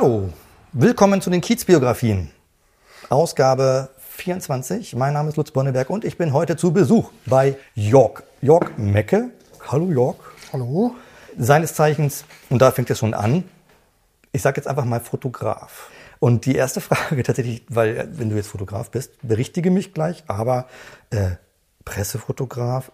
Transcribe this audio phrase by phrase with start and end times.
[0.00, 0.32] Hallo,
[0.72, 2.30] willkommen zu den Kiez-Biografien.
[3.08, 4.94] Ausgabe 24.
[4.94, 8.22] Mein Name ist Lutz Bonneberg und ich bin heute zu Besuch bei Jörg.
[8.40, 9.30] Jörg Mecke.
[9.66, 10.14] Hallo Jörg.
[10.52, 10.94] Hallo.
[11.36, 13.42] Seines Zeichens, und da fängt es schon an,
[14.30, 15.90] ich sage jetzt einfach mal Fotograf.
[16.20, 20.22] Und die erste Frage tatsächlich, weil äh, wenn du jetzt Fotograf bist, berichtige mich gleich,
[20.28, 20.68] aber
[21.10, 21.30] äh,
[21.84, 22.92] Pressefotograf,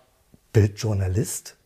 [0.54, 1.56] Bildjournalist,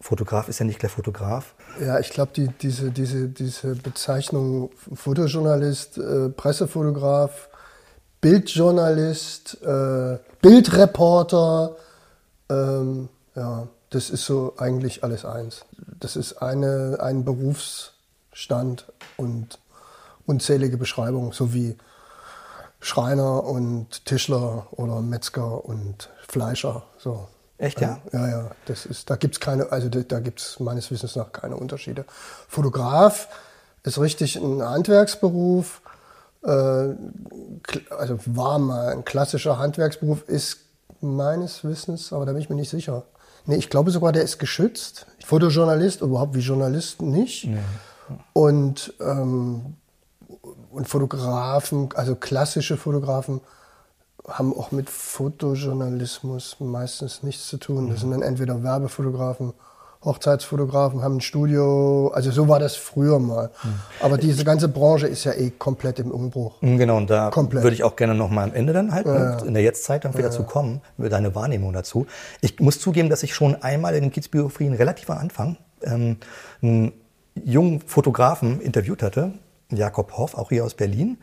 [0.00, 1.54] Fotograf ist ja nicht gleich Fotograf.
[1.80, 7.48] Ja, ich glaube, die, diese, diese, diese Bezeichnung Fotojournalist, äh, Pressefotograf,
[8.20, 11.76] Bildjournalist, äh, Bildreporter,
[12.48, 15.64] ähm, ja, das ist so eigentlich alles eins.
[16.00, 19.58] Das ist eine, ein Berufsstand und
[20.26, 21.76] unzählige Beschreibungen, so wie
[22.80, 26.82] Schreiner und Tischler oder Metzger und Fleischer.
[26.98, 27.28] So.
[27.58, 27.98] Echt, ja?
[28.12, 28.50] Ja, ja.
[28.66, 31.56] Das ist, da gibt es keine, also da, da gibt es meines Wissens nach keine
[31.56, 32.04] Unterschiede.
[32.48, 33.28] Fotograf
[33.82, 35.82] ist richtig ein Handwerksberuf,
[36.44, 40.58] äh, also war mal ein klassischer Handwerksberuf, ist
[41.00, 43.04] meines Wissens, aber da bin ich mir nicht sicher.
[43.46, 45.06] Nee, ich glaube sogar, der ist geschützt.
[45.24, 47.44] Fotojournalist, überhaupt wie Journalist nicht.
[47.44, 47.58] Ja.
[48.34, 49.76] Und, ähm,
[50.70, 53.40] und Fotografen, also klassische Fotografen,
[54.28, 57.90] haben auch mit Fotojournalismus meistens nichts zu tun.
[57.90, 59.52] Das sind dann entweder Werbefotografen,
[60.04, 62.08] Hochzeitsfotografen, haben ein Studio.
[62.14, 63.50] Also so war das früher mal.
[64.00, 66.62] Aber diese ganze Branche ist ja eh komplett im Umbruch.
[66.62, 67.64] Mhm, genau, und da komplett.
[67.64, 70.14] würde ich auch gerne noch mal am Ende dann halt, ja, in der Jetztzeit dann
[70.14, 70.30] wieder ja.
[70.30, 72.06] zu kommen, mit deiner Wahrnehmung dazu.
[72.40, 76.18] Ich muss zugeben, dass ich schon einmal in den Kiezbiografien relativ am Anfang ähm,
[76.62, 76.92] einen
[77.34, 79.32] jungen Fotografen interviewt hatte,
[79.70, 81.18] Jakob Hoff, auch hier aus Berlin,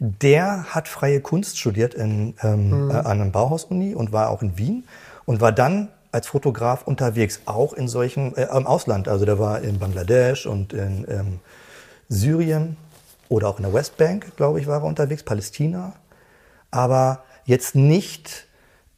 [0.00, 2.90] der hat freie Kunst studiert in, ähm, mhm.
[2.90, 4.84] äh, an einer Bauhaus-Uni und war auch in Wien
[5.24, 9.08] und war dann als Fotograf unterwegs, auch in solchen, äh, im Ausland.
[9.08, 11.40] Also der war in Bangladesch und in ähm,
[12.08, 12.76] Syrien
[13.28, 15.92] oder auch in der Westbank, glaube ich, war er unterwegs, Palästina.
[16.70, 18.46] Aber jetzt nicht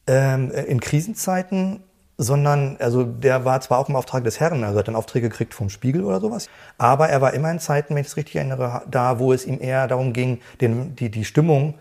[0.07, 1.83] ähm, in Krisenzeiten,
[2.17, 5.53] sondern also der war zwar auch im Auftrag des Herrn, also hat dann Aufträge gekriegt
[5.53, 8.83] vom Spiegel oder sowas, aber er war immer in Zeiten, wenn ich es richtig erinnere,
[8.89, 11.75] da, wo es ihm eher darum ging, den, die, die Stimmung,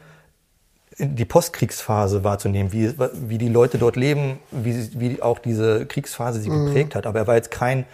[0.98, 6.50] die Postkriegsphase wahrzunehmen, wie, wie die Leute dort leben, wie, wie auch diese Kriegsphase sie
[6.50, 6.66] mhm.
[6.66, 7.06] geprägt hat.
[7.06, 7.86] Aber er war jetzt kein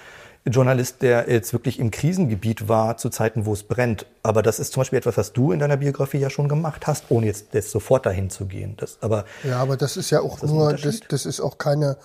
[0.45, 4.07] Journalist, der jetzt wirklich im Krisengebiet war zu Zeiten, wo es brennt.
[4.23, 7.05] Aber das ist zum Beispiel etwas, was du in deiner Biografie ja schon gemacht hast,
[7.09, 8.75] ohne jetzt, jetzt sofort dahin zu gehen.
[8.77, 11.97] Das, aber ja, aber das ist ja auch nur, das, das ist auch keine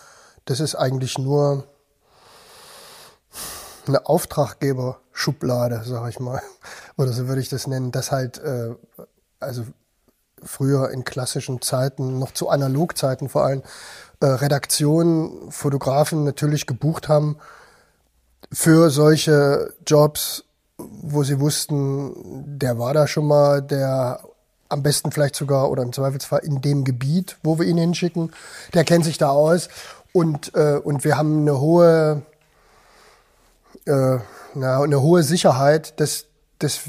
[0.46, 1.66] das ist eigentlich nur
[3.88, 6.42] eine Auftraggeberschublade, sage ich mal.
[6.98, 8.76] Oder so würde ich das nennen, dass halt, äh,
[9.40, 9.66] also
[10.44, 13.64] früher in klassischen Zeiten, noch zu Analogzeiten vor allem,
[14.20, 17.38] äh, Redaktionen, Fotografen natürlich gebucht haben
[18.52, 20.44] für solche Jobs,
[20.78, 24.22] wo sie wussten, der war da schon mal, der
[24.68, 28.32] am besten vielleicht sogar oder im Zweifelsfall in dem Gebiet, wo wir ihn hinschicken,
[28.74, 29.70] der kennt sich da aus
[30.14, 32.24] und, äh, und wir haben eine hohe,
[33.86, 34.18] äh,
[34.54, 36.26] na, eine hohe Sicherheit, dass,
[36.60, 36.82] dass,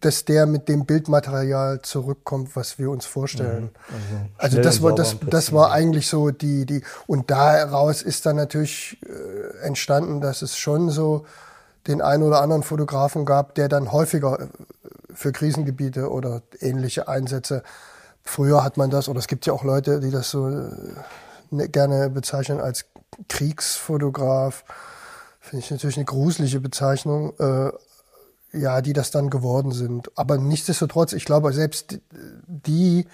[0.00, 3.70] dass der mit dem Bildmaterial zurückkommt, was wir uns vorstellen.
[3.90, 4.30] Mhm.
[4.38, 8.36] Also, also das war das, das war eigentlich so die die und daraus ist dann
[8.36, 11.26] natürlich äh, entstanden, dass es schon so
[11.86, 14.46] den einen oder anderen Fotografen gab, der dann häufiger äh,
[15.12, 17.62] für Krisengebiete oder ähnliche Einsätze.
[18.24, 20.70] Früher hat man das oder es gibt ja auch Leute, die das so äh,
[21.50, 22.86] gerne bezeichnen als
[23.28, 24.64] Kriegsfotograf.
[25.40, 27.32] Finde ich natürlich eine gruselige Bezeichnung.
[27.38, 27.72] Äh,
[28.52, 30.10] ja, die das dann geworden sind.
[30.16, 31.98] Aber nichtsdestotrotz, ich glaube, selbst
[32.46, 33.06] die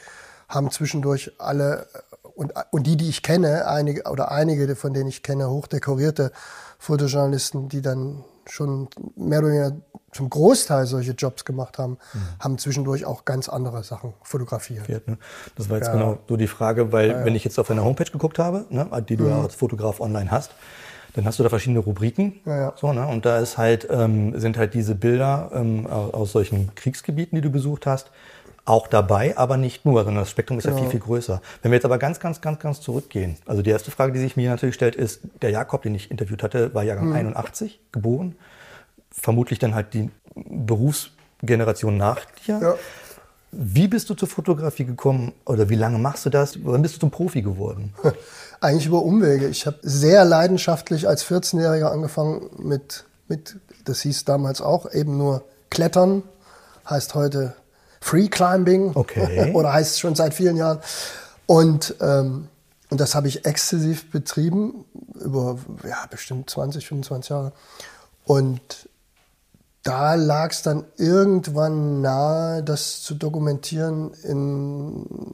[0.49, 1.87] haben zwischendurch alle
[2.35, 6.33] und, und die, die ich kenne, einige oder einige von denen ich kenne, hochdekorierte
[6.79, 9.77] Fotojournalisten, die dann schon mehr oder weniger
[10.13, 12.19] zum Großteil solche Jobs gemacht haben, mhm.
[12.39, 14.89] haben zwischendurch auch ganz andere Sachen fotografiert.
[15.09, 15.19] Ne?
[15.57, 15.93] Das war jetzt ja.
[15.93, 17.25] genau so die Frage, weil ja, ja.
[17.25, 19.31] wenn ich jetzt auf deiner Homepage geguckt habe, ne, die du mhm.
[19.31, 20.53] ja als Fotograf online hast,
[21.15, 22.41] dann hast du da verschiedene Rubriken.
[22.77, 23.07] So, ne?
[23.07, 27.51] Und da ist halt, ähm, sind halt diese Bilder ähm, aus solchen Kriegsgebieten, die du
[27.51, 28.11] besucht hast,
[28.65, 30.77] auch dabei, aber nicht nur, sondern das Spektrum ist genau.
[30.77, 31.43] ja viel, viel größer.
[31.63, 34.37] Wenn wir jetzt aber ganz, ganz, ganz, ganz zurückgehen, also die erste Frage, die sich
[34.37, 37.15] mir natürlich stellt, ist, der Jakob, den ich interviewt hatte, war Jahrgang mhm.
[37.15, 38.37] 81 geboren
[39.21, 42.59] vermutlich dann halt die Berufsgeneration nach dir.
[42.61, 42.75] Ja.
[43.53, 46.59] Wie bist du zur Fotografie gekommen oder wie lange machst du das?
[46.65, 47.95] Wann bist du zum Profi geworden?
[48.61, 49.47] Eigentlich über Umwege.
[49.47, 55.45] Ich habe sehr leidenschaftlich als 14-Jähriger angefangen mit, mit, das hieß damals auch eben nur
[55.71, 56.25] Klettern,
[56.89, 57.55] heißt heute
[58.05, 59.51] Free Climbing okay.
[59.55, 60.81] oder heißt schon seit vielen Jahren.
[61.47, 62.49] Und, ähm,
[62.91, 64.85] und das habe ich exzessiv betrieben
[65.15, 65.59] über
[65.89, 67.53] ja, bestimmt 20, 25 Jahre.
[68.27, 68.91] Und
[69.85, 75.33] da lag es dann irgendwann nahe, das zu dokumentieren in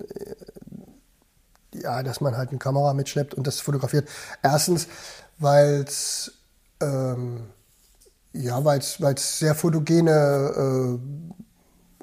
[1.74, 4.08] ja, dass man halt eine Kamera mitschleppt und das fotografiert.
[4.42, 4.86] Erstens,
[5.38, 6.32] weil es
[6.80, 7.48] ähm,
[8.32, 11.39] ja, weil es sehr fotogene äh,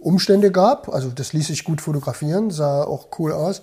[0.07, 0.87] Umstände gab.
[0.89, 3.61] Also das ließ sich gut fotografieren, sah auch cool aus.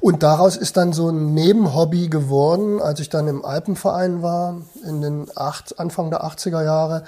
[0.00, 5.00] Und daraus ist dann so ein Nebenhobby geworden, als ich dann im Alpenverein war, in
[5.00, 7.04] den acht, Anfang der 80er Jahre,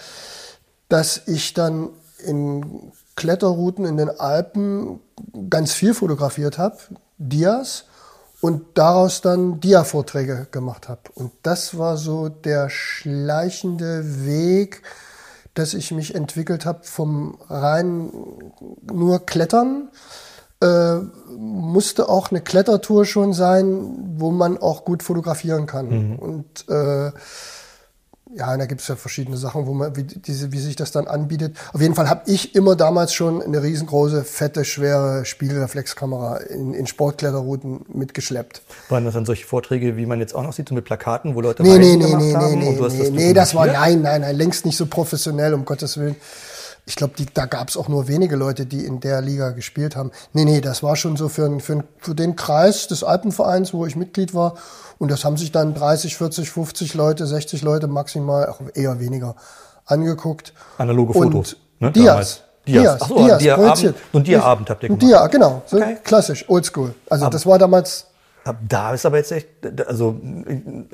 [0.89, 1.89] dass ich dann
[2.25, 5.01] in Kletterrouten in den Alpen
[5.51, 6.79] ganz viel fotografiert habe,
[7.19, 7.85] Dias,
[8.41, 11.03] und daraus dann Dia-Vorträge gemacht habe.
[11.15, 14.83] Und das war so der schleichende Weg,
[15.55, 18.11] dass ich mich entwickelt habe vom rein
[18.91, 19.91] nur Klettern.
[20.63, 20.99] Äh,
[21.37, 26.11] musste auch eine Klettertour schon sein, wo man auch gut fotografieren kann.
[26.11, 26.19] Mhm.
[26.19, 27.11] Und äh,
[28.35, 31.07] ja, da gibt es ja verschiedene Sachen, wo man, wie, diese, wie sich das dann
[31.07, 31.57] anbietet.
[31.73, 36.87] Auf jeden Fall habe ich immer damals schon eine riesengroße, fette, schwere Spiegelreflexkamera in, in
[36.87, 38.63] Sportkletterrouten mitgeschleppt.
[38.89, 41.41] Waren das dann solche Vorträge, wie man jetzt auch noch sieht, so mit Plakaten, wo
[41.41, 42.57] Leute nee, nee, nee, nee?
[42.57, 46.17] Nee, nee, nee, das war, nein, nein, nein, längst nicht so professionell, um Gottes Willen.
[46.85, 50.11] Ich glaube, da gab es auch nur wenige Leute, die in der Liga gespielt haben.
[50.33, 53.95] Nee, nee, das war schon so für, für, für den Kreis des Alpenvereins, wo ich
[53.95, 54.55] Mitglied war
[55.03, 59.35] und das haben sich dann 30, 40, 50 Leute, 60 Leute maximal, auch eher weniger,
[59.85, 60.53] angeguckt.
[60.79, 61.55] Analoge Fotos.
[61.81, 62.45] Und ne, Dias.
[62.69, 62.83] Dias.
[62.83, 65.03] Dias, Ach so, Dias, Dia Abend, und Dia-Abend habt ihr gemacht.
[65.03, 65.63] Dia, genau.
[65.67, 65.97] So okay.
[66.05, 66.95] Klassisch, oldschool.
[67.11, 68.07] Also aber, das war damals...
[68.69, 69.49] Da ist aber jetzt echt,
[69.89, 70.21] also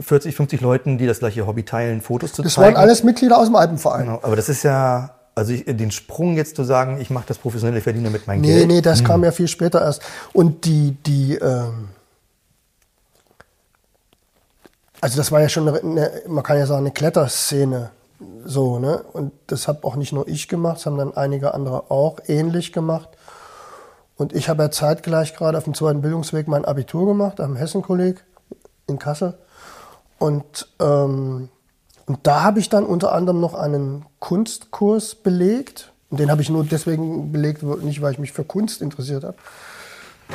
[0.01, 2.69] 40, 50 Leuten, die das gleiche Hobby teilen, Fotos zu das zeigen.
[2.69, 4.07] Das waren alles Mitglieder aus dem Alpenverein.
[4.07, 7.39] Genau, aber das ist ja, also ich, den Sprung jetzt zu sagen, ich mache das
[7.39, 8.67] professionell, ich verdiene damit mein nee, Geld.
[8.67, 9.07] Nee, nee, das hm.
[9.07, 10.03] kam ja viel später erst.
[10.33, 11.89] Und die, die, ähm,
[15.01, 17.91] also das war ja schon eine, eine, man kann ja sagen, eine Kletterszene.
[18.45, 19.05] So, ne?
[19.13, 22.73] Und das habe auch nicht nur ich gemacht, das haben dann einige andere auch ähnlich
[22.73, 23.11] gemacht.
[24.17, 28.25] Und ich habe ja zeitgleich gerade auf dem zweiten Bildungsweg mein Abitur gemacht, am Hessenkolleg
[28.89, 29.39] in Kassel.
[30.19, 31.49] Und, ähm,
[32.09, 35.93] und da habe ich dann unter anderem noch einen Kunstkurs belegt.
[36.09, 39.37] Und den habe ich nur deswegen belegt, nicht weil ich mich für Kunst interessiert habe.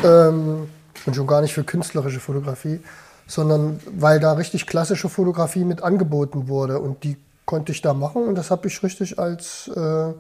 [0.04, 0.70] Ähm,
[1.08, 2.80] und schon gar nicht für künstlerische Fotografie,
[3.26, 8.24] sondern weil da richtig klassische Fotografie mit angeboten wurde und die konnte ich da machen
[8.24, 10.14] und das habe ich richtig als äh,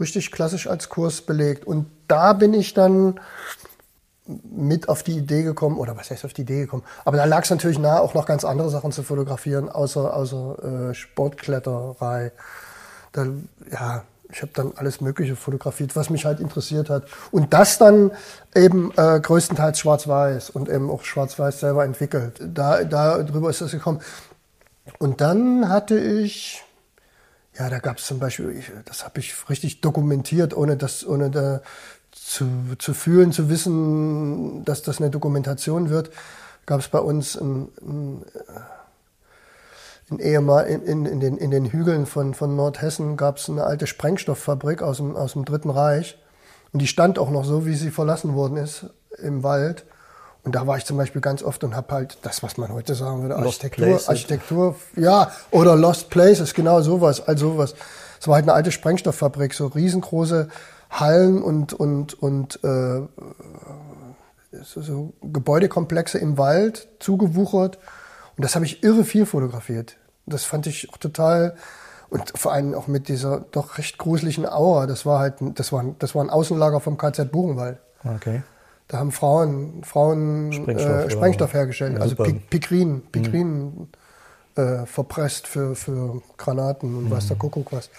[0.00, 3.20] richtig klassisch als Kurs belegt und da bin ich dann
[4.26, 7.44] mit auf die Idee gekommen oder was heißt auf die Idee gekommen aber da lag
[7.44, 12.32] es natürlich nahe auch noch ganz andere Sachen zu fotografieren außer außer äh, Sportkletterei
[13.12, 13.26] da,
[13.70, 14.04] ja
[14.34, 17.04] ich habe dann alles Mögliche fotografiert, was mich halt interessiert hat.
[17.30, 18.10] Und das dann
[18.54, 22.40] eben äh, größtenteils schwarz-weiß und eben auch schwarz-weiß selber entwickelt.
[22.42, 24.00] Da, darüber ist das gekommen.
[24.98, 26.64] Und dann hatte ich,
[27.58, 31.30] ja, da gab es zum Beispiel, ich, das habe ich richtig dokumentiert, ohne das, ohne
[31.30, 31.60] da
[32.24, 32.46] zu,
[32.78, 36.10] zu fühlen, zu wissen, dass das eine Dokumentation wird,
[36.66, 38.24] gab es bei uns ein, ein
[40.10, 43.64] in, ehemal, in, in, in, den, in den Hügeln von, von Nordhessen gab es eine
[43.64, 46.18] alte Sprengstofffabrik aus dem, aus dem Dritten Reich.
[46.72, 48.86] Und die stand auch noch so, wie sie verlassen worden ist,
[49.18, 49.84] im Wald.
[50.42, 52.94] Und da war ich zum Beispiel ganz oft und habe halt das, was man heute
[52.94, 57.74] sagen würde, Architektur, Architektur, ja, oder Lost Places, genau sowas, all sowas.
[58.20, 60.48] Es war halt eine alte Sprengstofffabrik, so riesengroße
[61.00, 63.02] Hallen und, und, und äh,
[64.62, 67.78] so, Gebäudekomplexe im Wald, zugewuchert.
[68.36, 69.96] Und das habe ich irre viel fotografiert.
[70.26, 71.56] Das fand ich auch total
[72.10, 74.86] und vor allem auch mit dieser doch recht gruseligen Aura.
[74.86, 77.78] Das war halt, das war, das war ein Außenlager vom KZ Buchenwald.
[78.04, 78.42] Okay.
[78.86, 83.88] Da haben Frauen, Frauen Sprengstoff, äh, Sprengstoff hergestellt, ja, also Pikrin, Pikrin
[84.56, 84.62] mhm.
[84.62, 87.10] äh, verpresst für, für Granaten und mhm.
[87.10, 87.90] was der Kuckuck was.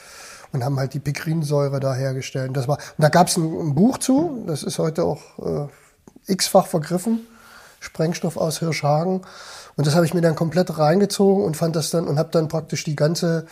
[0.55, 2.47] Und haben halt die Pikrinsäure da hergestellt.
[2.47, 5.21] Und das war, und da gab es ein, ein, Buch zu, das ist heute auch
[5.39, 7.27] äh, x-fach vergriffen.
[7.81, 9.21] Sprengstoff aus Hirschhagen.
[9.75, 12.47] Und das habe ich mir dann komplett reingezogen und fand das dann und habe dann
[12.47, 13.47] praktisch die ganze,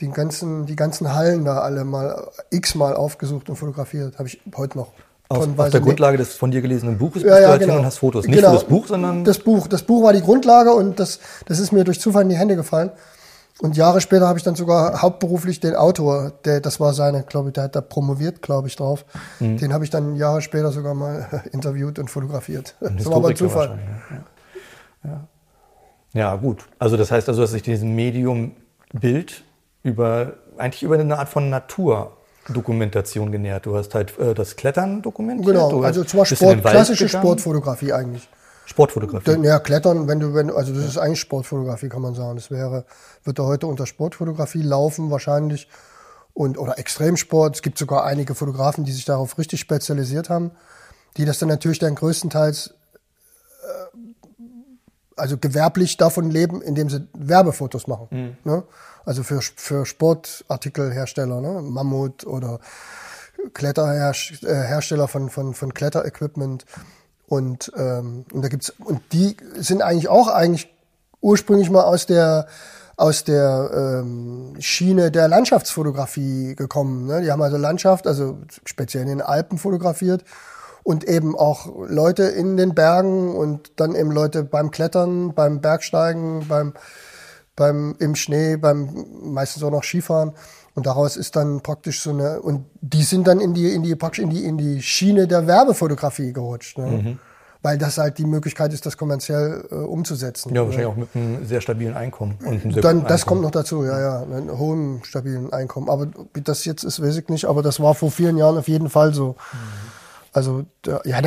[0.00, 4.18] die ganzen, die ganzen Hallen da alle mal x-mal aufgesucht und fotografiert.
[4.18, 4.92] Habe ich heute noch.
[5.28, 7.78] Auf, auf der Grundlage des von dir gelesenen Buches ja, ja, du genau.
[7.78, 8.26] und hast Fotos.
[8.26, 8.48] Nicht genau.
[8.48, 9.24] für das Buch, sondern.
[9.24, 9.68] Das Buch.
[9.68, 12.56] Das Buch war die Grundlage und das, das ist mir durch Zufall in die Hände
[12.56, 12.90] gefallen.
[13.60, 17.50] Und Jahre später habe ich dann sogar hauptberuflich den Autor, der, das war seine, glaube
[17.50, 19.04] ich, der hat da promoviert, glaube ich, drauf.
[19.38, 19.58] Mhm.
[19.58, 22.74] Den habe ich dann Jahre später sogar mal interviewt und fotografiert.
[22.80, 23.78] das war aber Zufall.
[25.04, 25.10] Ja.
[25.10, 25.26] ja.
[26.12, 26.64] Ja, gut.
[26.78, 28.52] Also das heißt also, dass sich diesem Medium
[28.92, 29.44] Bild
[29.82, 33.66] über eigentlich über eine Art von Naturdokumentation genährt.
[33.66, 35.54] Du hast halt äh, das Klettern dokumentiert.
[35.54, 37.22] Genau, also zwar Sport, klassische gegangen.
[37.22, 38.28] Sportfotografie eigentlich.
[38.70, 39.42] Sportfotografie.
[39.42, 42.36] Ja, Klettern, wenn du, wenn, also das ist eigentlich Sportfotografie, kann man sagen.
[42.36, 42.84] Das wäre,
[43.24, 45.68] wird da heute unter Sportfotografie laufen, wahrscheinlich.
[46.34, 47.56] und oder Extremsport.
[47.56, 50.52] Es gibt sogar einige Fotografen, die sich darauf richtig spezialisiert haben,
[51.16, 53.98] die das dann natürlich dann größtenteils äh,
[55.16, 58.06] also gewerblich davon leben, indem sie Werbefotos machen.
[58.10, 58.36] Mhm.
[58.50, 58.62] Ne?
[59.04, 61.60] Also für, für Sportartikelhersteller, ne?
[61.62, 62.60] Mammut oder
[63.52, 66.64] Kletterhersteller von, von, von Kletterequipment.
[67.30, 70.74] Und, ähm, und da gibt's, und die sind eigentlich auch eigentlich
[71.20, 72.48] ursprünglich mal aus der,
[72.96, 77.06] aus der ähm, Schiene der Landschaftsfotografie gekommen.
[77.06, 77.22] Ne?
[77.22, 80.24] Die haben also Landschaft, also speziell in den Alpen fotografiert
[80.82, 86.48] und eben auch Leute in den Bergen und dann eben Leute beim Klettern, beim Bergsteigen,
[86.48, 86.74] beim,
[87.54, 90.32] beim im Schnee, beim meistens auch noch Skifahren.
[90.74, 93.94] Und daraus ist dann praktisch so eine, und die sind dann in die, in die,
[93.96, 96.78] praktisch in die, in die Schiene der Werbefotografie gerutscht.
[96.78, 96.86] Ne?
[96.86, 97.18] Mhm.
[97.62, 100.54] Weil das halt die Möglichkeit ist, das kommerziell äh, umzusetzen.
[100.54, 100.92] Ja, wahrscheinlich ne?
[100.92, 102.38] auch mit einem sehr stabilen Einkommen.
[102.40, 105.90] Und einem sehr dann, das kommt noch dazu, ja, ja, einem hohen, stabilen Einkommen.
[105.90, 108.68] Aber wie das jetzt ist, weiß ich nicht, aber das war vor vielen Jahren auf
[108.68, 109.36] jeden Fall so.
[109.52, 109.90] Mhm.
[110.32, 110.64] Also,
[111.04, 111.20] ja,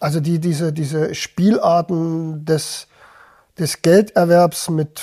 [0.00, 2.86] also die, diese, diese Spielarten des,
[3.58, 5.00] des Gelderwerbs mit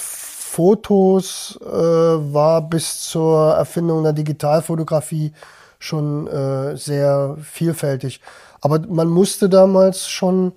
[0.58, 5.32] Fotos äh, war bis zur Erfindung der Digitalfotografie
[5.78, 8.22] schon äh, sehr vielfältig.
[8.62, 10.54] Aber man musste damals schon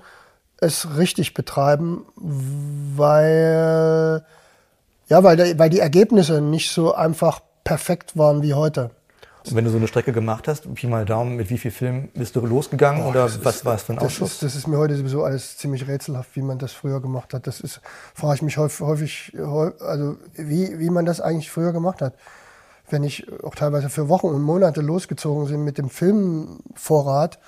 [0.57, 2.07] es richtig betreiben,
[2.97, 4.25] weil,
[5.11, 8.93] ja, weil, weil die Ergebnisse nicht so einfach perfekt waren wie heute.
[9.47, 12.09] Und wenn du so eine Strecke gemacht hast, Pi mal Daumen, mit wie viel Filmen
[12.15, 14.39] bist du losgegangen Boah, oder was ist, war es für ein Ausschuss?
[14.39, 17.47] Das, das ist, mir heute sowieso alles ziemlich rätselhaft, wie man das früher gemacht hat.
[17.47, 17.81] Das ist,
[18.15, 22.15] frage ich mich häufig, also wie, wie man das eigentlich früher gemacht hat.
[22.91, 27.39] Wenn ich auch teilweise für Wochen und Monate losgezogen sind mit dem Filmvorrat,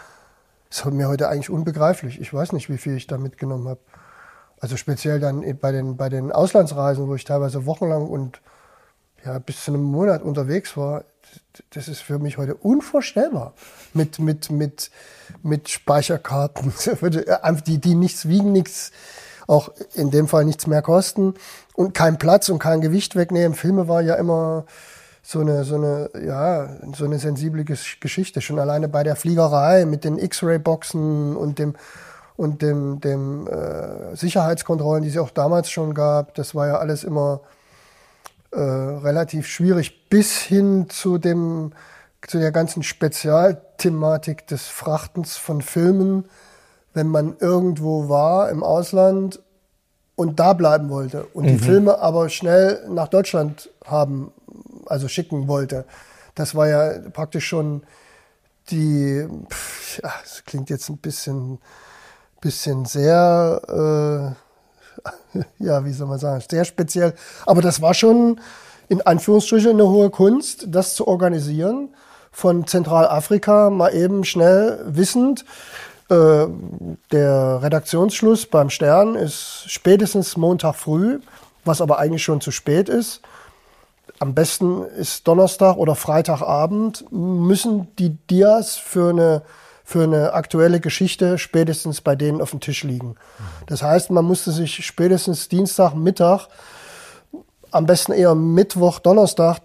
[0.71, 2.21] ist mir heute eigentlich unbegreiflich.
[2.21, 3.81] Ich weiß nicht, wie viel ich da mitgenommen habe.
[4.61, 8.41] Also speziell dann bei den, bei den Auslandsreisen, wo ich teilweise wochenlang und
[9.25, 11.05] ja, bis zu einem Monat unterwegs war,
[11.71, 13.55] das ist für mich heute unvorstellbar.
[13.95, 14.91] Mit, mit, mit,
[15.43, 16.73] mit Speicherkarten,
[17.67, 18.93] die, die nichts wiegen, nichts,
[19.47, 21.35] auch in dem Fall nichts mehr kosten
[21.75, 23.55] und kein Platz und kein Gewicht wegnehmen.
[23.55, 24.65] Filme war ja immer
[25.23, 28.41] so eine, so eine, ja, so eine sensible Geschichte.
[28.41, 31.75] Schon alleine bei der Fliegerei mit den X-Ray-Boxen und dem,
[32.37, 36.35] und dem, dem äh, Sicherheitskontrollen, die es auch damals schon gab.
[36.35, 37.41] Das war ja alles immer
[38.53, 41.73] äh, relativ schwierig bis hin zu dem
[42.27, 46.27] zu der ganzen Spezialthematik des Frachtens von Filmen,
[46.95, 49.41] wenn man irgendwo war im Ausland
[50.15, 51.49] und da bleiben wollte und mhm.
[51.49, 54.33] die Filme aber schnell nach Deutschland haben,
[54.87, 55.85] also schicken wollte.
[56.35, 57.83] Das war ja praktisch schon
[58.71, 61.59] die, pff, ja, das klingt jetzt ein bisschen,
[62.41, 64.42] bisschen sehr äh,
[65.59, 67.15] ja, wie soll man sagen, sehr speziell.
[67.47, 68.41] Aber das war schon
[68.89, 71.95] in Anführungsstrichen eine hohe Kunst, das zu organisieren.
[72.31, 75.45] Von Zentralafrika mal eben schnell wissend,
[76.09, 76.47] äh,
[77.11, 81.21] der Redaktionsschluss beim Stern ist spätestens Montag früh,
[81.65, 83.23] was aber eigentlich schon zu spät ist.
[84.19, 89.43] Am besten ist Donnerstag oder Freitagabend, müssen die Dias für eine
[89.93, 93.17] für eine aktuelle Geschichte spätestens bei denen auf dem Tisch liegen.
[93.67, 96.49] Das heißt, man musste sich spätestens Dienstagmittag,
[97.71, 99.59] am besten eher Mittwoch, Donnerstag,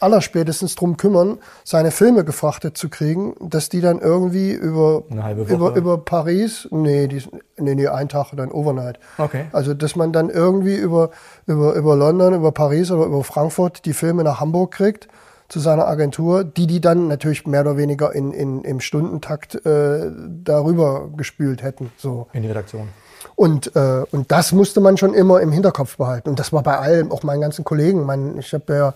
[0.00, 5.02] allerspätestens drum kümmern, seine Filme gefrachtet zu kriegen, dass die dann irgendwie über,
[5.48, 7.22] über, über Paris, nee, die,
[7.56, 8.98] nee, nee, ein Tag, dann Overnight.
[9.16, 9.46] Okay.
[9.52, 11.08] Also, dass man dann irgendwie über,
[11.46, 15.08] über, über London, über Paris oder über Frankfurt die Filme nach Hamburg kriegt
[15.48, 20.10] zu seiner Agentur, die die dann natürlich mehr oder weniger in, in, im Stundentakt äh,
[20.42, 21.92] darüber gespült hätten.
[21.96, 22.26] So.
[22.32, 22.88] In die Redaktion.
[23.36, 26.28] Und, äh, und das musste man schon immer im Hinterkopf behalten.
[26.28, 28.04] Und das war bei allen, auch meinen ganzen Kollegen.
[28.04, 28.94] Man, ich habe ja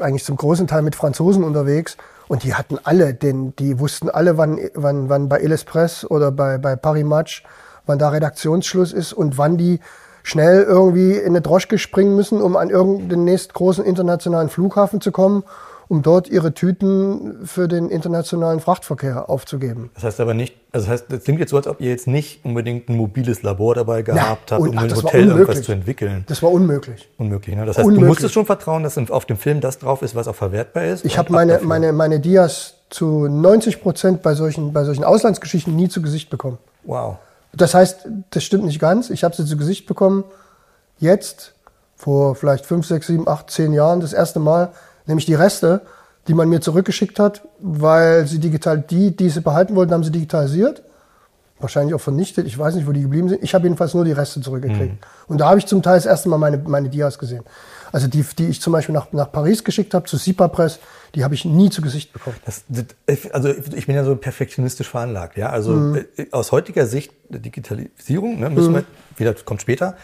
[0.00, 1.96] eigentlich zum großen Teil mit Franzosen unterwegs
[2.28, 6.58] und die hatten alle, den, die wussten alle, wann, wann, wann bei Presse oder bei,
[6.58, 7.44] bei Paris Match,
[7.86, 9.80] wann da Redaktionsschluss ist und wann die
[10.24, 15.12] schnell irgendwie in eine Droschke springen müssen, um an irgendeinen nächsten großen internationalen Flughafen zu
[15.12, 15.44] kommen,
[15.86, 19.90] um dort ihre Tüten für den internationalen Frachtverkehr aufzugeben.
[19.94, 22.06] Das heißt aber nicht, also das heißt, das klingt jetzt so, als ob ihr jetzt
[22.06, 26.24] nicht unbedingt ein mobiles Labor dabei gehabt habt, um ach, im Hotel irgendwas zu entwickeln.
[26.26, 27.06] Das war unmöglich.
[27.18, 27.66] Unmöglich, ne?
[27.66, 28.02] Das heißt, unmöglich.
[28.02, 31.04] du musstest schon vertrauen, dass auf dem Film das drauf ist, was auch verwertbar ist.
[31.04, 35.90] Ich habe meine, meine, meine Dias zu 90 Prozent bei solchen, bei solchen Auslandsgeschichten nie
[35.90, 36.56] zu Gesicht bekommen.
[36.84, 37.18] Wow.
[37.56, 39.10] Das heißt, das stimmt nicht ganz.
[39.10, 40.24] Ich habe sie zu Gesicht bekommen.
[40.98, 41.54] Jetzt,
[41.96, 44.72] vor vielleicht fünf, sechs, sieben, acht, zehn Jahren, das erste Mal,
[45.06, 45.82] nämlich die Reste,
[46.26, 50.10] die man mir zurückgeschickt hat, weil sie digital, die, die sie behalten wollten, haben sie
[50.12, 50.82] digitalisiert.
[51.60, 52.46] wahrscheinlich auch vernichtet.
[52.46, 53.42] Ich weiß nicht, wo die geblieben sind.
[53.42, 54.94] Ich habe jedenfalls nur die Reste zurückgekriegt.
[54.94, 54.98] Mhm.
[55.28, 57.44] Und da habe ich zum Teil das erste Mal meine, meine Dias gesehen.
[57.94, 60.80] Also die, die ich zum Beispiel nach, nach Paris geschickt habe, zu Sipa Press,
[61.14, 62.34] die habe ich nie zu Gesicht bekommen.
[62.44, 62.86] Das, das,
[63.30, 65.36] also ich bin ja so perfektionistisch veranlagt.
[65.36, 65.50] Ja?
[65.50, 66.04] Also mhm.
[66.16, 68.78] Äh, aus heutiger Sicht Digitalisierung, ne, müssen mhm.
[68.78, 68.84] wir,
[69.16, 69.96] wieder kommt später.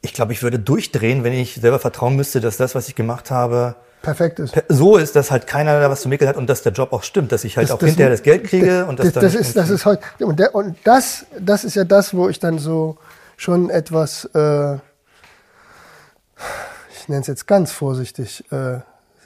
[0.00, 3.30] Ich glaube, ich würde durchdrehen, wenn ich selber vertrauen müsste, dass das, was ich gemacht
[3.30, 4.60] habe, perfekt ist.
[4.68, 7.04] So ist, dass halt keiner da was zu mickeln hat und dass der Job auch
[7.04, 9.34] stimmt, dass ich halt das, auch das, hinterher das Geld kriege und das, das, das
[9.36, 12.58] ist das ist halt und, der, und das das ist ja das, wo ich dann
[12.58, 12.98] so
[13.36, 14.78] schon etwas äh,
[17.04, 18.78] ich nenne es jetzt ganz vorsichtig, äh,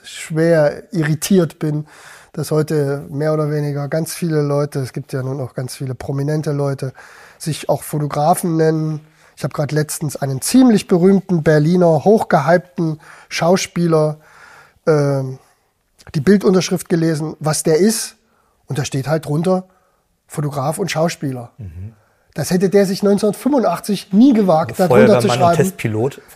[0.03, 1.87] schwer irritiert bin,
[2.33, 5.95] dass heute mehr oder weniger ganz viele Leute, es gibt ja nun auch ganz viele
[5.95, 6.93] prominente Leute,
[7.39, 9.07] sich auch Fotografen nennen.
[9.37, 14.19] Ich habe gerade letztens einen ziemlich berühmten Berliner, hochgehypten Schauspieler
[14.85, 15.23] äh,
[16.17, 18.17] die Bildunterschrift gelesen, was der ist.
[18.67, 19.69] Und da steht halt drunter
[20.27, 21.53] Fotograf und Schauspieler.
[21.59, 21.93] Mhm.
[22.35, 25.57] Das hätte der sich 1985 nie gewagt, also darunter zu schreiben.
[25.57, 26.21] Testpilot.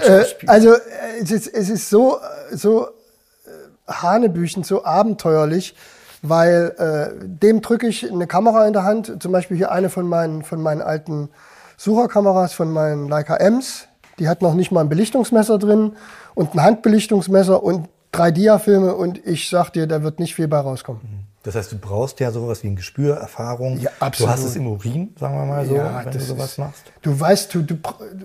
[0.00, 0.78] Äh, also äh,
[1.22, 2.18] es ist, es ist so,
[2.52, 5.74] so äh, hanebüchend, so abenteuerlich,
[6.22, 10.06] weil äh, dem drücke ich eine Kamera in der Hand, zum Beispiel hier eine von
[10.06, 11.30] meinen, von meinen alten
[11.76, 13.88] Sucherkameras, von meinen Leica M's.
[14.18, 15.96] Die hat noch nicht mal ein Belichtungsmesser drin
[16.34, 20.58] und ein Handbelichtungsmesser und drei Diafilme und ich sag dir, da wird nicht viel bei
[20.58, 21.00] rauskommen.
[21.02, 21.19] Mhm.
[21.42, 23.80] Das heißt, du brauchst ja sowas wie ein Gespür, Erfahrung.
[23.80, 24.28] Ja, absolut.
[24.28, 26.82] Du hast es im Urin, sagen wir mal so, ja, wenn du sowas ist, machst.
[27.00, 27.78] Du weißt, du, du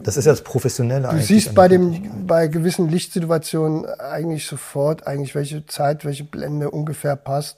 [0.04, 1.08] das ist ja das Professionelle.
[1.08, 7.16] Du siehst bei dem, bei gewissen Lichtsituationen eigentlich sofort, eigentlich welche Zeit, welche Blende ungefähr
[7.16, 7.58] passt.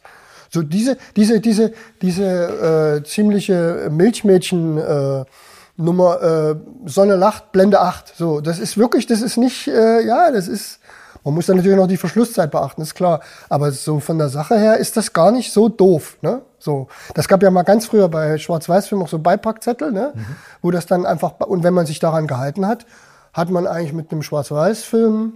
[0.52, 1.74] So diese, diese, diese,
[2.04, 4.78] diese äh, ziemliche Milchmädchen.
[4.78, 5.26] Äh,
[5.80, 6.56] Nummer äh,
[6.90, 8.14] Sonne lacht, Blende 8.
[8.18, 10.80] So, das ist wirklich, das ist nicht, äh, ja, das ist
[11.28, 13.20] man muss dann natürlich noch die Verschlusszeit beachten, ist klar.
[13.50, 16.18] Aber so von der Sache her ist das gar nicht so doof.
[16.22, 16.42] Ne?
[16.58, 20.14] So, das gab ja mal ganz früher bei Schwarz-Weiß-Filmen auch so Beipackzettel, ne?
[20.16, 20.26] Mhm.
[20.62, 22.86] wo das dann einfach, und wenn man sich daran gehalten hat,
[23.34, 25.34] hat man eigentlich mit einem Schwarz-Weiß-Film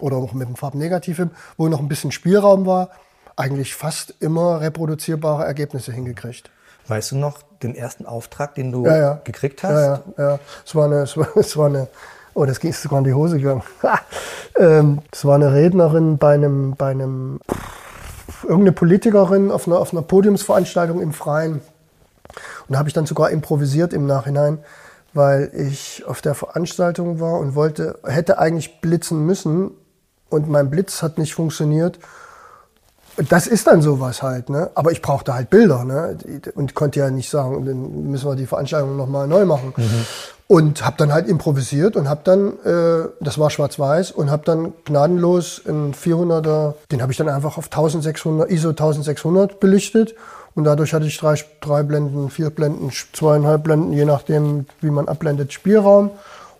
[0.00, 2.88] oder auch mit einem Farbnegativfilm, wo noch ein bisschen Spielraum war,
[3.36, 6.50] eigentlich fast immer reproduzierbare Ergebnisse hingekriegt.
[6.88, 9.20] Weißt du noch den ersten Auftrag, den du ja, ja.
[9.22, 9.72] gekriegt hast?
[9.72, 10.38] Ja, ja, ja.
[10.66, 11.86] Es war eine, es war, es war eine
[12.34, 13.62] Oh, das ging sogar in die Hose gegangen.
[14.58, 17.40] ähm, das war eine Rednerin bei einem, bei einem,
[18.42, 21.54] irgendeine Politikerin auf einer, auf einer Podiumsveranstaltung im Freien.
[21.54, 21.62] Und
[22.68, 24.58] da habe ich dann sogar improvisiert im Nachhinein,
[25.12, 29.72] weil ich auf der Veranstaltung war und wollte, hätte eigentlich blitzen müssen
[30.30, 31.98] und mein Blitz hat nicht funktioniert.
[33.28, 34.70] Das ist dann sowas halt, ne?
[34.74, 36.16] Aber ich brauchte halt Bilder, ne?
[36.54, 39.74] Und konnte ja nicht sagen, dann müssen wir die Veranstaltung nochmal neu machen.
[39.76, 40.06] Mhm.
[40.52, 44.74] Und habe dann halt improvisiert und habe dann, äh, das war schwarz-weiß, und habe dann
[44.84, 50.14] gnadenlos einen 400er, den habe ich dann einfach auf 1600, ISO 1600 belichtet.
[50.54, 55.08] Und dadurch hatte ich drei, drei Blenden, vier Blenden, zweieinhalb Blenden, je nachdem, wie man
[55.08, 56.10] abblendet, Spielraum.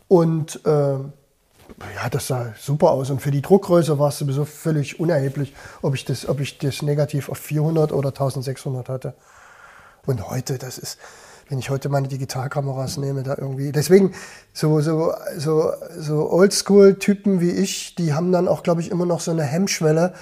[0.09, 3.11] Und äh, ja, das sah super aus.
[3.11, 6.81] Und für die Druckgröße war es sowieso völlig unerheblich, ob ich das, ob ich das
[6.81, 9.13] negativ auf 400 oder 1600 hatte.
[10.07, 10.97] Und heute, das ist,
[11.53, 13.73] wenn ich heute meine Digitalkameras nehme, da irgendwie.
[13.73, 14.13] Deswegen,
[14.55, 19.21] so, so, so, so Oldschool-Typen wie ich, die haben dann auch, glaube ich, immer noch
[19.21, 20.15] so eine Hemmschwelle,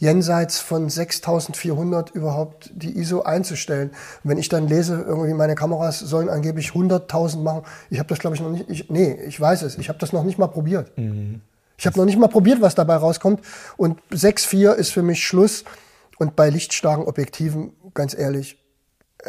[0.00, 3.90] jenseits von 6400 überhaupt die ISO einzustellen.
[4.24, 8.18] Und wenn ich dann lese, irgendwie meine Kameras sollen angeblich 100.000 machen, ich habe das,
[8.18, 10.46] glaube ich, noch nicht, ich, nee, ich weiß es, ich habe das noch nicht mal
[10.46, 10.96] probiert.
[10.96, 11.42] Mhm.
[11.76, 13.44] Ich habe noch nicht mal probiert, was dabei rauskommt.
[13.76, 15.64] Und 6.4 ist für mich Schluss.
[16.16, 18.58] Und bei lichtstarken Objektiven, ganz ehrlich,
[19.22, 19.28] äh,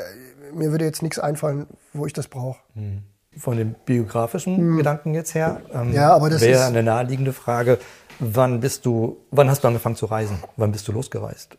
[0.53, 2.59] mir würde jetzt nichts einfallen, wo ich das brauche.
[2.73, 3.03] Hm.
[3.37, 4.77] Von dem biografischen hm.
[4.77, 7.77] Gedanken jetzt her ähm, ja, aber das wäre eine naheliegende Frage,
[8.19, 10.39] wann bist du, wann hast du angefangen zu reisen?
[10.57, 11.57] Wann bist du losgereist?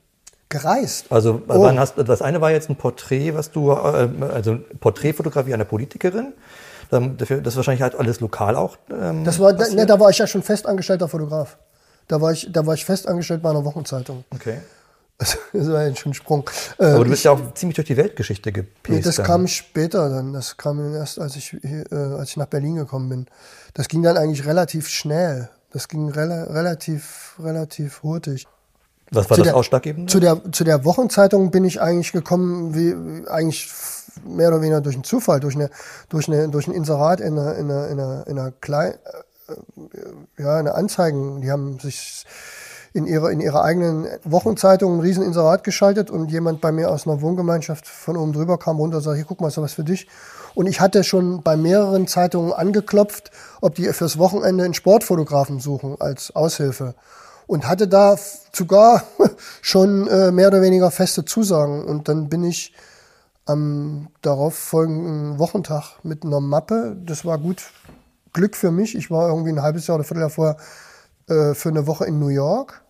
[0.49, 1.07] Gereist?
[1.11, 1.63] Also oh.
[1.63, 6.33] wann hast das eine war jetzt ein Porträt, was du, äh, also Porträtfotografie einer Politikerin.
[6.91, 8.77] Das ist wahrscheinlich halt alles lokal auch.
[8.91, 11.57] Ähm, das war, ne, da war ich ja schon festangestellter Fotograf.
[12.09, 14.25] Da war ich, da war ich festangestellt bei einer Wochenzeitung.
[14.35, 14.59] Okay.
[15.53, 16.49] Das war ja schon ein Sprung.
[16.79, 18.89] Aber du ähm, bist ja auch ziemlich durch die Weltgeschichte gepest.
[18.89, 19.27] Nee, das dann.
[19.27, 20.33] kam später dann.
[20.33, 23.27] Das kam erst, als ich, äh, als ich nach Berlin gekommen bin.
[23.75, 25.51] Das ging dann eigentlich relativ schnell.
[25.73, 28.47] Das ging rela relativ, relativ hurtig.
[29.13, 30.11] Was war zu das der, Ausschlaggebende?
[30.11, 33.71] Zu der, zu der Wochenzeitung bin ich eigentlich gekommen, wie eigentlich
[34.25, 35.71] mehr oder weniger durch einen Zufall, durch eine,
[36.09, 38.95] durch eine, durch ein Inserat in einer, in einer, in einer, in einer kleinen,
[39.49, 41.41] äh, ja, eine Anzeigen.
[41.41, 42.25] Die haben sich
[42.93, 47.21] in ihrer, in ihrer eigenen Wochenzeitung ein Rieseninserat geschaltet und jemand bei mir aus einer
[47.21, 49.85] Wohngemeinschaft von oben drüber kam runter und sagte, hier, guck mal, ist da was für
[49.85, 50.09] dich?
[50.55, 55.97] Und ich hatte schon bei mehreren Zeitungen angeklopft, ob die fürs Wochenende einen Sportfotografen suchen
[56.01, 56.95] als Aushilfe.
[57.47, 58.17] Und hatte da
[58.53, 59.05] sogar
[59.63, 61.85] schon äh, mehr oder weniger feste Zusagen.
[61.85, 62.73] Und dann bin ich
[63.47, 66.97] am darauffolgenden Wochentag mit einer Mappe.
[67.05, 67.63] Das war gut
[68.33, 68.97] Glück für mich.
[68.97, 70.57] Ich war irgendwie ein halbes Jahr oder Vierteljahr vorher
[71.31, 72.83] äh, für eine Woche in New York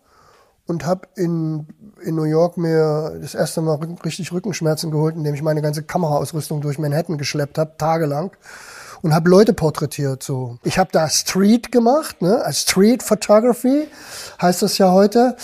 [0.66, 1.66] und habe in,
[2.02, 6.60] in New York mir das erste Mal richtig Rückenschmerzen geholt, indem ich meine ganze Kameraausrüstung
[6.60, 8.30] durch Manhattan geschleppt habe, tagelang
[9.02, 10.22] und habe Leute porträtiert.
[10.22, 12.42] So, ich habe da Street gemacht, ne?
[12.52, 13.88] Street Photography
[14.40, 15.36] heißt das ja heute.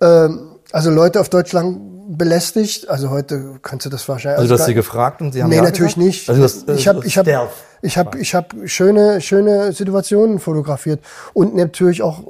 [0.00, 2.88] Ähm, also Leute auf Deutschland belästigt.
[2.88, 4.40] Also heute kannst du das wahrscheinlich.
[4.40, 6.06] Also du hast sie gefragt und sie haben Nee, ja natürlich gesagt?
[6.06, 6.28] nicht.
[6.28, 7.48] Also das, ich habe ich habe
[7.82, 11.00] ich habe ich habe schöne schöne Situationen fotografiert
[11.32, 12.24] und natürlich auch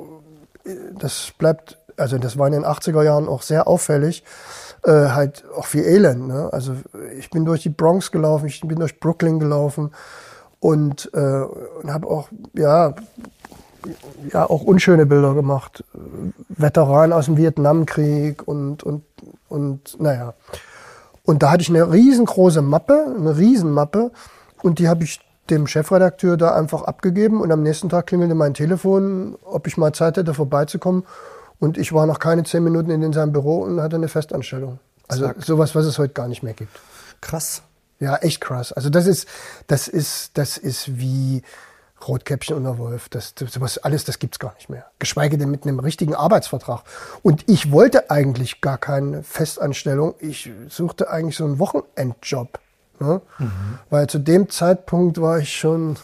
[0.98, 4.24] das bleibt also das war in den 80er Jahren auch sehr auffällig.
[4.82, 6.28] Äh, halt auch viel Elend.
[6.28, 6.48] Ne?
[6.52, 6.74] Also
[7.18, 9.92] ich bin durch die Bronx gelaufen, ich bin durch Brooklyn gelaufen
[10.60, 12.94] und, äh, und habe auch ja
[14.32, 15.84] ja auch unschöne Bilder gemacht.
[16.48, 19.04] Veteranen aus dem Vietnamkrieg und, und,
[19.48, 20.34] und naja.
[21.24, 24.10] Und da hatte ich eine riesengroße Mappe, eine Riesenmappe.
[24.62, 27.40] Und die habe ich dem Chefredakteur da einfach abgegeben.
[27.40, 31.04] Und am nächsten Tag klingelte mein Telefon, ob ich mal Zeit hätte, vorbeizukommen.
[31.58, 34.78] Und ich war noch keine zehn Minuten in seinem Büro und hatte eine Festanstellung.
[35.08, 35.42] Also Zack.
[35.42, 36.80] sowas, was es heute gar nicht mehr gibt.
[37.20, 37.62] Krass.
[38.00, 38.72] Ja, echt krass.
[38.72, 39.28] Also das ist,
[39.66, 41.42] das ist, das ist wie,
[42.06, 44.86] Rotkäppchen und der Wolf, das, das, sowas alles, das gibt's gar nicht mehr.
[44.98, 46.82] Geschweige denn mit einem richtigen Arbeitsvertrag.
[47.22, 50.14] Und ich wollte eigentlich gar keine Festanstellung.
[50.18, 52.58] Ich suchte eigentlich so einen Wochenendjob.
[53.04, 53.20] Ne?
[53.38, 53.50] Mhm.
[53.90, 55.96] Weil zu dem Zeitpunkt war ich schon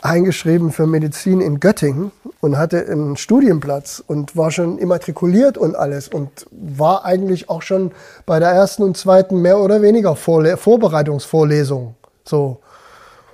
[0.00, 6.08] eingeschrieben für Medizin in Göttingen und hatte einen Studienplatz und war schon immatrikuliert und alles
[6.08, 7.92] und war eigentlich auch schon
[8.24, 11.94] bei der ersten und zweiten mehr oder weniger Vorle Vorbereitungsvorlesung.
[12.24, 12.60] So.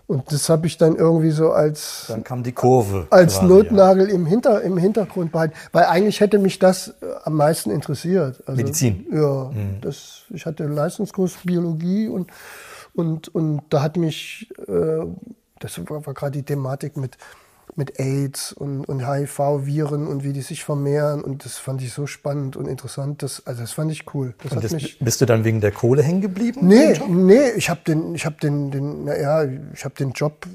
[0.06, 4.08] Und das habe ich dann irgendwie so als dann kam die Kurve als quasi, Notnagel
[4.08, 4.14] ja.
[4.14, 8.42] im, Hinter, im Hintergrund behalten, weil eigentlich hätte mich das äh, am meisten interessiert.
[8.46, 9.06] Also, Medizin.
[9.10, 9.80] Ja, mhm.
[9.80, 12.30] das, ich hatte einen Leistungskurs Biologie und
[12.94, 15.06] und und da hat mich äh,
[15.58, 17.16] das war, war gerade die Thematik mit
[17.76, 21.22] mit AIDS und, und HIV-Viren und wie die sich vermehren.
[21.22, 23.22] Und das fand ich so spannend und interessant.
[23.22, 24.34] Das, also das fand ich cool.
[24.42, 26.60] Das das, bist du dann wegen der Kohle hängen geblieben?
[26.66, 30.46] Nee, nee, ich habe den, ich habe den, den, naja, ich habe den Job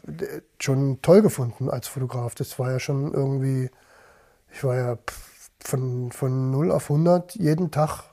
[0.59, 2.35] schon toll gefunden als Fotograf.
[2.35, 3.69] Das war ja schon irgendwie,
[4.53, 4.97] ich war ja
[5.59, 8.03] von, von 0 auf 100 jeden Tag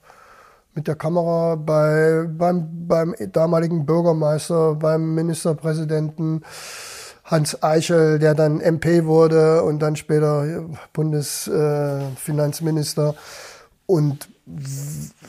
[0.75, 6.43] mit der Kamera bei, beim, beim damaligen Bürgermeister, beim Ministerpräsidenten,
[7.27, 13.15] Hans Eichel, der dann MP wurde und dann später Bundesfinanzminister.
[13.87, 14.29] und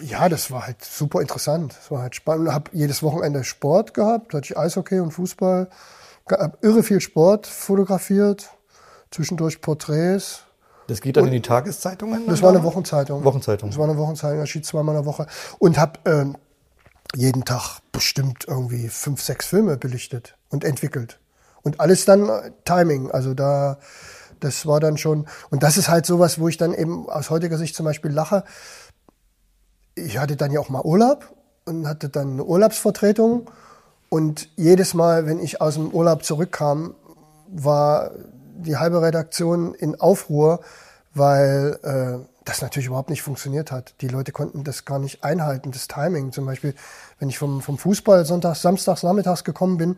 [0.02, 1.76] ja, das war halt super interessant.
[1.76, 2.50] Das war halt spannend.
[2.50, 5.70] Ich habe jedes Wochenende Sport gehabt, hatte ich Eishockey und Fußball.
[6.30, 8.52] Hab irre viel Sport fotografiert,
[9.10, 10.44] zwischendurch Porträts.
[10.88, 12.28] Das geht dann und in die Tageszeitungen?
[12.28, 13.24] Das war eine Wochenzeitung.
[13.24, 13.70] Wochenzeitung.
[13.70, 15.26] Das war eine Wochenzeitung, erschien zweimal in der Woche.
[15.58, 16.26] Und habe äh,
[17.16, 21.20] jeden Tag bestimmt irgendwie fünf, sechs Filme belichtet und entwickelt.
[21.68, 23.12] Und alles dann äh, Timing.
[23.12, 23.78] Also da,
[24.40, 27.58] das war dann schon, und das ist halt sowas, wo ich dann eben aus heutiger
[27.58, 28.44] Sicht zum Beispiel lache.
[29.96, 31.34] Ich hatte dann ja auch mal Urlaub
[31.66, 33.50] und hatte dann eine Urlaubsvertretung.
[34.10, 36.96] Und jedes Mal, wenn ich aus dem Urlaub zurückkam,
[37.50, 38.12] war
[38.58, 40.62] die halbe Redaktion in Aufruhr,
[41.14, 43.96] weil äh, das natürlich überhaupt nicht funktioniert hat.
[44.02, 46.32] Die Leute konnten das gar nicht einhalten, das Timing.
[46.32, 46.74] Zum Beispiel,
[47.20, 49.98] wenn ich vom, vom Fußball sonntags, samstags, nachmittags gekommen bin,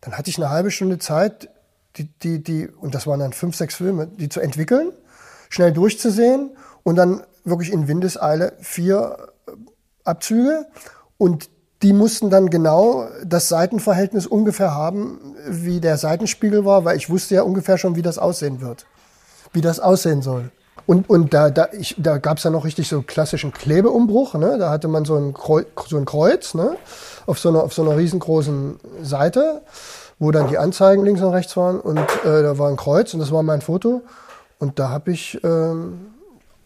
[0.00, 1.48] dann hatte ich eine halbe Stunde Zeit,
[1.96, 4.92] die, die, die, und das waren dann fünf, sechs Filme, die zu entwickeln,
[5.48, 6.50] schnell durchzusehen
[6.82, 9.52] und dann wirklich in Windeseile vier äh,
[10.04, 10.66] Abzüge
[11.18, 11.48] und
[11.82, 17.34] die mussten dann genau das Seitenverhältnis ungefähr haben, wie der Seitenspiegel war, weil ich wusste
[17.34, 18.86] ja ungefähr schon, wie das aussehen wird,
[19.52, 20.50] wie das aussehen soll.
[20.84, 24.34] Und, und da, da, ich, da gab es ja noch richtig so klassischen Klebeumbruch.
[24.34, 24.56] Ne?
[24.58, 26.76] Da hatte man so ein Kreuz, so ein Kreuz ne?
[27.26, 29.62] auf, so einer, auf so einer riesengroßen Seite,
[30.18, 31.80] wo dann die Anzeigen links und rechts waren.
[31.80, 34.02] Und äh, da war ein Kreuz und das war mein Foto.
[34.58, 36.12] Und da habe ich ähm,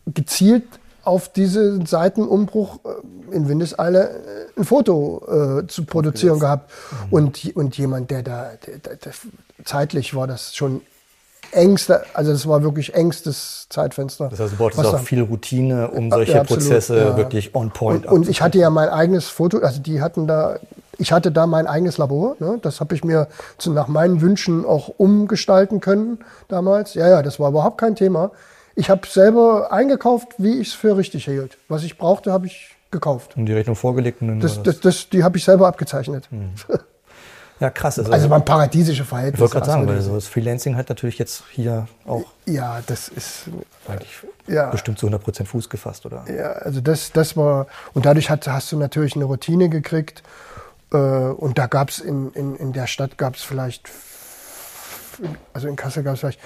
[0.07, 0.65] gezielt
[1.03, 6.71] auf diesen Seitenumbruch äh, in Windeseile äh, ein Foto äh, zu produzieren gehabt.
[7.07, 7.13] Mhm.
[7.13, 9.13] Und, und jemand, der da, der, der,
[9.65, 10.83] zeitlich war das schon
[11.53, 14.29] engste, also es war wirklich engstes Zeitfenster.
[14.29, 17.17] Das heißt, du brauchtest auch viel Routine, um solche ja, Prozesse ja.
[17.17, 20.59] wirklich on point Und, und ich hatte ja mein eigenes Foto, also die hatten da,
[20.99, 22.59] ich hatte da mein eigenes Labor, ne?
[22.63, 26.95] das habe ich mir zu, nach meinen Wünschen auch umgestalten können damals.
[26.95, 28.31] Ja, ja, das war überhaupt kein Thema.
[28.77, 31.59] Ich habe selber eingekauft, wie ich es für richtig hielt.
[31.69, 33.37] Was ich brauchte, habe ich gekauft.
[33.37, 34.23] Und die Rechnung vorgelegt?
[34.23, 36.29] Und das, das, das, die habe ich selber abgezeichnet.
[36.31, 36.51] Hm.
[37.61, 37.99] Ja, krass.
[37.99, 39.37] Also, also man paradiesische Verhältnisse.
[39.37, 42.25] Ich wollte gerade sagen, weil so das Freelancing hat natürlich jetzt hier auch.
[42.47, 43.45] Ja, das ist
[43.87, 44.11] eigentlich
[44.47, 44.71] ja.
[44.71, 46.25] bestimmt zu 100% Fuß gefasst, oder?
[46.35, 50.23] Ja, also das, das war und dadurch hat, hast du natürlich eine Routine gekriegt
[50.93, 53.89] Äh, und da gab es in, in, in der Stadt gab es vielleicht,
[55.53, 56.41] also in Kassel gab es vielleicht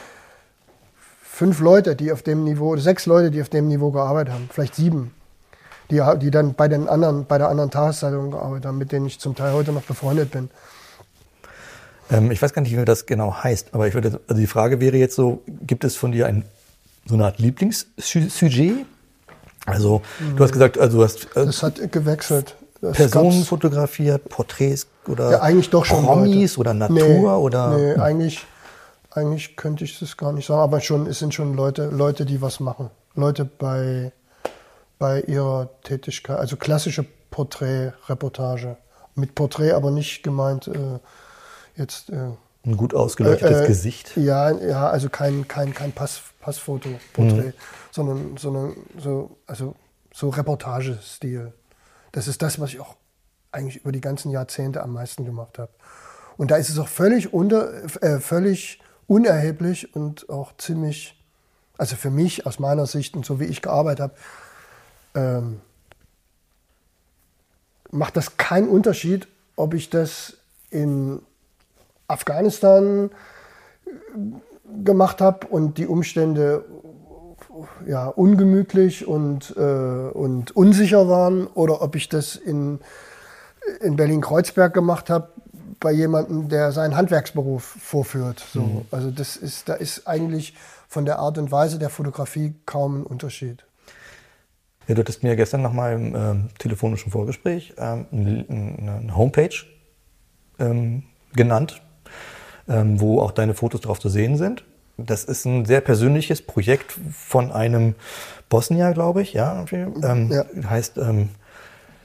[1.23, 4.75] fünf Leute, die auf dem Niveau, sechs Leute, die auf dem Niveau gearbeitet haben, vielleicht
[4.75, 5.15] sieben,
[5.91, 9.19] die, die dann bei den anderen, bei der anderen Tageszeitung gearbeitet haben, mit denen ich
[9.19, 10.51] zum Teil heute noch befreundet bin.
[12.15, 14.81] Ähm, ich weiß gar nicht, wie das genau heißt, aber ich würde, also die Frage
[14.81, 16.45] wäre jetzt so, gibt es von dir ein,
[17.07, 18.87] so eine Art Lieblingssujet?
[19.67, 20.37] Also, mhm.
[20.37, 21.25] du hast gesagt, also du hast.
[21.37, 22.55] Äh, das hat gewechselt.
[22.81, 26.61] Das Personen fotografiert, Porträts oder ja, eigentlich doch schon Promis Leute.
[26.61, 27.79] oder Natur nee, oder.
[27.79, 28.01] Nee, hm.
[28.01, 28.47] eigentlich,
[29.11, 32.43] eigentlich könnte ich das gar nicht sagen, aber schon, es sind schon Leute, Leute, die
[32.43, 32.91] was machen.
[33.15, 34.13] Leute bei,
[34.99, 38.77] bei ihrer Tätigkeit, also klassische Porträtreportage.
[39.15, 40.99] Mit Porträt aber nicht gemeint äh,
[41.77, 42.11] jetzt.
[42.11, 42.31] Äh,
[42.67, 44.17] ein gut ausgeleuchtetes äh, äh, Gesicht.
[44.17, 47.53] Ja, ja, also kein, kein, kein Pass, Passfoto, Porträt, mhm.
[47.91, 49.75] sondern, sondern so, also
[50.13, 51.53] so Reportagestil.
[52.13, 52.97] Das ist das, was ich auch
[53.53, 55.71] eigentlich über die ganzen Jahrzehnte am meisten gemacht habe.
[56.37, 61.23] Und da ist es auch völlig, unter, äh, völlig unerheblich und auch ziemlich,
[61.77, 64.15] also für mich aus meiner Sicht und so wie ich gearbeitet habe,
[65.15, 65.61] ähm,
[67.91, 70.39] macht das keinen Unterschied, ob ich das
[70.71, 71.21] in
[72.15, 73.11] Afghanistan
[74.83, 76.65] gemacht habe und die Umstände
[77.87, 82.81] ja, ungemütlich und, äh, und unsicher waren oder ob ich das in,
[83.81, 85.29] in Berlin-Kreuzberg gemacht habe
[85.81, 88.45] bei jemandem, der seinen Handwerksberuf vorführt.
[88.53, 88.63] So.
[88.63, 88.83] Mhm.
[88.91, 90.55] Also das ist, da ist eigentlich
[90.89, 93.65] von der Art und Weise der Fotografie kaum ein Unterschied.
[94.87, 99.55] Ja, du hattest mir gestern nach meinem ähm, telefonischen Vorgespräch ähm, eine, eine Homepage
[100.59, 101.83] ähm, genannt,
[102.69, 104.65] ähm, wo auch deine Fotos drauf zu sehen sind.
[104.97, 107.95] Das ist ein sehr persönliches Projekt von einem
[108.49, 109.65] Bosnier, glaube ich, ja.
[109.73, 110.45] Ähm, ja.
[110.69, 111.31] Heißt ähm,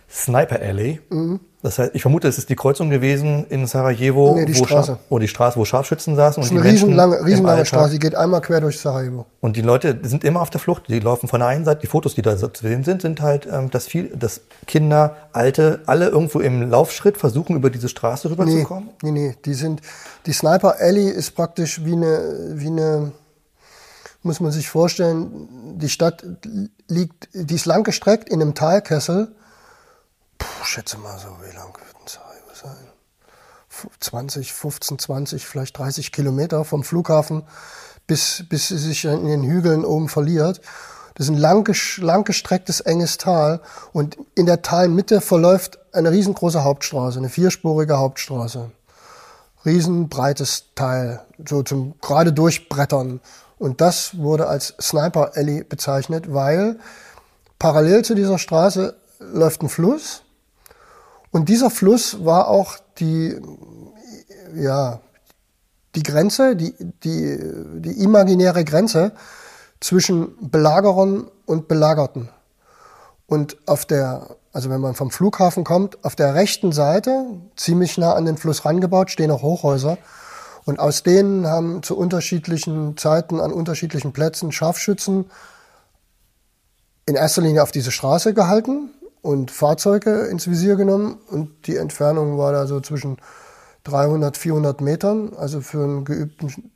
[0.09, 0.99] Sniper Alley.
[1.09, 1.39] Mhm.
[1.61, 4.97] Das heißt, ich vermute, es ist die Kreuzung gewesen in Sarajevo, nee, die wo, Straße.
[5.09, 6.41] wo die Straße, wo Scharfschützen saßen.
[6.41, 9.25] Das ist und eine riesenlange, riesenlange Straße, die geht einmal quer durch Sarajevo.
[9.41, 10.83] Und die Leute sind immer auf der Flucht.
[10.87, 11.81] Die laufen von der einen Seite.
[11.81, 15.81] Die Fotos, die da zu sehen sind, sind halt, ähm, dass viel, dass Kinder, Alte,
[15.85, 18.91] alle irgendwo im Laufschritt versuchen, über diese Straße rüberzukommen.
[19.03, 19.35] Nee, nee, nee.
[19.43, 19.81] Die sind,
[20.27, 23.11] die Sniper Alley ist praktisch wie eine, wie eine,
[24.23, 26.23] muss man sich vorstellen, die Stadt
[26.87, 29.33] liegt, die ist lang gestreckt in einem Talkessel
[30.39, 32.89] puh, schätze mal so, wie lang wird es sein?
[33.99, 37.43] 20, 15, 20, vielleicht 30 Kilometer vom Flughafen,
[38.07, 40.61] bis, bis sie sich in den Hügeln oben verliert.
[41.15, 47.19] Das ist ein lang, langgestrecktes, enges Tal und in der Talmitte verläuft eine riesengroße Hauptstraße,
[47.19, 48.71] eine vierspurige Hauptstraße.
[49.65, 53.19] Riesenbreites Teil, so zum gerade durchbrettern.
[53.57, 56.79] Und das wurde als Sniper Alley bezeichnet, weil
[57.59, 60.23] parallel zu dieser Straße läuft ein Fluss
[61.31, 63.39] und dieser Fluss war auch die,
[64.55, 64.99] ja,
[65.95, 67.39] die Grenze, die, die,
[67.81, 69.11] die imaginäre Grenze
[69.79, 72.29] zwischen Belagerern und Belagerten.
[73.27, 78.13] Und auf der, also wenn man vom Flughafen kommt, auf der rechten Seite, ziemlich nah
[78.13, 79.97] an den Fluss rangebaut, stehen auch Hochhäuser.
[80.65, 85.29] Und aus denen haben zu unterschiedlichen Zeiten an unterschiedlichen Plätzen Scharfschützen
[87.05, 92.37] in erster Linie auf diese Straße gehalten und Fahrzeuge ins Visier genommen und die Entfernung
[92.37, 93.17] war da so zwischen
[93.83, 96.71] 300, 400 Metern, also für einen geübten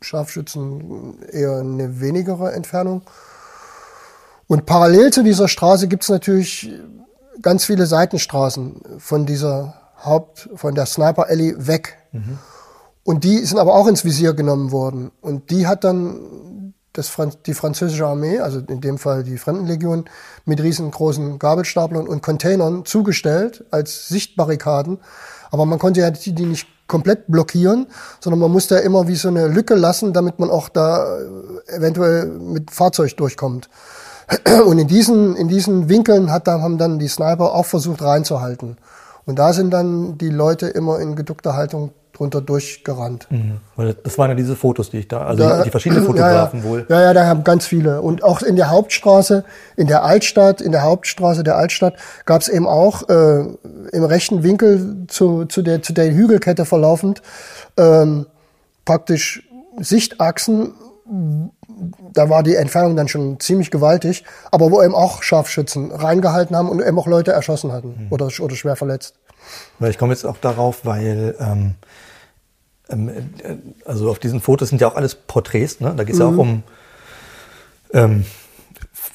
[0.00, 3.02] Scharfschützen eher eine wenigere Entfernung.
[4.46, 6.72] Und parallel zu dieser Straße gibt es natürlich
[7.42, 11.98] ganz viele Seitenstraßen von dieser Haupt, von der Sniper Alley weg.
[12.12, 12.38] Mhm.
[13.04, 15.10] Und die sind aber auch ins Visier genommen worden.
[15.20, 20.04] Und die hat dann das, die französische Armee, also in dem Fall die Fremdenlegion,
[20.44, 24.98] mit riesengroßen Gabelstaplern und Containern zugestellt als Sichtbarrikaden.
[25.50, 27.86] Aber man konnte ja die, die nicht komplett blockieren,
[28.18, 31.76] sondern man musste ja immer wie so eine Lücke lassen, damit man auch da äh,
[31.76, 33.70] eventuell mit Fahrzeug durchkommt.
[34.66, 38.76] Und in diesen, in diesen Winkeln hat, haben dann die Sniper auch versucht reinzuhalten.
[39.26, 43.26] Und da sind dann die Leute immer in geduckter Haltung drunter durchgerannt.
[43.30, 43.60] Mhm.
[44.04, 46.86] Das waren ja diese Fotos, die ich da, also da, die verschiedenen Fotografen ja, wohl.
[46.90, 48.02] Ja, ja, da haben ganz viele.
[48.02, 49.44] Und auch in der Hauptstraße,
[49.76, 51.94] in der Altstadt, in der Hauptstraße der Altstadt
[52.26, 53.40] gab es eben auch äh,
[53.92, 57.22] im rechten Winkel zu, zu, der, zu der Hügelkette verlaufend
[57.78, 58.26] ähm,
[58.84, 60.74] praktisch Sichtachsen.
[62.12, 66.68] Da war die Entfernung dann schon ziemlich gewaltig, aber wo eben auch Scharfschützen reingehalten haben
[66.68, 68.06] und eben auch Leute erschossen hatten mhm.
[68.10, 69.14] oder, oder schwer verletzt.
[69.80, 71.74] Ich komme jetzt auch darauf, weil ähm,
[73.84, 75.94] also auf diesen Fotos sind ja auch alles Porträts, ne?
[75.96, 76.26] Da geht es mhm.
[76.26, 76.62] ja auch um
[77.92, 78.24] ähm,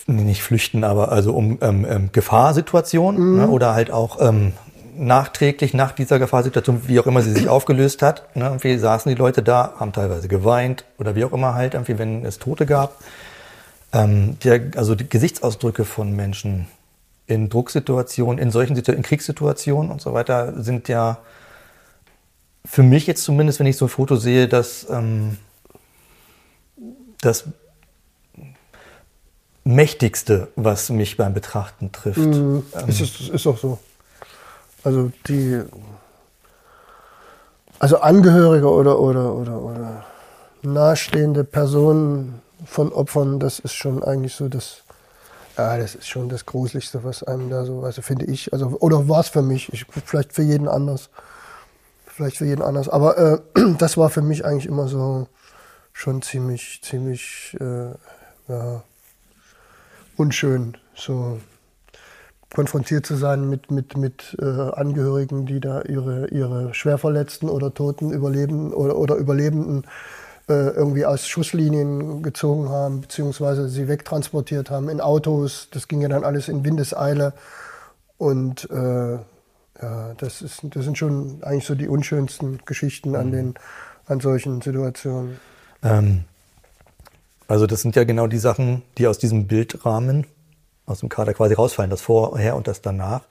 [0.07, 3.37] nicht flüchten, aber also um ähm, ähm, Gefahrsituationen mhm.
[3.37, 3.47] ne?
[3.47, 4.53] oder halt auch ähm,
[4.97, 9.17] nachträglich nach dieser Gefahrsituation, wie auch immer sie sich aufgelöst hat, ne, irgendwie saßen die
[9.17, 12.97] Leute da, haben teilweise geweint oder wie auch immer halt, irgendwie, wenn es Tote gab.
[13.93, 16.67] Ähm, der, also die Gesichtsausdrücke von Menschen
[17.27, 21.17] in Drucksituationen, in solchen Situationen, in Kriegssituationen und so weiter sind ja
[22.65, 25.37] für mich jetzt zumindest, wenn ich so ein Foto sehe, dass ähm,
[27.21, 27.45] das
[29.63, 32.17] Mächtigste, was mich beim Betrachten trifft.
[32.17, 33.79] Mhm, ähm, ist, ist, ist auch so.
[34.83, 35.61] Also die,
[37.79, 40.05] also Angehörige oder, oder, oder, oder
[40.61, 44.83] nahestehende Personen von Opfern, das ist schon eigentlich so das,
[45.57, 49.09] ja, das ist schon das Gruseligste, was einem da so, also finde ich, also, oder
[49.09, 51.09] war es für mich, ich, vielleicht für jeden anders,
[52.15, 53.39] vielleicht für jeden anders, aber äh,
[53.77, 55.27] das war für mich eigentlich immer so
[55.91, 57.91] schon ziemlich, ziemlich, äh,
[58.47, 58.83] ja,
[60.17, 61.39] unschön, so
[62.53, 68.11] konfrontiert zu sein mit, mit, mit äh, Angehörigen, die da ihre, ihre Schwerverletzten oder Toten
[68.11, 69.85] Überleben oder, oder Überlebenden
[70.47, 75.67] äh, irgendwie aus Schusslinien gezogen haben, beziehungsweise sie wegtransportiert haben in Autos.
[75.71, 77.33] Das ging ja dann alles in Windeseile.
[78.17, 79.17] Und äh,
[79.79, 83.31] das, ist, das sind schon eigentlich so die unschönsten Geschichten an, mhm.
[83.31, 83.53] den,
[84.07, 85.39] an solchen Situationen.
[85.83, 86.23] Ähm,
[87.47, 90.25] also das sind ja genau die Sachen, die aus diesem Bildrahmen,
[90.85, 93.21] aus dem Kader quasi rausfallen, das Vorher und das Danach.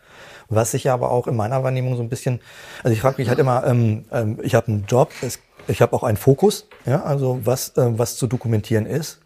[0.49, 2.41] Was sich aber auch in meiner Wahrnehmung so ein bisschen,
[2.83, 5.95] also ich frage mich halt immer, ähm, ähm, ich habe einen Job, es, ich habe
[5.95, 9.21] auch einen Fokus, ja, also was, äh, was zu dokumentieren ist.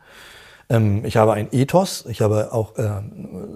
[0.71, 2.89] Ähm, ich habe ein Ethos, ich habe auch äh,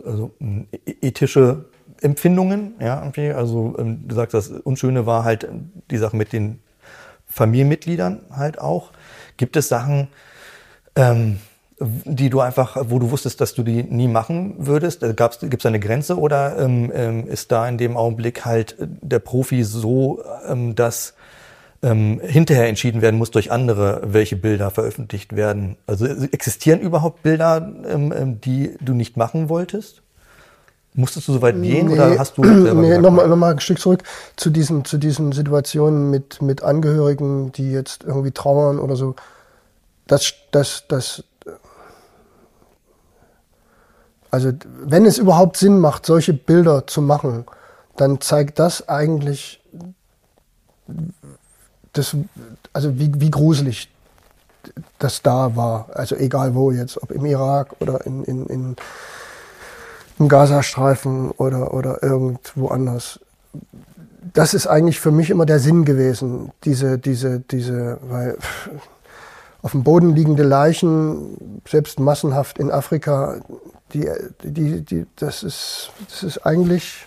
[0.04, 1.66] also, e-, ethische
[2.02, 3.30] Empfindungen, ja, irgendwie.
[3.32, 5.48] Also ähm, du sagst, das Unschöne war halt
[5.90, 6.60] die Sache mit den
[7.26, 8.90] Familienmitgliedern halt auch.
[9.36, 10.08] Gibt es Sachen,
[10.96, 11.38] ähm,
[11.80, 15.00] die du einfach, wo du wusstest, dass du die nie machen würdest?
[15.00, 19.64] Gibt es eine Grenze oder ähm, ähm, ist da in dem Augenblick halt der Profi
[19.64, 21.14] so, ähm, dass
[21.82, 25.76] ähm, hinterher entschieden werden muss durch andere, welche Bilder veröffentlicht werden?
[25.86, 30.01] Also existieren überhaupt Bilder, ähm, ähm die du nicht machen wolltest?
[30.94, 33.78] Musstest du so weit gehen nee, oder hast du Nee, nochmal noch mal ein Stück
[33.78, 34.02] zurück
[34.36, 39.14] zu diesen, zu diesen Situationen mit, mit Angehörigen, die jetzt irgendwie trauern oder so.
[40.06, 41.24] Das, das, das,
[44.30, 44.52] also
[44.82, 47.46] wenn es überhaupt Sinn macht, solche Bilder zu machen,
[47.96, 49.62] dann zeigt das eigentlich,
[51.94, 52.16] das,
[52.72, 53.88] also wie, wie gruselig
[54.98, 55.88] das da war.
[55.94, 58.76] Also egal wo jetzt, ob im Irak oder in, in, in,
[60.22, 63.18] im Gazastreifen oder, oder irgendwo anders.
[64.32, 68.38] Das ist eigentlich für mich immer der Sinn gewesen, diese, diese, diese, weil
[69.62, 73.40] auf dem Boden liegende Leichen, selbst massenhaft in Afrika,
[73.92, 74.08] die,
[74.44, 77.06] die, die, das, ist, das ist eigentlich,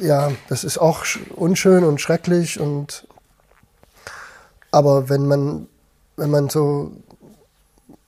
[0.00, 1.04] ja, das ist auch
[1.36, 2.60] unschön und schrecklich.
[2.60, 3.06] Und,
[4.72, 5.68] aber wenn man,
[6.16, 6.92] wenn man so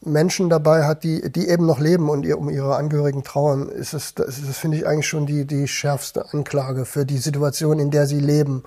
[0.01, 3.95] Menschen dabei hat, die, die eben noch leben und ihr, um ihre Angehörigen trauern, ist
[3.95, 7.91] es, das, das finde ich eigentlich schon die, die schärfste Anklage für die Situation, in
[7.91, 8.63] der sie leben.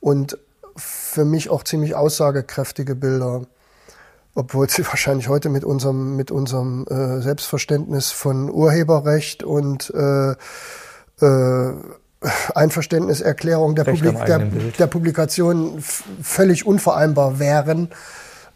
[0.00, 0.38] Und
[0.76, 3.46] für mich auch ziemlich aussagekräftige Bilder
[4.34, 10.32] obwohl sie wahrscheinlich heute mit unserem, mit unserem äh, Selbstverständnis von Urheberrecht und äh,
[11.24, 11.72] äh,
[12.54, 15.82] Einverständniserklärung der, Publik der, der, Publikation
[16.22, 17.90] völlig unvereinbar wären.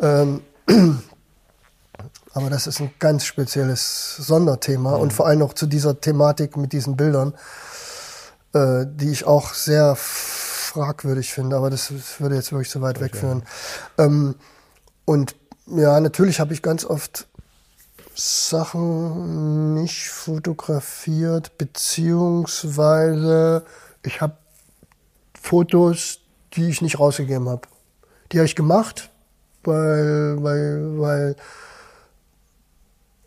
[0.00, 0.40] Ähm,
[2.38, 5.02] aber das ist ein ganz spezielles Sonderthema mhm.
[5.02, 7.34] und vor allem noch zu dieser Thematik mit diesen Bildern,
[8.54, 12.96] äh, die ich auch sehr fragwürdig finde, aber das, das würde jetzt wirklich zu weit
[12.96, 13.06] okay.
[13.06, 13.42] wegführen.
[13.98, 14.36] Ähm,
[15.04, 15.34] und
[15.66, 17.26] ja, natürlich habe ich ganz oft
[18.14, 23.64] Sachen nicht fotografiert, beziehungsweise
[24.04, 24.36] ich habe
[25.40, 26.18] Fotos,
[26.54, 27.62] die ich nicht rausgegeben habe.
[28.32, 29.10] Die habe ich gemacht,
[29.64, 31.36] weil, weil, weil,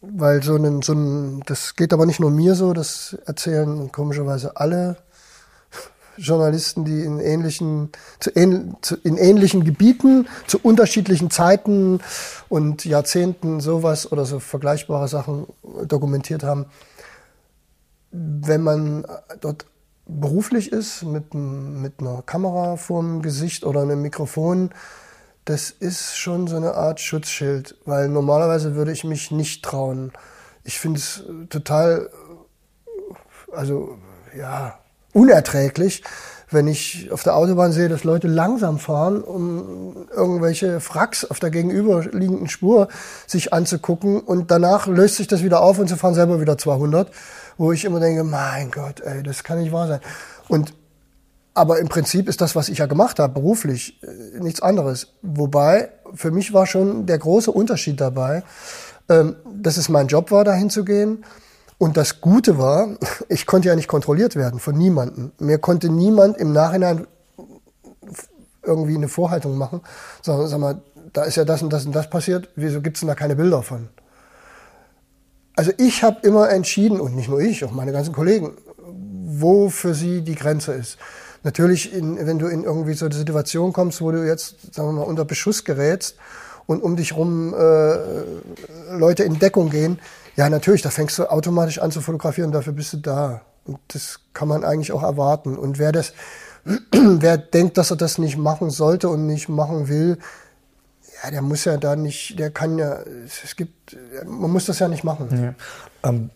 [0.01, 4.57] weil so ein, so ein, das geht aber nicht nur mir so, das erzählen komischerweise
[4.57, 4.97] alle
[6.17, 11.99] Journalisten, die in ähnlichen, zu, in ähnlichen Gebieten, zu unterschiedlichen Zeiten
[12.49, 15.47] und Jahrzehnten sowas oder so vergleichbare Sachen
[15.85, 16.65] dokumentiert haben.
[18.11, 19.05] Wenn man
[19.39, 19.65] dort
[20.05, 24.71] beruflich ist, mit, mit einer Kamera vorm Gesicht oder einem Mikrofon,
[25.51, 30.13] das ist schon so eine Art Schutzschild, weil normalerweise würde ich mich nicht trauen.
[30.63, 32.09] Ich finde es total,
[33.51, 33.97] also
[34.37, 34.79] ja,
[35.11, 36.03] unerträglich,
[36.51, 41.49] wenn ich auf der Autobahn sehe, dass Leute langsam fahren, um irgendwelche Fracks auf der
[41.49, 42.87] gegenüberliegenden Spur
[43.27, 47.11] sich anzugucken und danach löst sich das wieder auf und sie fahren selber wieder 200,
[47.57, 49.99] wo ich immer denke, mein Gott, ey, das kann nicht wahr sein.
[50.47, 50.73] Und
[51.53, 55.07] aber im Prinzip ist das, was ich ja gemacht habe, beruflich, äh, nichts anderes.
[55.21, 58.43] Wobei, für mich war schon der große Unterschied dabei,
[59.09, 61.25] ähm, dass es mein Job war, dahin zu gehen.
[61.77, 62.97] Und das Gute war,
[63.29, 65.31] ich konnte ja nicht kontrolliert werden von niemandem.
[65.39, 67.07] Mir konnte niemand im Nachhinein
[68.63, 69.81] irgendwie eine Vorhaltung machen,
[70.21, 70.81] sondern sag mal,
[71.13, 73.35] da ist ja das und das und das passiert, wieso gibt es denn da keine
[73.35, 73.89] Bilder von?
[75.55, 79.93] Also ich habe immer entschieden, und nicht nur ich, auch meine ganzen Kollegen, wo für
[79.93, 80.97] sie die Grenze ist.
[81.43, 84.93] Natürlich, in, wenn du in irgendwie so eine Situation kommst, wo du jetzt, sagen wir
[84.93, 86.15] mal, unter Beschuss gerätst
[86.67, 87.97] und um dich rum äh,
[88.95, 89.99] Leute in Deckung gehen,
[90.35, 93.41] ja, natürlich, da fängst du automatisch an zu fotografieren, dafür bist du da.
[93.65, 95.57] Und das kann man eigentlich auch erwarten.
[95.57, 96.13] Und wer das,
[96.91, 100.17] wer denkt, dass er das nicht machen sollte und nicht machen will,
[101.23, 104.87] ja, der muss ja da nicht, der kann ja, es gibt, man muss das ja
[104.87, 105.55] nicht machen.
[106.03, 106.09] Ja.
[106.09, 106.29] Ähm,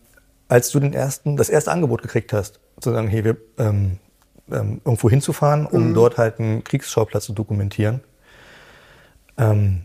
[0.47, 3.99] als du den ersten, das erste Angebot gekriegt hast, zu sagen, hey, wir, ähm,
[4.51, 5.93] ähm, irgendwo hinzufahren, um mhm.
[5.93, 8.01] dort halt einen Kriegsschauplatz zu dokumentieren.
[9.37, 9.83] Ähm,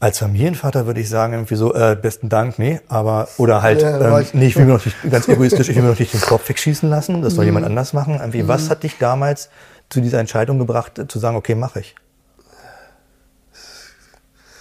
[0.00, 4.18] als Familienvater würde ich sagen, irgendwie so, äh, besten Dank, nee, aber, oder halt, ja,
[4.18, 6.20] ähm, nee, ich will mir noch nicht, ganz egoistisch, ich will mir noch nicht den
[6.20, 7.48] Kopf wegschießen lassen, das soll mhm.
[7.48, 8.16] jemand anders machen.
[8.16, 8.48] Irgendwie, mhm.
[8.48, 9.48] was hat dich damals
[9.88, 11.94] zu dieser Entscheidung gebracht, zu sagen, okay, mache ich?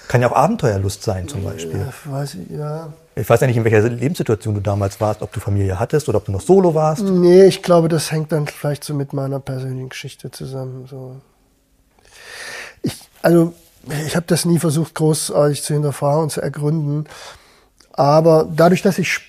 [0.08, 1.80] Kann ja auch Abenteuerlust sein, zum Beispiel.
[1.80, 2.94] Ja, weiß ich, ja.
[3.16, 6.18] Ich weiß ja nicht, in welcher Lebenssituation du damals warst, ob du Familie hattest oder
[6.18, 7.04] ob du noch solo warst.
[7.04, 10.88] Nee, ich glaube, das hängt dann vielleicht so mit meiner persönlichen Geschichte zusammen.
[10.90, 11.18] So.
[12.82, 13.54] Ich, also,
[14.08, 17.06] ich habe das nie versucht, großartig zu hinterfragen und zu ergründen.
[17.92, 19.20] Aber dadurch, dass ich,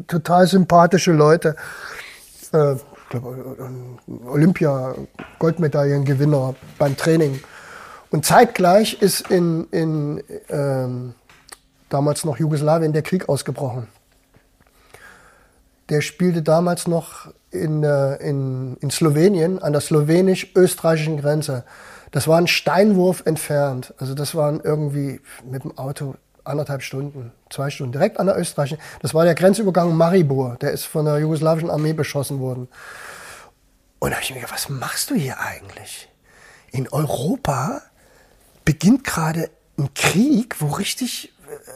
[0.07, 1.57] total sympathische Leute.
[2.53, 2.75] Äh,
[4.27, 4.95] Olympia,
[5.39, 7.41] Goldmedaillengewinner beim Training.
[8.11, 11.15] Und zeitgleich ist in, in ähm,
[11.89, 13.89] damals noch Jugoslawien der Krieg ausgebrochen.
[15.89, 21.65] Der spielte damals noch in, äh, in, in Slowenien an der slowenisch-österreichischen Grenze.
[22.11, 23.95] Das war ein Steinwurf entfernt.
[23.99, 28.81] Also das waren irgendwie mit dem Auto anderthalb Stunden, zwei Stunden, direkt an der österreichischen.
[29.01, 30.57] Das war der Grenzübergang Maribor.
[30.61, 32.69] Der ist von der jugoslawischen Armee beschossen worden.
[33.99, 36.09] Und da habe ich mir gedacht, was machst du hier eigentlich?
[36.73, 37.83] In Europa
[38.65, 41.33] beginnt gerade ein Krieg, wo richtig,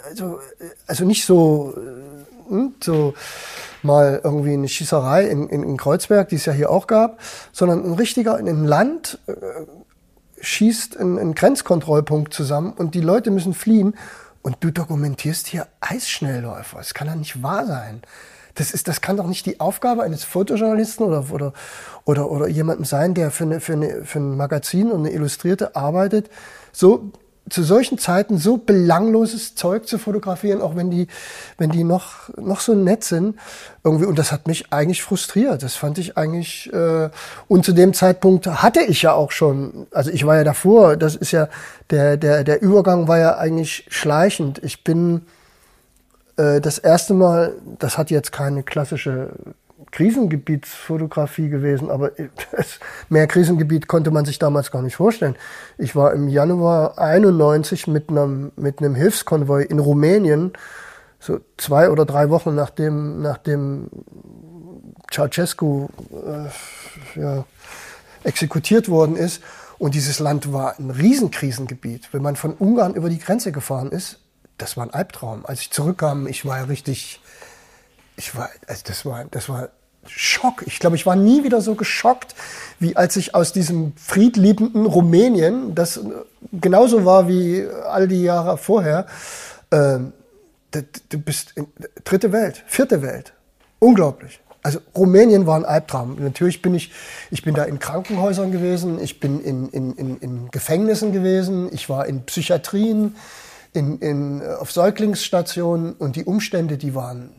[0.09, 0.41] also,
[0.87, 1.75] also nicht so,
[2.49, 3.15] hm, so
[3.83, 7.21] mal irgendwie eine Schießerei in, in, in Kreuzberg, die es ja hier auch gab,
[7.53, 9.33] sondern ein richtiger in einem Land äh,
[10.41, 13.95] schießt ein, ein Grenzkontrollpunkt zusammen und die Leute müssen fliehen
[14.43, 16.79] und du dokumentierst hier Eisschnellläufer.
[16.79, 18.03] Das kann doch nicht wahr sein.
[18.55, 21.53] Das, ist, das kann doch nicht die Aufgabe eines Fotojournalisten oder, oder,
[22.05, 25.77] oder, oder jemandem sein, der für, eine, für, eine, für ein Magazin und eine Illustrierte
[25.77, 26.31] arbeitet,
[26.73, 27.11] so
[27.49, 31.07] zu solchen Zeiten so belangloses Zeug zu fotografieren, auch wenn die,
[31.59, 33.37] wenn die noch, noch so nett sind.
[33.85, 35.63] Irgendwie, und das hat mich eigentlich frustriert.
[35.63, 37.09] Das fand ich eigentlich, äh,
[37.47, 41.15] und zu dem Zeitpunkt hatte ich ja auch schon, also ich war ja davor, das
[41.15, 41.49] ist ja,
[41.91, 44.61] der, der, der Übergang war ja eigentlich schleichend.
[44.65, 45.23] Ich bin
[46.37, 49.31] äh, das erste Mal, das hat jetzt keine klassische
[49.91, 52.13] Krisengebietsfotografie gewesen, aber
[53.09, 55.37] mehr Krisengebiet konnte man sich damals gar nicht vorstellen.
[55.79, 60.53] Ich war im Januar 91 mit einem, mit einem Hilfskonvoi in Rumänien,
[61.19, 63.89] so zwei oder drei Wochen nachdem, nachdem
[65.11, 67.45] Ceausescu äh, ja,
[68.25, 69.43] exekutiert worden ist.
[69.79, 72.13] Und dieses Land war ein Riesenkrisengebiet.
[72.13, 74.21] Wenn man von Ungarn über die Grenze gefahren ist,
[74.59, 75.45] das war ein Albtraum.
[75.45, 77.21] Als ich zurückkam, ich war ja richtig,
[78.17, 79.69] ich war, also das war, das war
[80.09, 80.65] Schock.
[80.67, 82.35] Ich glaube, ich war nie wieder so geschockt,
[82.79, 86.01] wie als ich aus diesem friedliebenden Rumänien, das
[86.53, 89.07] genauso war wie all die Jahre vorher,
[89.71, 89.99] äh,
[91.09, 91.67] du bist in
[92.05, 93.33] dritte Welt, vierte Welt.
[93.79, 94.41] Unglaublich.
[94.63, 96.17] Also Rumänien war ein Albtraum.
[96.19, 96.91] Natürlich bin ich,
[97.31, 101.89] ich bin da in Krankenhäusern gewesen, ich bin in, in, in, in Gefängnissen gewesen, ich
[101.89, 103.15] war in Psychiatrien,
[103.73, 107.31] in, in, auf Säuglingsstationen und die Umstände, die waren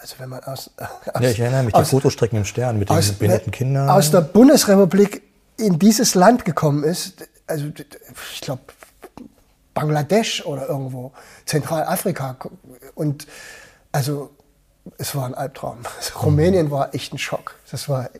[0.00, 2.96] also wenn man aus, aus ja, ich erinnere mich, die Fotostrecken im Stern mit den
[3.18, 3.88] behinderten Kindern.
[3.88, 5.22] Aus der Bundesrepublik
[5.56, 7.66] in dieses Land gekommen ist, also
[8.32, 8.62] ich glaube
[9.74, 11.12] Bangladesch oder irgendwo,
[11.44, 12.36] Zentralafrika.
[12.94, 13.26] Und
[13.92, 14.30] also
[14.98, 15.78] es war ein Albtraum.
[15.98, 17.54] Also, Rumänien war echt ein Schock.
[17.70, 18.10] Das war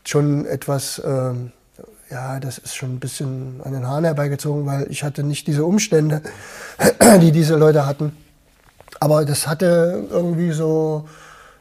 [0.05, 1.33] schon etwas, äh,
[2.09, 5.65] ja, das ist schon ein bisschen an den Haaren herbeigezogen, weil ich hatte nicht diese
[5.65, 6.21] Umstände,
[7.21, 8.15] die diese Leute hatten.
[9.03, 11.09] Aber das hatte irgendwie so,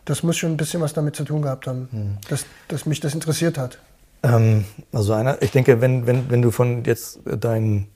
[0.05, 2.18] das muss schon ein bisschen was damit zu tun gehabt haben, hm.
[2.28, 3.78] dass, dass mich das interessiert hat.
[4.22, 7.88] Ähm, also einer, ich denke, wenn, wenn, wenn du von jetzt deinen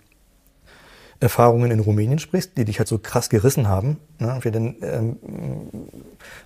[1.21, 5.17] Erfahrungen in Rumänien sprichst, die dich halt so krass gerissen haben, ne, dann ähm,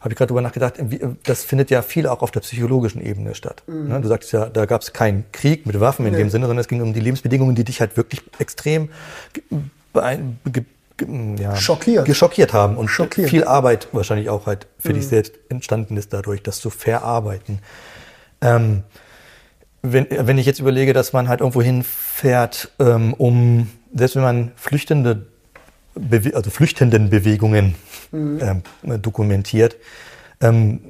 [0.00, 0.74] habe ich gerade drüber nachgedacht,
[1.22, 3.62] das findet ja viel auch auf der psychologischen Ebene statt.
[3.66, 3.88] Mhm.
[3.88, 6.18] Ne, du sagst ja, da gab es keinen Krieg mit Waffen in nee.
[6.18, 8.90] dem Sinne, sondern es ging um die Lebensbedingungen, die dich halt wirklich extrem
[11.38, 12.04] ja, schockiert.
[12.04, 13.30] geschockiert haben und schockiert.
[13.30, 14.94] viel Arbeit wahrscheinlich auch halt für mhm.
[14.94, 17.60] dich selbst entstanden ist dadurch, das zu verarbeiten.
[18.40, 18.84] Ähm,
[19.82, 24.52] wenn, wenn ich jetzt überlege, dass man halt irgendwo hinfährt, ähm, um, selbst wenn man
[24.56, 25.26] Flüchtende,
[26.34, 27.74] also Flüchtendenbewegungen
[28.12, 28.62] mhm.
[28.82, 29.76] ähm, dokumentiert,
[30.40, 30.80] ähm,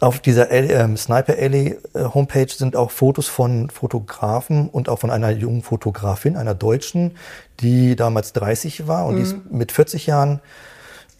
[0.00, 5.10] auf dieser ähm, Sniper Alley äh, Homepage sind auch Fotos von Fotografen und auch von
[5.10, 7.16] einer jungen Fotografin, einer Deutschen,
[7.60, 9.16] die damals 30 war und mhm.
[9.16, 9.58] die ist mhm.
[9.58, 10.40] mit 40 Jahren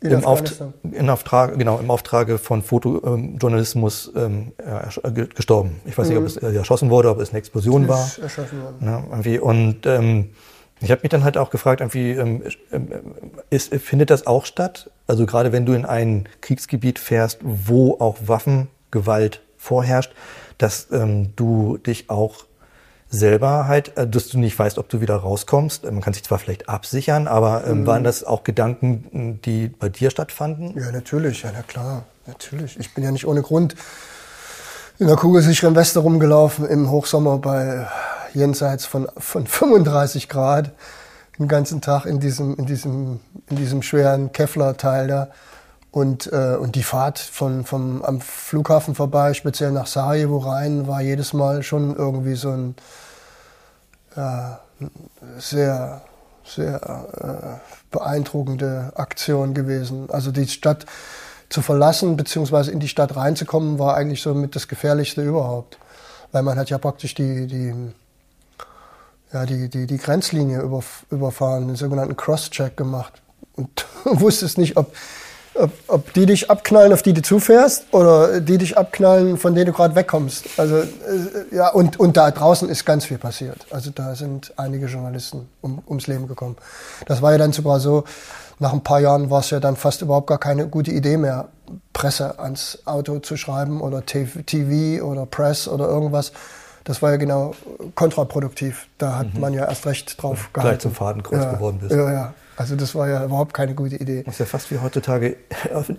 [0.01, 4.89] in im, Auftrag, in Auftrag, genau, im Auftrage von Fotojournalismus ähm, ja,
[5.35, 5.81] gestorben.
[5.87, 6.15] Ich weiß mhm.
[6.15, 8.09] nicht, ob es äh, erschossen wurde, ob es eine Explosion war.
[8.23, 8.77] Erschossen worden.
[8.81, 9.41] Ja, irgendwie.
[9.41, 10.31] Und ähm,
[10.81, 12.91] ich habe mich dann halt auch gefragt, irgendwie, ähm, ähm,
[13.51, 14.91] ist, findet das auch statt?
[15.07, 20.13] Also gerade wenn du in ein Kriegsgebiet fährst, wo auch Waffengewalt vorherrscht,
[20.59, 22.45] dass ähm, du dich auch
[23.11, 25.85] selber halt, äh, dass du nicht weißt, ob du wieder rauskommst.
[25.85, 27.87] Man kann sich zwar vielleicht absichern, aber ähm, mhm.
[27.87, 30.79] waren das auch Gedanken, die bei dir stattfanden?
[30.79, 32.79] Ja, natürlich, ja, na klar, natürlich.
[32.79, 33.75] Ich bin ja nicht ohne Grund
[34.99, 37.87] in der kugelsicheren Weste rumgelaufen im Hochsommer bei
[38.35, 40.73] jenseits von, von 35 Grad
[41.39, 45.29] den ganzen Tag in diesem, in diesem, in diesem schweren Kevlar-Teil da.
[45.93, 51.01] Und, äh, und die Fahrt von, vom, am Flughafen vorbei, speziell nach Sarajevo rein, war
[51.01, 52.75] jedes Mal schon irgendwie so ein
[54.17, 54.61] ja,
[55.39, 56.03] sehr,
[56.45, 60.11] sehr äh, beeindruckende Aktion gewesen.
[60.11, 60.87] Also die Stadt
[61.49, 65.79] zu verlassen, beziehungsweise in die Stadt reinzukommen, war eigentlich so mit das Gefährlichste überhaupt.
[66.33, 67.75] Weil man hat ja praktisch die, die,
[69.33, 70.61] ja, die, die, die Grenzlinie
[71.11, 73.23] überfahren, den sogenannten Cross-Check gemacht.
[73.57, 74.93] Und wusstest nicht, ob,
[75.59, 79.67] ob, ob die dich abknallen, auf die du zufährst, oder die dich abknallen, von denen
[79.67, 80.47] du gerade wegkommst.
[80.57, 80.87] Also, äh,
[81.53, 83.67] ja, und, und da draußen ist ganz viel passiert.
[83.71, 86.57] Also da sind einige Journalisten um, ums Leben gekommen.
[87.07, 88.05] Das war ja dann sogar so,
[88.59, 91.49] nach ein paar Jahren war es ja dann fast überhaupt gar keine gute Idee mehr,
[91.93, 96.33] Presse ans Auto zu schreiben oder TV oder Press oder irgendwas
[96.89, 97.55] das war ja genau
[97.95, 98.89] kontraproduktiv.
[98.97, 99.41] Da hat mhm.
[99.41, 100.71] man ja erst recht drauf gehalten.
[100.71, 101.95] Gleich zum Fadenkreuz ja, geworden bist.
[101.95, 102.35] Ja, ja.
[102.59, 104.25] Also das war ja überhaupt keine gute Idee.
[104.25, 105.37] Das ist ja fast wie heutzutage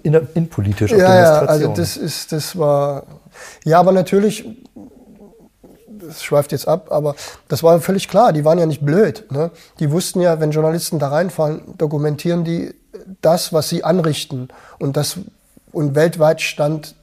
[0.04, 3.04] innenpolitisch in ja, ja, also das ist, das war,
[3.64, 4.46] ja, aber natürlich,
[5.88, 7.16] das schweift jetzt ab, aber
[7.48, 8.34] das war völlig klar.
[8.34, 9.32] Die waren ja nicht blöd.
[9.32, 9.52] Ne?
[9.80, 12.76] Die wussten ja, wenn Journalisten da reinfallen, dokumentieren die
[13.22, 14.50] das, was sie anrichten.
[14.80, 15.18] Und das
[15.72, 16.96] und weltweit stand,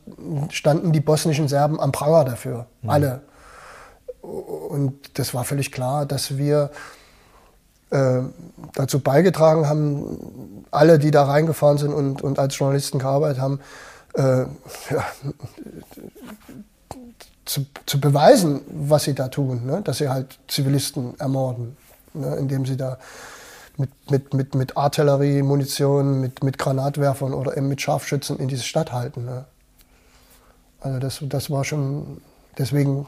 [0.51, 2.67] standen die bosnischen Serben am Pranger dafür.
[2.83, 2.91] Mhm.
[2.91, 3.21] Alle.
[4.21, 6.71] Und das war völlig klar, dass wir
[7.91, 8.21] äh,
[8.75, 13.61] dazu beigetragen haben, alle, die da reingefahren sind und, und als Journalisten gearbeitet haben,
[14.15, 14.41] äh,
[14.91, 15.05] ja,
[17.45, 19.83] zu, zu, beweisen, was sie da tun, ne?
[19.83, 21.77] dass sie halt Zivilisten ermorden,
[22.13, 22.35] ne?
[22.37, 22.99] indem sie da
[23.77, 28.65] mit, mit, mit, mit Artillerie, Munition, mit, mit Granatwerfern oder eben mit Scharfschützen in diese
[28.65, 29.25] Stadt halten.
[29.25, 29.45] Ne?
[30.81, 32.21] Also das, das war schon,
[32.59, 33.07] deswegen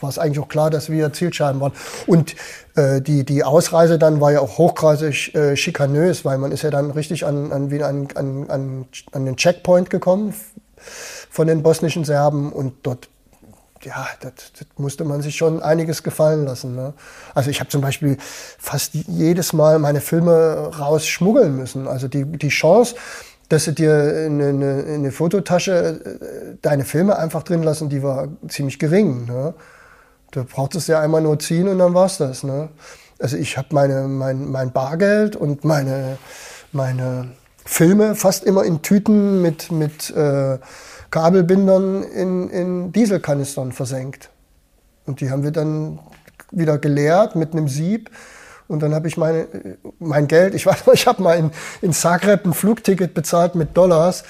[0.00, 1.72] war es eigentlich auch klar, dass wir Zielscheiben waren.
[2.06, 2.34] Und
[2.76, 6.70] äh, die, die Ausreise dann war ja auch hochgradig äh, schikanös, weil man ist ja
[6.70, 10.34] dann richtig an, an, an, an, an, an den Checkpoint gekommen
[11.30, 13.08] von den bosnischen Serben und dort
[13.84, 16.74] ja, das, das, musste man sich schon einiges gefallen lassen.
[16.74, 16.94] Ne?
[17.34, 18.16] Also ich habe zum Beispiel
[18.58, 21.86] fast jedes Mal meine Filme rausschmuggeln müssen.
[21.86, 22.94] Also die, die Chance,
[23.54, 28.02] dass sie dir in eine, in eine Fototasche äh, deine Filme einfach drin lassen, die
[28.02, 29.26] war ziemlich gering.
[29.26, 29.54] Ne?
[30.32, 32.42] Du brauchtest ja einmal nur ziehen und dann war's das.
[32.42, 32.68] Ne?
[33.20, 36.18] Also ich habe meine, mein, mein Bargeld und meine,
[36.72, 37.30] meine
[37.64, 40.58] Filme fast immer in Tüten mit, mit äh,
[41.10, 44.30] Kabelbindern in, in Dieselkanistern versenkt.
[45.06, 46.00] Und die haben wir dann
[46.50, 48.10] wieder geleert mit einem Sieb.
[48.66, 49.46] Und dann habe ich meine,
[49.98, 51.50] mein Geld, ich weiß noch, ich habe mal in,
[51.82, 54.24] in Zagreb ein Flugticket bezahlt mit Dollars.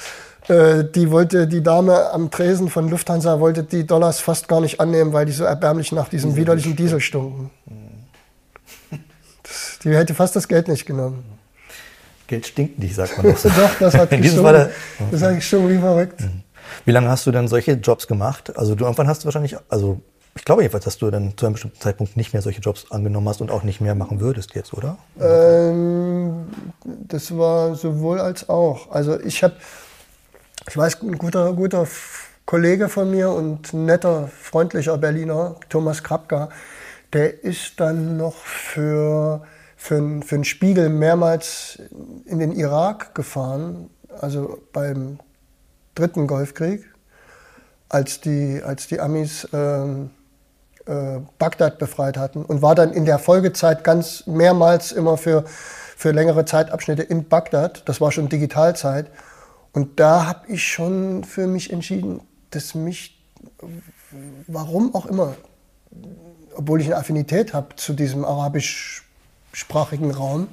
[0.49, 4.81] Äh, die wollte, die Dame am Tresen von Lufthansa wollte die Dollars fast gar nicht
[4.81, 7.51] annehmen, weil die so erbärmlich nach diesem Diesel widerlichen Diesel stunken.
[9.43, 11.25] Das, die hätte fast das Geld nicht genommen.
[12.27, 13.43] Geld stinkt nicht, sagt man doch.
[13.43, 14.69] doch, das hat gestunken.
[15.11, 16.21] Das hat gestunken wie verrückt.
[16.21, 16.43] Mhm.
[16.85, 18.57] Wie lange hast du denn solche Jobs gemacht?
[18.57, 20.01] Also du irgendwann hast du wahrscheinlich, also
[20.37, 23.29] ich glaube jedenfalls, dass du dann zu einem bestimmten Zeitpunkt nicht mehr solche Jobs angenommen
[23.29, 24.99] hast und auch nicht mehr machen würdest jetzt, oder?
[25.21, 26.49] Ähm,
[26.85, 28.91] das war sowohl als auch.
[28.91, 29.55] Also ich habe,
[30.69, 31.87] ich weiß, ein guter, guter
[32.47, 36.51] Kollege von mir und netter, freundlicher Berliner, Thomas Krapka,
[37.13, 39.43] der ist dann noch für,
[39.77, 41.79] für, für einen Spiegel mehrmals
[42.27, 43.89] in den Irak gefahren,
[44.21, 45.21] also beim
[45.95, 46.85] dritten Golfkrieg,
[47.89, 50.11] als die, als die Amis ähm,
[50.87, 55.45] äh, Bagdad befreit hatten und war dann in der Folgezeit ganz mehrmals immer für,
[55.97, 57.89] für längere Zeitabschnitte in Bagdad.
[57.89, 59.11] Das war schon Digitalzeit.
[59.73, 62.21] Und da habe ich schon für mich entschieden,
[62.51, 63.19] dass mich,
[64.47, 65.35] warum auch immer,
[66.55, 70.49] obwohl ich eine Affinität habe zu diesem arabischsprachigen Raum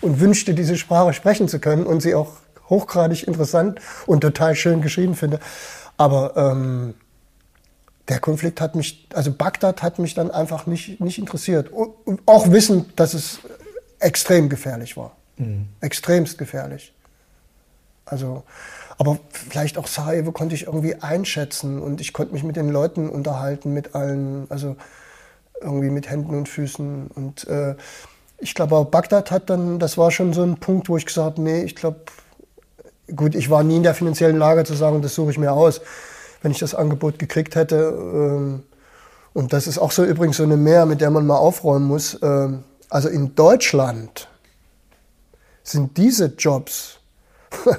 [0.00, 2.34] und wünschte, diese Sprache sprechen zu können und sie auch
[2.70, 5.40] hochgradig interessant und total schön geschrieben finde.
[5.98, 6.94] Aber ähm,
[8.08, 11.68] der Konflikt hat mich, also Bagdad hat mich dann einfach nicht, nicht interessiert.
[11.70, 13.38] Und auch wissen, dass es
[14.00, 15.16] extrem gefährlich war.
[15.36, 15.68] Mhm.
[15.80, 16.92] Extremst gefährlich.
[18.04, 18.42] Also,
[18.98, 23.08] aber vielleicht auch Sarajevo konnte ich irgendwie einschätzen und ich konnte mich mit den Leuten
[23.08, 24.76] unterhalten, mit allen, also
[25.60, 27.06] irgendwie mit Händen und Füßen.
[27.06, 27.76] Und äh,
[28.38, 31.42] ich glaube, Bagdad hat dann, das war schon so ein Punkt, wo ich gesagt habe,
[31.42, 32.00] nee, ich glaube,
[33.14, 35.80] gut, ich war nie in der finanziellen Lage zu sagen, das suche ich mir aus,
[36.42, 37.94] wenn ich das Angebot gekriegt hätte.
[37.96, 38.62] Ähm,
[39.32, 42.18] und das ist auch so übrigens so eine Mehr, mit der man mal aufräumen muss.
[42.22, 44.28] Ähm, also in Deutschland
[45.62, 46.98] sind diese Jobs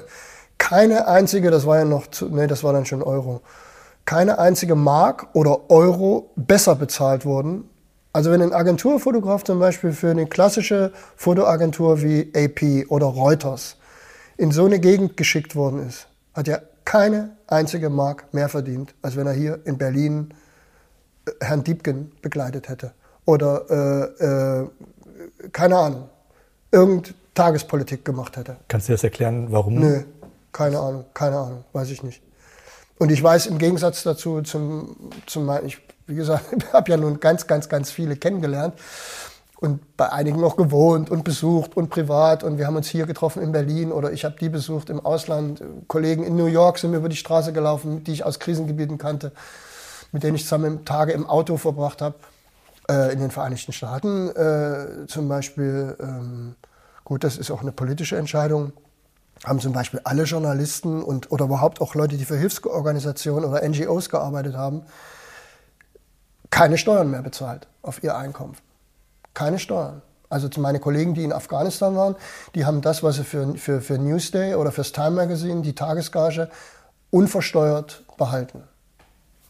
[0.58, 3.42] keine einzige, das war ja noch, zu, nee, das war dann schon Euro,
[4.06, 7.70] keine einzige Mark oder Euro besser bezahlt wurden.
[8.12, 13.78] Also wenn ein Agenturfotograf zum Beispiel für eine klassische Fotoagentur wie AP oder Reuters
[14.38, 19.16] in so eine Gegend geschickt worden ist, hat er keine einzige Mark mehr verdient, als
[19.16, 20.34] wenn er hier in Berlin
[21.26, 22.94] äh, Herrn Diebken begleitet hätte.
[23.26, 23.66] Oder,
[24.20, 24.70] äh, äh,
[25.52, 26.10] keine Ahnung,
[26.72, 28.58] irgendeine Tagespolitik gemacht hätte.
[28.68, 29.76] Kannst du das erklären, warum?
[29.76, 30.04] Nö,
[30.52, 32.22] keine Ahnung, keine Ahnung, weiß ich nicht.
[33.00, 34.96] Und ich weiß im Gegensatz dazu, zum,
[35.26, 38.76] zum ich, wie gesagt, habe ja nun ganz, ganz, ganz viele kennengelernt
[39.64, 42.44] und bei einigen noch gewohnt und besucht und privat.
[42.44, 45.64] Und wir haben uns hier getroffen in Berlin oder ich habe die besucht im Ausland.
[45.88, 49.32] Kollegen in New York sind mir über die Straße gelaufen, die ich aus Krisengebieten kannte,
[50.12, 52.16] mit denen ich zusammen Tage im Auto verbracht habe.
[52.90, 56.56] Äh, in den Vereinigten Staaten äh, zum Beispiel, ähm,
[57.06, 58.74] gut, das ist auch eine politische Entscheidung,
[59.46, 64.10] haben zum Beispiel alle Journalisten und, oder überhaupt auch Leute, die für Hilfsorganisationen oder NGOs
[64.10, 64.84] gearbeitet haben,
[66.50, 68.58] keine Steuern mehr bezahlt auf ihr Einkommen.
[69.34, 70.02] Keine Steuern.
[70.30, 72.16] Also meine Kollegen, die in Afghanistan waren,
[72.56, 76.50] die haben das, was sie für, für, für Newsday oder fürs Time Magazine, die Tagesgage,
[77.12, 78.64] unversteuert behalten.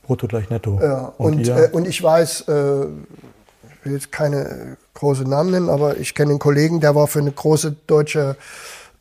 [0.04, 0.80] Brutto gleich netto.
[0.82, 5.70] Ja, und, und, äh, und ich weiß, äh, ich will jetzt keine großen Namen nennen,
[5.70, 8.36] aber ich kenne einen Kollegen, der war für eine große deutsche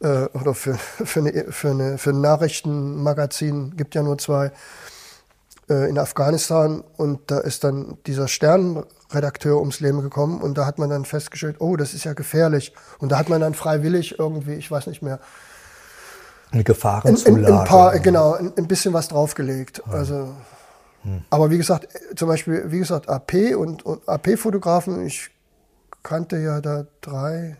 [0.01, 0.75] äh, oder für,
[1.05, 4.53] für, eine, für, eine, für ein Nachrichtenmagazin, gibt ja nur zwei,
[5.69, 6.85] äh, in Afghanistan.
[6.97, 8.29] Und da ist dann dieser
[9.13, 12.73] Sternredakteur ums Leben gekommen und da hat man dann festgestellt, oh, das ist ja gefährlich.
[12.99, 15.21] Und da hat man dann freiwillig irgendwie, ich weiß nicht mehr,
[16.51, 17.47] eine Gefahrenzulage.
[17.47, 19.83] Ein, ein, paar, genau, ein, ein, bisschen was draufgelegt.
[19.87, 19.93] Ja.
[19.93, 20.29] Also,
[21.03, 21.23] hm.
[21.31, 25.31] aber wie gesagt, zum Beispiel, wie gesagt, AP und, und AP-Fotografen, ich
[26.03, 27.57] kannte ja da drei,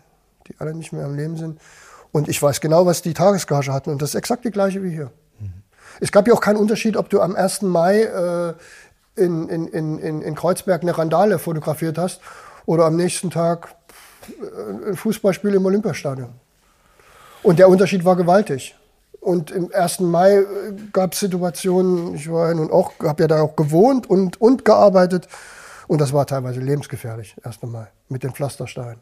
[0.47, 1.59] die alle nicht mehr am Leben sind.
[2.11, 3.89] Und ich weiß genau, was die Tagesgage hatten.
[3.89, 5.11] Und das ist exakt die gleiche wie hier.
[5.39, 5.63] Mhm.
[5.99, 7.63] Es gab ja auch keinen Unterschied, ob du am 1.
[7.63, 8.53] Mai äh,
[9.15, 12.21] in, in, in, in Kreuzberg eine Randale fotografiert hast
[12.65, 13.75] oder am nächsten Tag
[14.27, 16.29] äh, ein Fußballspiel im Olympiastadion.
[17.43, 18.75] Und der Unterschied war gewaltig.
[19.19, 20.01] Und im 1.
[20.01, 20.45] Mai äh,
[20.91, 24.65] gab es Situationen, ich war ja nun auch, habe ja da auch gewohnt und, und
[24.65, 25.27] gearbeitet.
[25.87, 27.63] Und das war teilweise lebensgefährlich, 1.
[27.63, 28.99] Mai, mit den Pflastersteinen.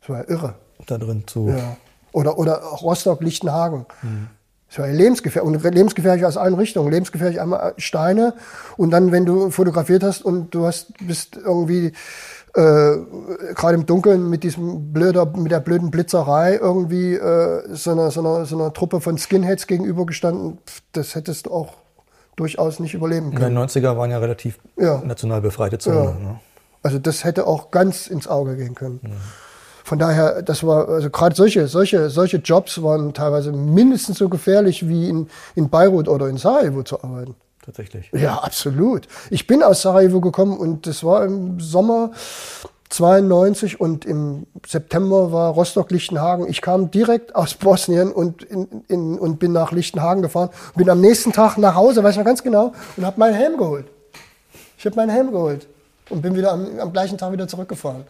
[0.00, 0.54] Das war ja irre.
[0.86, 1.48] Da drin zu.
[1.48, 1.76] Ja.
[2.12, 3.86] Oder, oder Rostock, Lichtenhagen.
[4.02, 4.28] Mhm.
[4.72, 5.54] Das war ja lebensgefährlich.
[5.54, 6.90] Und lebensgefährlich aus allen Richtungen.
[6.90, 8.32] Lebensgefährlich einmal Steine.
[8.78, 11.92] Und dann, wenn du fotografiert hast und du hast, bist irgendwie
[12.54, 12.96] äh,
[13.54, 18.20] gerade im Dunkeln mit diesem blöder, mit der blöden Blitzerei irgendwie äh, so, einer, so,
[18.20, 20.56] einer, so einer Truppe von Skinheads gegenübergestanden,
[20.92, 21.74] das hättest du auch
[22.36, 23.54] durchaus nicht überleben können.
[23.54, 25.02] In den 90er waren ja relativ ja.
[25.04, 26.04] national befreite Zonen.
[26.04, 26.12] Ja.
[26.12, 26.40] Ne?
[26.82, 29.00] Also das hätte auch ganz ins Auge gehen können.
[29.02, 29.10] Ja.
[29.92, 34.88] Von daher, das war, also gerade solche, solche, solche Jobs waren teilweise mindestens so gefährlich
[34.88, 38.10] wie in, in Beirut oder in Sarajevo zu arbeiten tatsächlich.
[38.14, 39.06] Ja, absolut.
[39.28, 42.12] Ich bin aus Sarajevo gekommen und das war im Sommer
[42.88, 46.48] 92 und im September war Rostock-Lichtenhagen.
[46.48, 50.48] Ich kam direkt aus Bosnien und, in, in, und bin nach Lichtenhagen gefahren.
[50.74, 53.58] Bin am nächsten Tag nach Hause, weiß ich noch ganz genau, und habe meinen Helm
[53.58, 53.84] geholt.
[54.78, 55.66] Ich habe meinen Helm geholt
[56.08, 58.04] und bin wieder am, am gleichen Tag wieder zurückgefahren.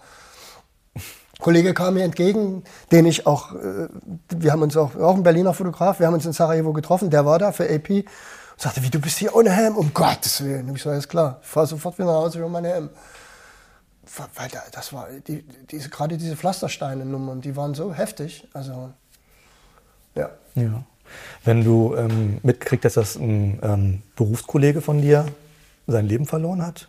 [1.42, 3.88] Kollege kam mir entgegen, den ich auch, äh,
[4.30, 7.26] wir haben uns auch, auch ein Berliner Fotograf, wir haben uns in Sarajevo getroffen, der
[7.26, 8.04] war da für AP
[8.62, 9.76] sagte, wie, du bist hier ohne Helm?
[9.76, 10.68] Um Gottes Willen.
[10.68, 12.90] Und ich so, alles klar, ich fahre sofort wieder nach Hause über meine Helm.
[14.34, 18.46] Weil das war, die, diese, gerade diese Pflastersteine-Nummern, die waren so heftig.
[18.52, 18.92] Also,
[20.14, 20.30] ja.
[20.54, 20.84] Ja.
[21.44, 25.26] Wenn du ähm, mitgekriegt hast, dass ein ähm, Berufskollege von dir
[25.86, 26.88] sein Leben verloren hat,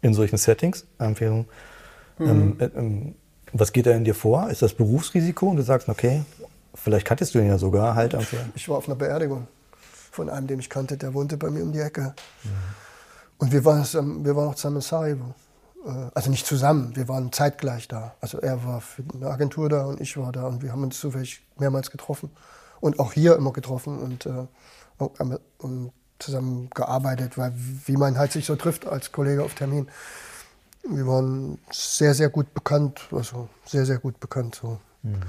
[0.00, 1.46] in solchen Settings, Empfehlung,
[2.18, 2.56] mhm.
[2.60, 3.14] ähm, äh,
[3.52, 4.50] was geht da in dir vor?
[4.50, 5.48] Ist das Berufsrisiko?
[5.48, 6.22] Und du sagst, okay,
[6.74, 8.16] vielleicht kanntest du ihn ja sogar halt.
[8.54, 9.46] Ich war auf einer Beerdigung
[10.10, 12.14] von einem, den ich kannte, der wohnte bei mir um die Ecke.
[12.44, 12.50] Mhm.
[13.38, 15.34] Und wir waren, wir waren auch zusammen in Sarajevo.
[15.86, 18.14] Äh, also nicht zusammen, wir waren zeitgleich da.
[18.20, 20.98] Also er war für eine Agentur da und ich war da und wir haben uns
[20.98, 22.30] zufällig mehrmals getroffen
[22.80, 24.46] und auch hier immer getroffen und, äh,
[25.58, 27.52] und zusammen gearbeitet, weil
[27.86, 29.88] wie man halt sich so trifft als Kollege auf Termin.
[30.84, 34.54] Wir waren sehr, sehr gut bekannt, also sehr, sehr gut bekannt.
[34.54, 34.78] So.
[35.02, 35.22] Mhm.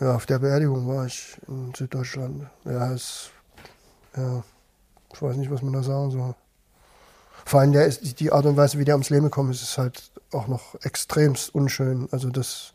[0.00, 2.46] Ja, auf der Beerdigung war ich in Süddeutschland.
[2.64, 3.30] Ja, es
[4.16, 4.42] ja,
[5.12, 6.34] ich weiß nicht, was man da sagen soll.
[7.44, 9.78] Vor allem der ist, die Art und Weise, wie der ums Leben gekommen ist, ist
[9.78, 12.08] halt auch noch extremst unschön.
[12.12, 12.72] Also das,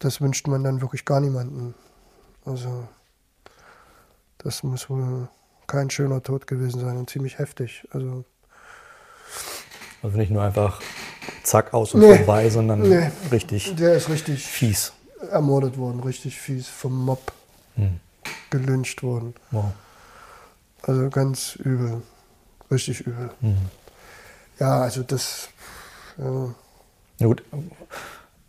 [0.00, 1.74] das wünscht man dann wirklich gar niemanden.
[2.44, 2.88] Also
[4.38, 5.28] das muss wohl
[5.66, 7.86] kein schöner Tod gewesen sein und ziemlich heftig.
[7.90, 8.24] Also,
[10.02, 10.80] also nicht nur einfach
[11.42, 13.74] zack aus und nee, vorbei, sondern nee, richtig.
[13.76, 14.92] Der ist richtig fies
[15.30, 17.32] ermordet worden, richtig fies vom Mob
[17.74, 18.00] hm.
[18.50, 19.34] gelyncht worden.
[19.50, 19.72] Wow.
[20.82, 22.02] Also ganz übel.
[22.70, 23.30] Richtig übel.
[23.40, 23.56] Mhm.
[24.58, 25.48] Ja, also das.
[26.16, 26.54] Ja.
[27.20, 27.42] Na gut,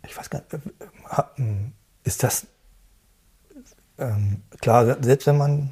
[0.06, 1.72] ich weiß gar nicht, äh, hm,
[2.04, 2.46] ist das
[3.98, 5.70] ähm, klar, selbst wenn man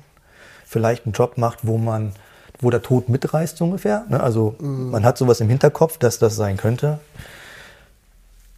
[0.64, 2.12] vielleicht einen Job macht, wo man,
[2.60, 4.20] wo der Tod mitreißt ungefähr, ne?
[4.20, 4.90] also mhm.
[4.90, 6.98] man hat sowas im Hinterkopf, dass das sein könnte.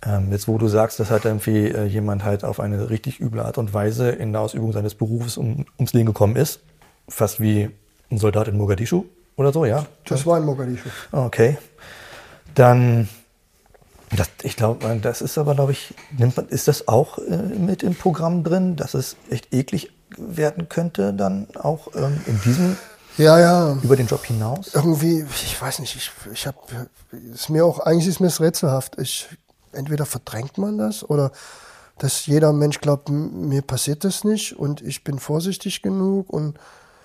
[0.03, 3.41] Ähm, jetzt wo du sagst, dass halt irgendwie äh, jemand halt auf eine richtig üble
[3.41, 6.61] Art und Weise in der Ausübung seines Berufes um, ums Leben gekommen ist,
[7.09, 7.69] fast wie
[8.11, 9.05] ein Soldat in Mogadischu
[9.37, 9.85] oder so, ja?
[10.07, 10.89] Das war in Mogadischu.
[11.13, 11.59] Okay.
[12.55, 13.09] Dann,
[14.17, 17.83] das, ich glaube, das ist aber, glaube ich, nimmt man, ist das auch äh, mit
[17.83, 22.77] im Programm drin, dass es echt eklig werden könnte, dann auch ähm, in diesem
[23.21, 23.79] ja, ja.
[23.83, 24.75] Über den Job hinaus?
[24.75, 26.59] Irgendwie, ich weiß nicht, ich, ich habe,
[27.33, 28.99] ist mir auch, eigentlich ist mir es rätselhaft.
[28.99, 29.29] Ich,
[29.73, 31.31] entweder verdrängt man das oder
[31.99, 36.59] dass jeder Mensch glaubt, mir passiert das nicht und ich bin vorsichtig genug und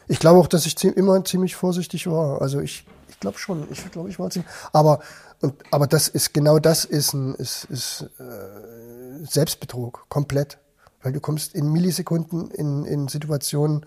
[0.08, 2.42] ich glaube auch, dass ich immer ziemlich vorsichtig war.
[2.42, 3.68] Also ich, ich glaube schon.
[3.72, 4.50] Ich glaube, ich war ziemlich.
[4.72, 5.00] Aber
[5.42, 10.60] und aber das ist genau das ist ein ist, ist äh, Selbstbetrug komplett,
[11.02, 13.86] weil du kommst in Millisekunden in in Situationen,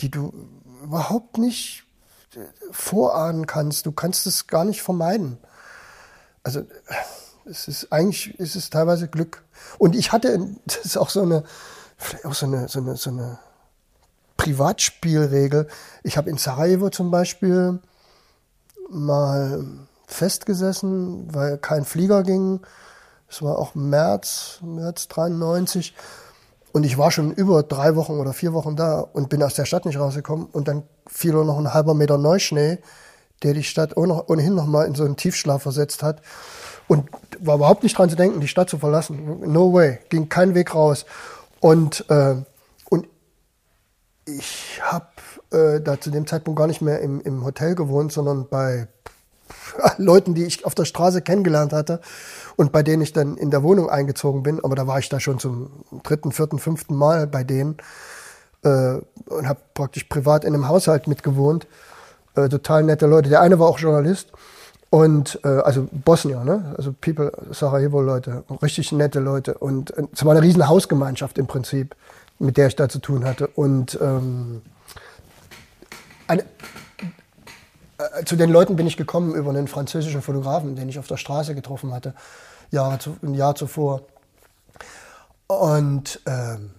[0.00, 0.32] die du
[0.82, 1.84] überhaupt nicht
[2.70, 3.86] vorahnen kannst.
[3.86, 5.38] Du kannst es gar nicht vermeiden.
[6.42, 6.64] Also
[7.44, 9.42] Es ist eigentlich, ist es teilweise Glück.
[9.78, 11.44] Und ich hatte, das ist auch so eine,
[11.96, 13.38] vielleicht auch so eine, so eine, so eine
[14.36, 15.68] Privatspielregel.
[16.02, 17.78] Ich habe in Sarajevo zum Beispiel
[18.88, 19.66] mal
[20.06, 22.60] festgesessen, weil kein Flieger ging.
[23.28, 25.94] Es war auch März, März 93.
[26.72, 29.64] Und ich war schon über drei Wochen oder vier Wochen da und bin aus der
[29.64, 30.46] Stadt nicht rausgekommen.
[30.46, 32.78] Und dann fiel noch ein halber Meter Neuschnee,
[33.42, 36.22] der die Stadt ohnehin noch mal in so einen Tiefschlaf versetzt hat.
[36.86, 37.08] Und
[37.40, 39.40] war überhaupt nicht dran zu denken, die Stadt zu verlassen.
[39.52, 39.98] No way.
[40.08, 41.06] Ging kein Weg raus.
[41.60, 42.36] Und, äh,
[42.88, 43.08] und
[44.26, 45.06] ich habe
[45.52, 48.88] äh, da zu dem Zeitpunkt gar nicht mehr im, im Hotel gewohnt, sondern bei
[49.98, 52.00] Leuten, die ich auf der Straße kennengelernt hatte
[52.60, 54.62] und bei denen ich dann in der Wohnung eingezogen bin.
[54.62, 55.70] Aber da war ich da schon zum
[56.02, 57.78] dritten, vierten, fünften Mal bei denen
[58.64, 58.98] äh,
[59.30, 61.66] und habe praktisch privat in einem Haushalt mitgewohnt.
[62.34, 63.30] Äh, total nette Leute.
[63.30, 64.30] Der eine war auch Journalist
[64.90, 66.74] und äh, also Bosnier, ne?
[66.76, 69.54] Also People, Sarajevo-Leute, richtig nette Leute.
[69.54, 71.96] Und äh, es war eine riesen Hausgemeinschaft im Prinzip,
[72.38, 73.46] mit der ich da zu tun hatte.
[73.46, 74.60] Und ähm,
[76.28, 76.42] eine,
[77.96, 81.16] äh, zu den Leuten bin ich gekommen über einen französischen Fotografen, den ich auf der
[81.16, 82.12] Straße getroffen hatte,
[82.70, 84.02] Jahre zu, ein Jahr zuvor.
[85.46, 86.70] Und ähm,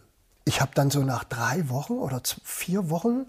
[0.46, 3.28] ich habe dann so nach drei Wochen oder vier Wochen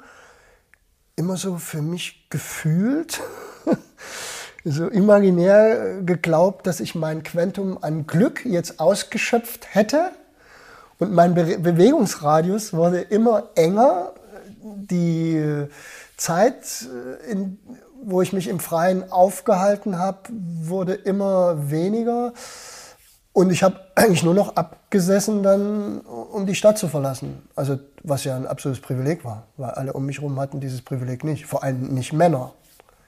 [1.16, 3.20] immer so für mich gefühlt,
[4.64, 10.12] so imaginär geglaubt, dass ich mein Quantum an Glück jetzt ausgeschöpft hätte.
[10.98, 14.12] Und mein Be Bewegungsradius wurde immer enger.
[14.62, 15.66] Die
[16.16, 16.86] Zeit,
[17.26, 17.58] äh, in,
[18.04, 22.32] wo ich mich im Freien aufgehalten habe, wurde immer weniger.
[23.32, 27.48] Und ich habe eigentlich nur noch abgesessen, dann, um die Stadt zu verlassen.
[27.56, 31.24] Also, was ja ein absolutes Privileg war, weil alle um mich herum hatten dieses Privileg
[31.24, 31.46] nicht.
[31.46, 32.52] Vor allem nicht Männer.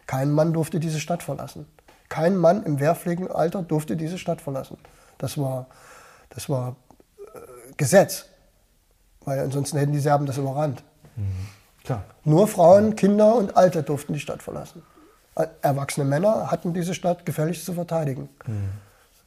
[0.07, 1.67] Kein Mann durfte diese Stadt verlassen.
[2.09, 4.79] Kein Mann im wehrpflichtigen Alter durfte diese Stadt verlassen.
[5.19, 5.67] Das war,
[6.31, 6.77] das war
[7.35, 7.39] äh,
[7.77, 8.27] Gesetz.
[9.25, 10.85] Weil ansonsten hätten die Serben das überrannt.
[11.17, 11.49] Mhm.
[11.85, 12.05] Klar.
[12.25, 14.83] Nur Frauen, Kinder und Alte durften die Stadt verlassen.
[15.61, 18.29] Erwachsene Männer hatten diese Stadt gefälligst zu verteidigen.
[18.47, 18.71] Mhm.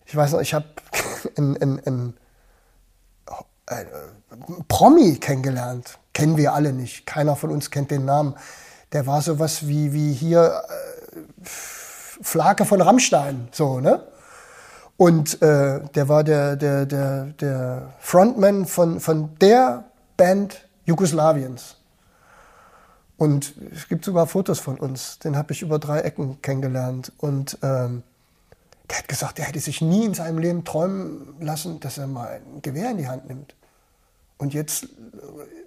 [0.05, 0.65] Ich weiß noch, ich habe
[1.37, 2.13] einen, einen, einen,
[3.67, 5.99] einen Promi kennengelernt.
[6.13, 7.05] Kennen wir alle nicht.
[7.05, 8.35] Keiner von uns kennt den Namen.
[8.93, 14.01] Der war sowas wie, wie hier äh, Flake von Rammstein, so, ne?
[14.95, 19.83] Und äh, der war der, der, der, der Frontman von, von der
[20.15, 21.76] Band Jugoslawiens.
[23.17, 25.19] Und es gibt sogar Fotos von uns.
[25.19, 27.11] Den habe ich über drei Ecken kennengelernt.
[27.17, 28.03] Und ähm,
[28.89, 32.39] der hat gesagt, er hätte sich nie in seinem Leben träumen lassen, dass er mal
[32.55, 33.55] ein Gewehr in die Hand nimmt.
[34.37, 34.87] Und jetzt,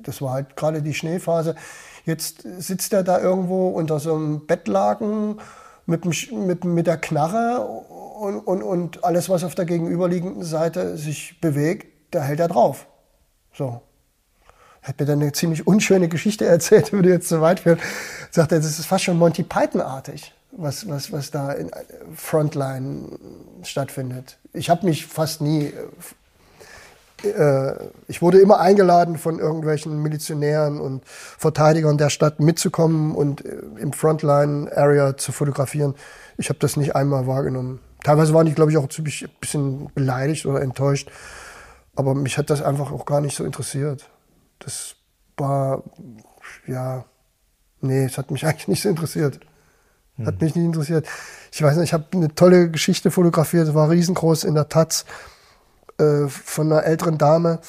[0.00, 1.56] das war halt gerade die Schneephase,
[2.04, 5.40] jetzt sitzt er da irgendwo unter so einem Bettlaken
[5.86, 11.40] mit, mit, mit der Knarre und, und, und alles, was auf der gegenüberliegenden Seite sich
[11.40, 12.86] bewegt, da hält er drauf.
[13.52, 13.82] So
[14.82, 17.78] hat mir dann eine ziemlich unschöne Geschichte erzählt, würde jetzt zu weit führen.
[18.30, 21.70] Sagt er, das ist fast schon Monty Python-artig, was, was, was da in
[22.14, 23.18] Frontline
[23.62, 24.38] stattfindet.
[24.52, 25.72] Ich habe mich fast nie,
[27.24, 27.72] äh,
[28.08, 33.92] ich wurde immer eingeladen von irgendwelchen Milizionären und Verteidigern der Stadt mitzukommen und äh, im
[33.92, 35.94] Frontline-Area zu fotografieren.
[36.38, 37.80] Ich habe das nicht einmal wahrgenommen.
[38.02, 41.10] Teilweise waren die, glaube ich, auch ein bisschen beleidigt oder enttäuscht.
[41.96, 44.08] Aber mich hat das einfach auch gar nicht so interessiert
[44.60, 44.94] das
[45.36, 45.82] war,
[46.66, 47.04] ja,
[47.80, 49.40] nee, es hat mich eigentlich nicht so interessiert.
[50.24, 50.38] Hat hm.
[50.40, 51.06] mich nicht interessiert.
[51.50, 55.04] Ich weiß nicht, ich habe eine tolle Geschichte fotografiert, war riesengroß in der Taz
[55.98, 57.60] äh, von einer älteren Dame,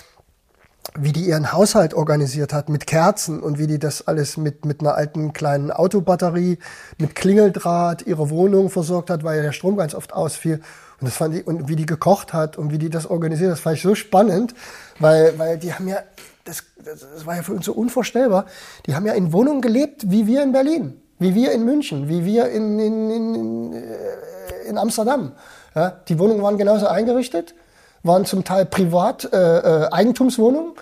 [0.96, 4.82] wie die ihren Haushalt organisiert hat mit Kerzen und wie die das alles mit, mit
[4.82, 6.58] einer alten kleinen Autobatterie,
[6.98, 10.62] mit Klingeldraht ihre Wohnung versorgt hat, weil ja der Strom ganz oft ausfiel.
[11.00, 13.60] Und das fand ich, und wie die gekocht hat und wie die das organisiert, das
[13.60, 14.54] fand ich so spannend,
[15.00, 16.00] weil, weil die haben ja
[16.46, 18.46] das, das war ja für uns so unvorstellbar.
[18.86, 22.26] Die haben ja in Wohnungen gelebt, wie wir in Berlin, wie wir in München, wie
[22.26, 25.34] wir in, in, in, äh, in Amsterdam.
[25.76, 27.56] Ja, die Wohnungen waren genauso eingerichtet,
[28.04, 30.74] waren zum Teil privat äh, äh, Eigentumswohnungen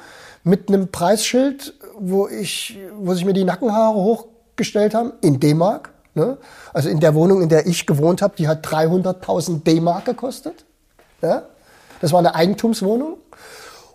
[0.43, 5.91] mit einem Preisschild, wo ich, wo sich mir die Nackenhaare hochgestellt haben, in D-Mark.
[6.15, 6.37] Ne?
[6.73, 10.65] Also in der Wohnung, in der ich gewohnt habe, die hat 300.000 D-Mark gekostet.
[11.21, 11.43] Ja?
[12.01, 13.17] Das war eine Eigentumswohnung.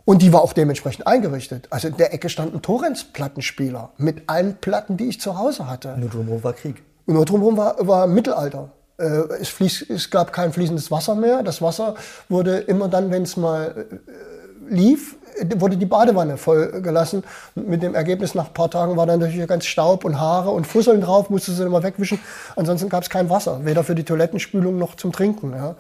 [0.05, 1.69] Und die war auch dementsprechend eingerichtet.
[1.71, 5.97] Also in der Ecke stand ein Torrens-Plattenspieler mit allen Platten, die ich zu Hause hatte.
[5.99, 6.83] Nur drumherum war Krieg.
[7.07, 8.71] Und nur drumherum war, war Mittelalter.
[8.99, 9.05] Äh,
[9.41, 11.43] es, fließ, es gab kein fließendes Wasser mehr.
[11.43, 11.95] Das Wasser
[12.29, 15.17] wurde immer dann, wenn es mal äh, lief,
[15.57, 17.25] wurde die Badewanne voll gelassen.
[17.55, 20.67] Mit dem Ergebnis, nach ein paar Tagen war dann natürlich ganz Staub und Haare und
[20.67, 22.21] Fusseln drauf, musste sie immer wegwischen.
[22.57, 25.53] Ansonsten gab es kein Wasser, weder für die Toilettenspülung noch zum Trinken.
[25.53, 25.77] Ja.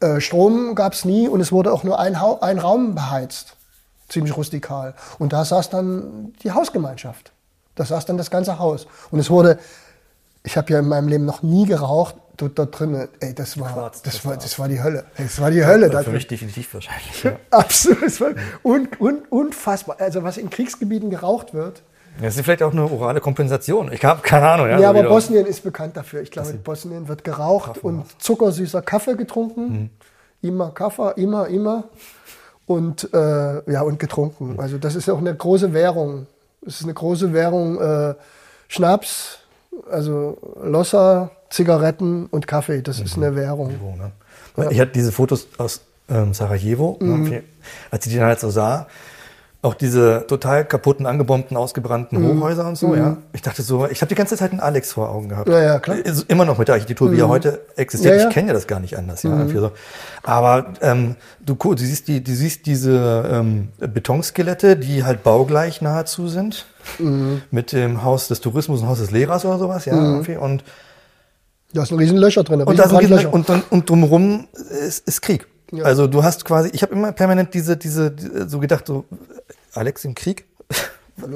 [0.00, 3.56] Äh, Strom gab es nie und es wurde auch nur ein, ha ein Raum beheizt.
[4.08, 4.94] Ziemlich rustikal.
[5.18, 7.32] Und da saß dann die Hausgemeinschaft.
[7.74, 8.86] Da saß dann das ganze Haus.
[9.10, 9.58] Und es wurde,
[10.44, 13.72] ich habe ja in meinem Leben noch nie geraucht, dort, dort drin, ey, das war,
[13.72, 15.04] Quarz, das, das, war, das war die Hölle.
[15.16, 15.92] Das war die Hölle.
[15.92, 17.22] Ja, für mich definitiv wahrscheinlich.
[17.24, 17.36] Ja.
[17.50, 18.02] Absolut.
[18.02, 18.30] Es war
[18.62, 19.96] un, un, unfassbar.
[19.98, 21.82] Also was in Kriegsgebieten geraucht wird.
[22.20, 23.92] Das ist vielleicht auch eine orale Kompensation.
[23.92, 24.68] Ich habe keine Ahnung.
[24.68, 26.22] Ja, ja aber Bosnien ist bekannt dafür.
[26.22, 29.72] Ich glaube, in Bosnien wird geraucht Kaffee und zuckersüßer Kaffee getrunken.
[29.72, 29.90] Mhm.
[30.42, 31.84] Immer Kaffee, immer, immer.
[32.66, 34.54] Und, äh, ja, und getrunken.
[34.54, 34.60] Mhm.
[34.60, 36.26] Also das ist auch eine große Währung.
[36.66, 37.80] Es ist eine große Währung.
[37.80, 38.14] Äh,
[38.68, 39.38] Schnaps,
[39.90, 42.82] also Losser, Zigaretten und Kaffee.
[42.82, 43.04] Das mhm.
[43.04, 43.68] ist eine Währung.
[43.68, 44.12] Ne?
[44.56, 44.70] Ja.
[44.70, 47.42] Ich hatte diese Fotos aus ähm, Sarajevo, ne, mhm.
[47.90, 48.86] als ich die dann halt so sah.
[49.62, 52.40] Auch diese total kaputten, angebombten, ausgebrannten mhm.
[52.40, 52.96] Hochhäuser und so, mhm.
[52.96, 53.16] ja.
[53.32, 55.48] Ich dachte so, ich habe die ganze Zeit einen Alex vor Augen gehabt.
[55.48, 55.96] Ja, ja, klar.
[56.28, 57.30] Immer noch mit der Architektur, wie er mhm.
[57.30, 58.14] heute existiert.
[58.14, 58.28] Ja, ja.
[58.28, 59.30] Ich kenne ja das gar nicht anders, ja.
[59.30, 59.70] Mhm.
[60.22, 66.28] Aber ähm, du, du, siehst die, du siehst diese ähm, Betonskelette, die halt baugleich nahezu
[66.28, 66.66] sind.
[66.98, 67.42] Mhm.
[67.50, 69.96] Mit dem Haus des Tourismus und Haus des Lehrers oder sowas, ja.
[69.96, 70.36] Mhm.
[70.38, 70.64] Und
[71.72, 72.62] da sind riesen Löcher drin.
[72.62, 74.48] Und, da sind und, dann, und drumherum
[74.86, 75.46] ist, ist Krieg.
[75.72, 75.84] Ja.
[75.84, 78.14] Also du hast quasi, ich habe immer permanent diese, diese,
[78.46, 79.04] so gedacht, so
[79.72, 80.46] Alex im Krieg.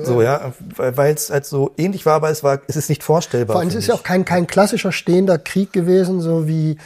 [0.03, 3.55] so, ja, weil es halt so ähnlich war, aber es war, es ist nicht vorstellbar.
[3.55, 6.77] Vor allem, es ist ja auch kein, kein klassischer stehender Krieg gewesen, so wie,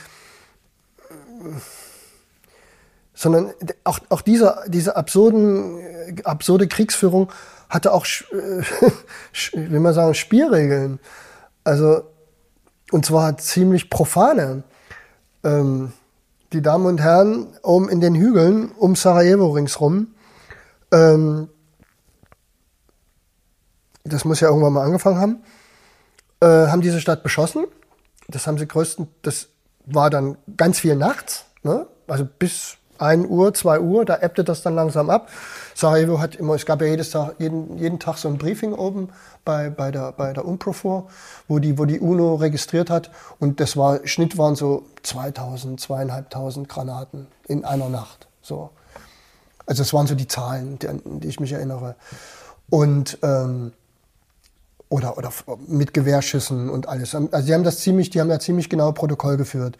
[3.14, 3.52] sondern
[3.84, 5.80] auch, auch dieser, diese absurden,
[6.24, 7.30] absurde Kriegsführung
[7.68, 8.06] hatte auch,
[9.52, 11.00] wie man sagen, Spielregeln.
[11.64, 12.02] Also,
[12.90, 14.64] und zwar ziemlich profane.
[15.42, 15.92] Ähm,
[16.54, 20.14] die Damen und Herren oben in den Hügeln um Sarajevo ringsrum,
[20.92, 21.48] ähm,
[24.04, 25.42] das muss ja irgendwann mal angefangen haben,
[26.40, 27.66] äh, haben diese Stadt beschossen.
[28.28, 29.48] Das haben sie größten, das
[29.84, 31.86] war dann ganz viel nachts, ne?
[32.06, 35.28] also bis 1 Uhr, 2 Uhr, da ebbte das dann langsam ab.
[35.74, 39.10] Sarajevo hat immer, es gab ja jedes Tag, jeden, jeden Tag so ein Briefing oben
[39.44, 41.08] bei, bei der, bei der UNPROFOR,
[41.48, 43.10] wo die, wo die UNO registriert hat.
[43.38, 48.28] Und das war, Schnitt waren so 2000, zweieinhalbtausend Granaten in einer Nacht.
[48.40, 48.70] So.
[49.66, 50.88] Also das waren so die Zahlen, die,
[51.20, 51.96] die ich mich erinnere.
[52.70, 53.72] Und, ähm,
[54.88, 55.32] oder, oder
[55.66, 57.14] mit Gewehrschüssen und alles.
[57.14, 59.76] Also die haben das ziemlich, die haben da ziemlich genau Protokoll geführt.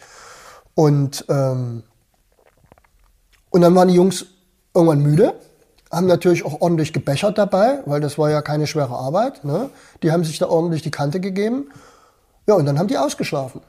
[0.75, 1.85] Und, ähm,
[3.55, 4.27] und dann waren die Jungs
[4.75, 5.33] irgendwann müde,
[5.93, 9.45] haben natürlich auch ordentlich gebechert dabei, weil das war ja keine schwere Arbeit.
[9.45, 9.71] Ne?
[10.03, 11.69] Die haben sich da ordentlich die Kante gegeben.
[12.49, 13.61] Ja, und dann haben die ausgeschlafen.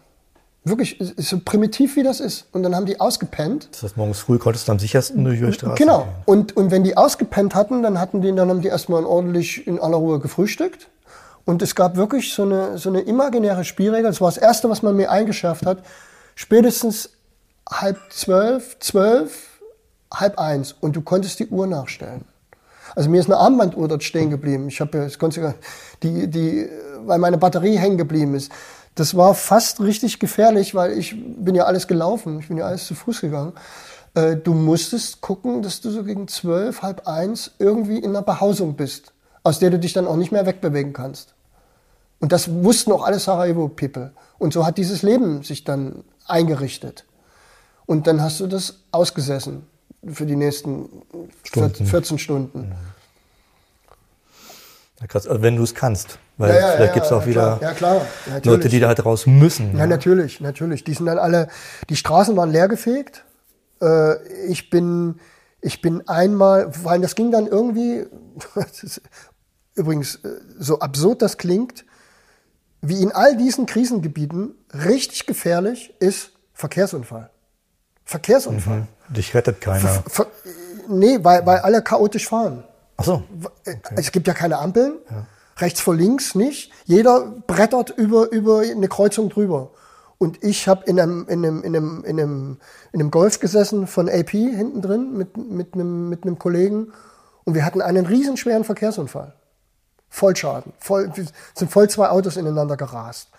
[0.64, 2.48] Wirklich, so primitiv wie das ist.
[2.52, 3.70] Und dann haben die ausgepennt.
[3.74, 6.00] Das heißt, morgens früh konntest du am sichersten durch die Straße Genau.
[6.00, 6.14] Gehen.
[6.26, 9.78] Und, und wenn die ausgepennt hatten, dann hatten die, dann haben die erstmal ordentlich in
[9.80, 10.90] aller Ruhe gefrühstückt.
[11.46, 14.10] Und es gab wirklich so eine, so eine imaginäre Spielregel.
[14.10, 15.78] Das war das Erste, was man mir eingeschärft hat.
[16.34, 17.12] Spätestens
[17.70, 19.55] halb zwölf, zwölf,
[20.20, 22.26] halb eins und du konntest die Uhr nachstellen.
[22.96, 24.68] Also mir ist eine Armbanduhr dort stehen geblieben.
[24.68, 25.54] Ich habe ja,
[26.04, 26.70] die, die,
[27.06, 28.52] weil meine Batterie hängen geblieben ist.
[28.96, 32.40] Das war fast richtig gefährlich, weil ich bin ja alles gelaufen.
[32.40, 33.54] Ich bin ja alles zu Fuß gegangen.
[34.14, 38.76] Äh, du musstest gucken, dass du so gegen zwölf, halb eins irgendwie in einer Behausung
[38.76, 39.14] bist,
[39.44, 41.34] aus der du dich dann auch nicht mehr wegbewegen kannst.
[42.22, 44.14] Und das wussten auch alle Sarajevo-People.
[44.38, 47.06] Und so hat dieses Leben sich dann eingerichtet.
[47.86, 49.68] Und dann hast du das ausgesessen
[50.12, 50.90] für die nächsten
[51.44, 51.86] Stunden.
[51.86, 52.76] 14 Stunden.
[55.00, 56.20] Ja, krass, also wenn du es kannst.
[56.38, 58.02] Weil ja, ja, vielleicht gibt es auch wieder klar.
[58.44, 59.78] Leute, die da halt raus müssen.
[59.78, 60.84] Ja, natürlich, natürlich.
[60.84, 61.48] Die sind dann alle,
[61.90, 63.24] die Straßen waren leergefegt.
[63.82, 65.20] Äh, ich bin,
[65.62, 68.06] ich bin einmal, weil das ging dann irgendwie,
[69.76, 71.86] übrigens, äh, so absurd das klingt,
[72.82, 77.30] wie in all diesen Krisengebieten richtig gefährlich ist Verkehrsunfall.
[78.04, 78.80] Verkehrsunfall.
[78.82, 78.88] Mhm.
[79.10, 80.04] Dich rettet keiner.
[80.08, 80.28] Ver,
[80.88, 82.64] nee, weil, weil alle chaotisch fahren.
[82.98, 83.24] Ach so.
[83.62, 83.80] Okay.
[83.96, 84.96] Es gibt ja keine Ampeln.
[85.10, 85.26] Ja.
[85.58, 86.72] Rechts vor links nicht.
[86.86, 89.72] Jeder brettert über, über eine Kreuzung drüber.
[90.18, 92.58] Und ich habe in einem, in, einem, in, einem, in, einem,
[92.92, 96.94] in einem Golf gesessen von AP hinten drin mit, mit, einem, mit einem Kollegen.
[97.44, 99.34] Und wir hatten einen riesenschweren Verkehrsunfall.
[100.10, 100.74] Vollschaden.
[100.80, 101.12] Voll,
[101.54, 103.30] sind voll zwei Autos ineinander gerast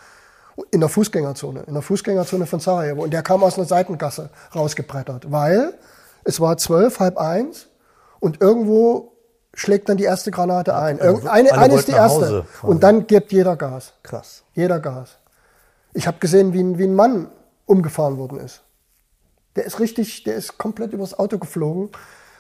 [0.70, 3.02] in der Fußgängerzone, in der Fußgängerzone von Sarajevo.
[3.02, 5.74] Und der kam aus einer Seitengasse rausgebrettert, weil
[6.24, 7.68] es war zwölf, halb eins
[8.20, 9.12] und irgendwo
[9.54, 11.00] schlägt dann die erste Granate ein.
[11.00, 12.44] Also, eine, eine ist die erste.
[12.62, 13.94] Und dann gibt jeder Gas.
[14.02, 14.42] Krass.
[14.54, 15.18] Jeder Gas.
[15.94, 17.28] Ich habe gesehen, wie ein, wie ein Mann
[17.64, 18.62] umgefahren worden ist.
[19.57, 21.88] Der ist richtig, der ist komplett übers Auto geflogen,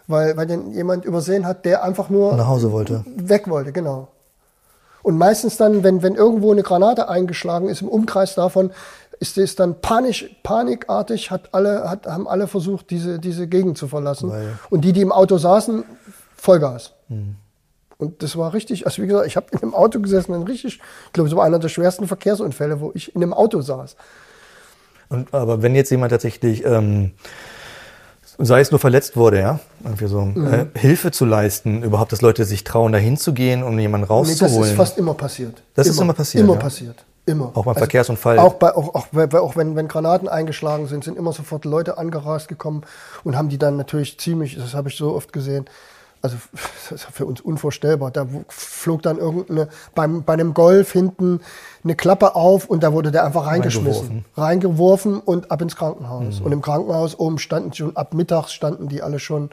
[0.06, 3.04] weil, weil den jemand übersehen hat, der einfach nur nach Hause wollte.
[3.06, 4.08] Weg wollte, genau.
[5.06, 8.72] Und meistens dann, wenn, wenn irgendwo eine Granate eingeschlagen ist, im Umkreis davon,
[9.20, 13.86] ist es dann panisch, panikartig, hat alle, hat, haben alle versucht, diese, diese Gegend zu
[13.86, 14.30] verlassen.
[14.30, 15.84] Weil und die, die im Auto saßen,
[16.34, 16.94] Vollgas.
[17.06, 17.36] Mhm.
[17.98, 20.80] Und das war richtig, also wie gesagt, ich habe in dem Auto gesessen, ein richtig,
[21.06, 23.94] ich glaube, es war einer der schwersten Verkehrsunfälle, wo ich in dem Auto saß.
[25.08, 27.12] Und, aber wenn jetzt jemand tatsächlich, ähm,
[28.38, 30.52] sei es nur verletzt wurde, ja, irgendwie so, mhm.
[30.52, 34.52] äh, Hilfe zu leisten, überhaupt, dass Leute sich trauen, da hinzugehen, um jemanden rauszuholen.
[34.52, 35.62] Nee, das ist fast immer passiert.
[35.74, 35.94] Das immer.
[35.94, 36.44] ist immer passiert.
[36.44, 36.60] Immer ja?
[36.60, 37.04] passiert.
[37.26, 37.46] Immer.
[37.54, 38.38] Auch beim also Verkehrsunfall.
[38.38, 42.46] Auch, bei, auch, auch, auch wenn, wenn Granaten eingeschlagen sind, sind immer sofort Leute angerast
[42.46, 42.82] gekommen
[43.24, 45.66] und haben die dann natürlich ziemlich, das habe ich so oft gesehen,
[46.22, 46.36] also
[46.90, 48.10] das ist für uns unvorstellbar.
[48.10, 51.40] Da flog dann irgendeine, beim, bei einem Golf hinten
[51.86, 54.24] eine Klappe auf und da wurde der einfach reingeschmissen.
[54.36, 56.40] Reingeworfen, reingeworfen und ab ins Krankenhaus.
[56.40, 56.46] Mhm.
[56.46, 59.50] Und im Krankenhaus oben standen schon, ab mittags standen die alle schon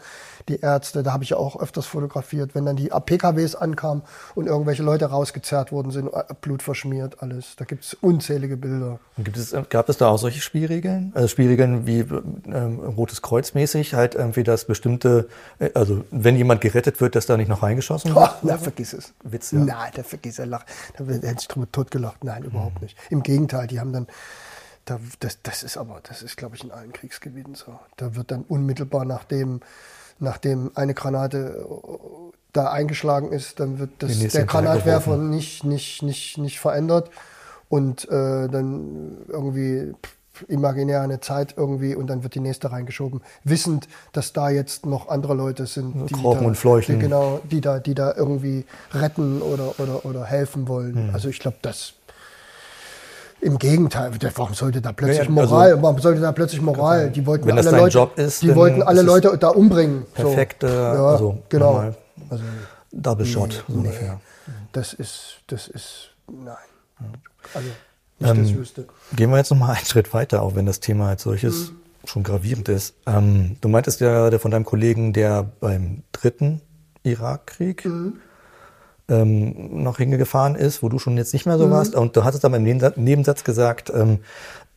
[0.49, 4.03] die Ärzte, da habe ich ja auch öfters fotografiert, wenn dann die PKWs ankamen
[4.35, 7.55] und irgendwelche Leute rausgezerrt worden sind, äh, Blut verschmiert, alles.
[7.55, 8.99] Da gibt es unzählige Bilder.
[9.17, 11.11] Gibt es, gab es da auch solche Spielregeln?
[11.15, 15.29] Also Spielregeln wie ähm, Rotes Kreuz mäßig, halt irgendwie das bestimmte,
[15.59, 18.29] äh, also wenn jemand gerettet wird, dass da nicht noch reingeschossen wird?
[18.29, 19.13] Oh, na, vergiss es.
[19.23, 19.59] Witz, ja.
[19.59, 20.65] Nein, da vergiss er, lach.
[20.97, 22.23] Da hätte ich drüber totgelacht.
[22.23, 22.83] Nein, überhaupt mhm.
[22.83, 22.97] nicht.
[23.09, 24.07] Im Gegenteil, die haben dann
[24.85, 27.79] da, das, das ist aber, das ist, glaube ich, in allen Kriegsgebieten so.
[27.95, 29.61] Da wird dann unmittelbar nachdem
[30.23, 36.37] nachdem eine Granate äh, da eingeschlagen ist, dann wird das, der Granatwerfer nicht, nicht, nicht,
[36.37, 37.09] nicht verändert
[37.69, 39.93] und äh, dann irgendwie
[40.47, 45.07] imaginär eine Zeit irgendwie und dann wird die nächste reingeschoben, wissend, dass da jetzt noch
[45.09, 46.95] andere Leute sind, die, Krochen da, und Fleuchen.
[46.95, 51.07] Die, genau, die da, die da irgendwie retten oder, oder, oder helfen wollen.
[51.07, 51.13] Mhm.
[51.13, 51.93] Also ich glaube, das
[53.43, 55.81] im Gegenteil, warum sollte da plötzlich also, Moral?
[55.81, 57.11] Warum sollte da plötzlich Moral?
[57.11, 60.05] Die wollten alle das Leute, ist, die wollten alle Leute da umbringen.
[60.13, 60.67] Perfekt, so.
[60.67, 61.93] ja, also genau.
[62.29, 62.43] Also,
[62.91, 64.19] Double Shot nee, ungefähr.
[64.71, 66.55] Das ist, das ist, nein.
[67.53, 67.67] Also
[68.19, 68.87] nicht, ähm, ich wüsste.
[69.15, 71.75] Gehen wir jetzt noch mal einen Schritt weiter, auch wenn das Thema als solches mhm.
[72.05, 72.95] schon gravierend ist.
[73.05, 76.61] Ähm, du meintest ja von deinem Kollegen, der beim dritten
[77.03, 78.19] Irakkrieg mhm
[79.21, 81.71] ähm, noch hingefahren ist, wo du schon jetzt nicht mehr so mhm.
[81.71, 81.95] warst.
[81.95, 84.19] Und du hattest dann im Nebensatz gesagt, ähm,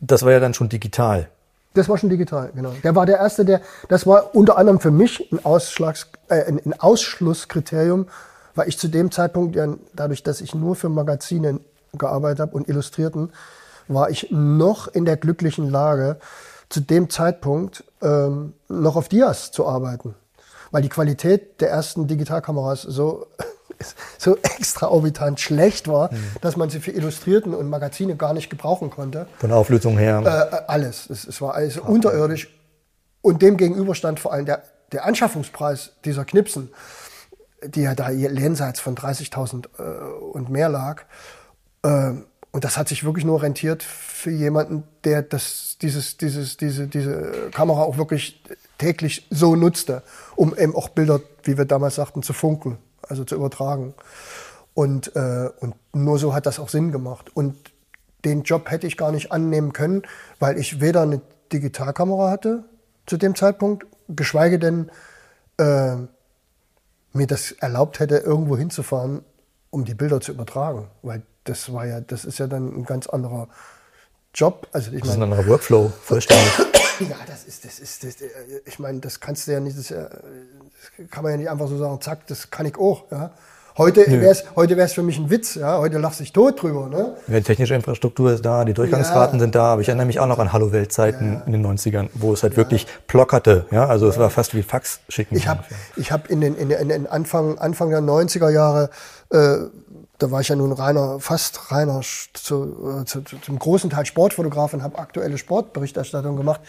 [0.00, 1.28] das war ja dann schon digital.
[1.74, 2.72] Das war schon digital, genau.
[2.82, 6.60] Der war der Erste, der, das war unter anderem für mich ein, Ausschlags, äh, ein,
[6.64, 8.06] ein Ausschlusskriterium,
[8.54, 11.60] weil ich zu dem Zeitpunkt, ja, dadurch, dass ich nur für Magazine
[11.92, 13.30] gearbeitet habe und Illustrierten,
[13.88, 16.16] war ich noch in der glücklichen Lage,
[16.68, 20.14] zu dem Zeitpunkt ähm, noch auf Dias zu arbeiten.
[20.70, 23.26] Weil die Qualität der ersten Digitalkameras so
[24.18, 26.18] so extraorbitant schlecht war, mhm.
[26.40, 29.26] dass man sie für Illustrierten und Magazine gar nicht gebrauchen konnte.
[29.38, 30.22] Von der Auflösung her?
[30.24, 31.08] Äh, äh alles.
[31.10, 31.90] Es, es, war alles okay.
[31.90, 32.48] unterirdisch.
[33.22, 34.62] Und dem gegenüber stand vor allem der,
[34.92, 36.70] der Anschaffungspreis dieser Knipsen,
[37.64, 39.82] die ja da jenseits von 30.000 äh,
[40.32, 41.02] und mehr lag.
[41.82, 42.12] Äh,
[42.52, 47.50] und das hat sich wirklich nur rentiert für jemanden, der das, dieses, dieses, diese, diese
[47.52, 48.42] Kamera auch wirklich
[48.78, 50.02] täglich so nutzte,
[50.36, 52.78] um eben auch Bilder, wie wir damals sagten, zu funken
[53.08, 53.94] also zu übertragen.
[54.74, 57.34] Und, äh, und nur so hat das auch Sinn gemacht.
[57.34, 57.56] Und
[58.24, 60.02] den Job hätte ich gar nicht annehmen können,
[60.38, 61.20] weil ich weder eine
[61.52, 62.64] Digitalkamera hatte
[63.06, 64.90] zu dem Zeitpunkt, geschweige denn
[65.58, 65.96] äh,
[67.12, 69.22] mir das erlaubt hätte, irgendwo hinzufahren,
[69.70, 70.88] um die Bilder zu übertragen.
[71.02, 73.48] Weil das war ja, das ist ja dann ein ganz anderer
[74.34, 74.68] Job.
[74.72, 76.75] Also ich das ist ein anderer Workflow, vollständig.
[77.00, 78.16] Ja, das ist, das ist, das,
[78.64, 81.78] ich meine, das kannst du ja nicht, das, das kann man ja nicht einfach so
[81.78, 83.04] sagen, zack, das kann ich auch.
[83.10, 83.30] Ja.
[83.78, 85.78] Heute wäre es heute wär's für mich ein Witz, ja.
[85.78, 86.88] Heute lachst ich tot drüber.
[86.88, 87.14] Ne?
[87.28, 89.40] Ja, die technische Infrastruktur ist da, die Durchgangsraten ja.
[89.40, 91.42] sind da, aber ich erinnere mich auch noch an Hallo-Welt-Zeiten ja.
[91.44, 93.66] in den 90ern, wo es halt wirklich plockerte.
[93.70, 93.86] Ja?
[93.86, 95.36] Also es war fast wie Fax schicken.
[95.36, 95.62] Ich habe
[95.96, 98.88] ich hab in den, in den, in den Anfang, Anfang der 90er Jahre,
[99.30, 99.56] äh,
[100.18, 102.00] da war ich ja nun reiner, fast reiner
[102.34, 106.60] zu, äh, zu, zu, zum großen Teil Sportfotograf und habe aktuelle Sportberichterstattung gemacht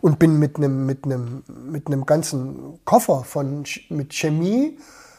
[0.00, 4.78] und bin mit einem mit einem mit einem ganzen Koffer von mit Chemie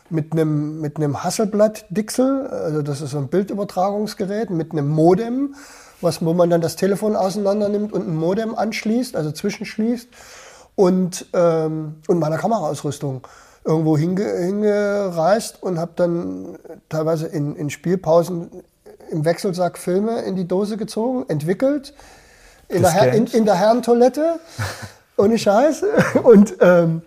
[0.10, 5.56] mit einem mit einem Hasselblatt Dixel, also das ist so ein Bildübertragungsgerät mit einem Modem,
[6.02, 10.10] was wo man dann das Telefon auseinander nimmt und ein Modem anschließt, also zwischenschließt
[10.76, 13.26] und ähm, und meiner Kameraausrüstung
[13.66, 18.50] irgendwo hinge, hingereist und habe dann teilweise in, in Spielpausen
[19.12, 21.94] im Wechselsack Filme in die Dose gezogen, entwickelt
[22.68, 24.40] in, der, Her in, in der Herrentoilette,
[25.18, 25.84] ohne Scheiß.
[26.24, 27.02] Und, ähm,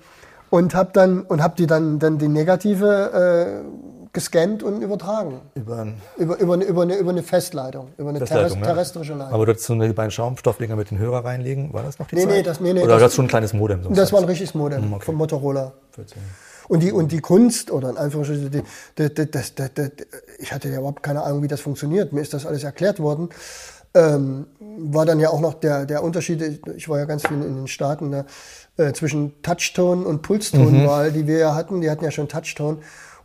[0.51, 5.40] und habe dann und hab die dann, dann die negative äh, gescannt und übertragen.
[5.55, 5.86] Über,
[6.16, 9.35] über, über, eine, über, eine, über eine Festleitung, über eine Festleitung, terrestrische Leitung.
[9.35, 12.16] Aber du hattest so die beiden Schaumstoffdinger mit den Hörer reinlegen, war das noch die
[12.16, 12.30] nee, Zeit?
[12.30, 12.82] Nee, das, nee, nee.
[12.82, 13.82] Oder das, das schon ein kleines Modem?
[13.94, 15.05] Das war ein richtiges Modem hm, okay.
[15.05, 15.72] vom Motorola.
[15.93, 16.22] 14.
[16.69, 18.62] Und die, und die Kunst, oder in Anführungsstrichen, die,
[18.99, 19.90] die, die, das, das, das,
[20.39, 22.12] ich hatte ja überhaupt keine Ahnung, wie das funktioniert.
[22.12, 23.31] Mir ist das alles erklärt worden.
[23.95, 27.57] Ähm, war dann ja auch noch der, der Unterschied, ich war ja ganz viel in
[27.57, 28.27] den Staaten, ne,
[28.77, 31.15] äh, zwischen Touchtone und Pulstonwahl, mhm.
[31.15, 31.81] die wir ja hatten.
[31.81, 32.78] Die hatten ja schon Touchtone.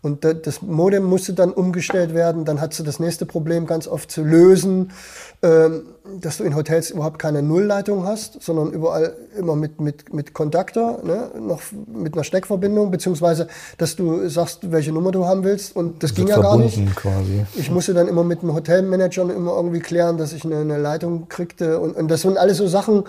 [0.03, 2.43] Und das Modem musste dann umgestellt werden.
[2.43, 4.91] Dann hat sie das nächste Problem ganz oft zu lösen,
[5.41, 5.83] ähm,
[6.19, 10.99] dass du in Hotels überhaupt keine Nullleitung hast, sondern überall immer mit, mit, mit Kontaktor,
[11.03, 11.31] ne?
[11.39, 13.47] noch mit einer Steckverbindung, beziehungsweise,
[13.77, 15.73] dass du sagst, welche Nummer du haben willst.
[15.73, 16.77] Und das, das ging ja gar nicht.
[16.97, 17.45] Quasi.
[17.55, 21.29] Ich musste dann immer mit dem Hotelmanager immer irgendwie klären, dass ich eine, eine Leitung
[21.29, 21.79] kriegte.
[21.79, 23.05] Und, und das sind alles so Sachen,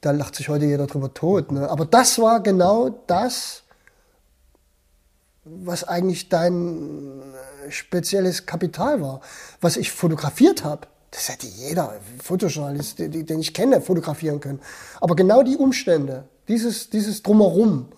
[0.00, 1.52] da lacht sich heute jeder drüber tot.
[1.52, 1.70] Ne?
[1.70, 3.62] Aber das war genau das,
[5.46, 7.22] was eigentlich dein
[7.66, 9.20] äh, spezielles Kapital war,
[9.60, 10.88] was ich fotografiert habe.
[11.10, 14.60] Das hätte jeder Fotojournalist, den ich kenne, fotografieren können.
[15.00, 17.88] Aber genau die Umstände, dieses, dieses Drumherum,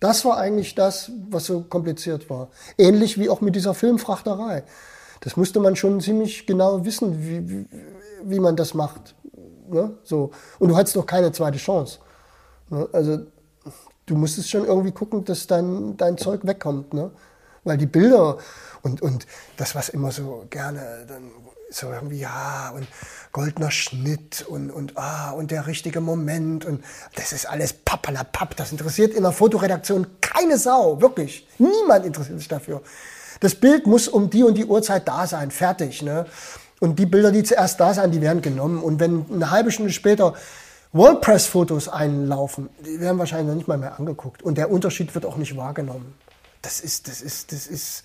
[0.00, 2.48] das war eigentlich das, was so kompliziert war.
[2.76, 4.64] Ähnlich wie auch mit dieser Filmfrachterei.
[5.20, 7.66] Das musste man schon ziemlich genau wissen, wie, wie,
[8.24, 9.14] wie man das macht.
[9.68, 9.96] Ne?
[10.02, 10.30] So.
[10.58, 11.98] Und du hattest doch keine zweite Chance.
[12.70, 12.88] Ne?
[12.92, 13.20] Also
[14.10, 17.12] du musstest schon irgendwie gucken, dass dein, dein Zeug wegkommt, ne?
[17.62, 18.38] Weil die Bilder
[18.82, 19.26] und, und
[19.56, 21.30] das, was immer so gerne dann
[21.70, 22.88] so irgendwie, ja, und
[23.30, 26.82] goldener Schnitt und, und, ah, und der richtige Moment und
[27.14, 28.56] das ist alles pappalapapp.
[28.56, 31.46] Das interessiert in der Fotoredaktion keine Sau, wirklich.
[31.58, 32.82] Niemand interessiert sich dafür.
[33.38, 36.26] Das Bild muss um die und die Uhrzeit da sein, fertig, ne?
[36.80, 38.82] Und die Bilder, die zuerst da sind, die werden genommen.
[38.82, 40.34] Und wenn eine halbe Stunde später
[40.92, 44.42] WordPress-Fotos einlaufen, die werden wahrscheinlich noch nicht mal mehr angeguckt.
[44.42, 46.14] Und der Unterschied wird auch nicht wahrgenommen.
[46.62, 48.04] Das ist, das ist, das ist,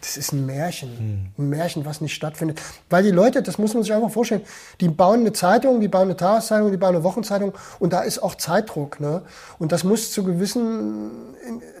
[0.00, 1.32] das ist ein Märchen.
[1.36, 2.60] Ein Märchen, was nicht stattfindet.
[2.90, 4.42] Weil die Leute, das muss man sich einfach vorstellen,
[4.80, 8.20] die bauen eine Zeitung, die bauen eine Tageszeitung, die bauen eine Wochenzeitung und da ist
[8.20, 9.00] auch Zeitdruck.
[9.00, 9.22] Ne?
[9.58, 11.10] Und das muss zu gewissen,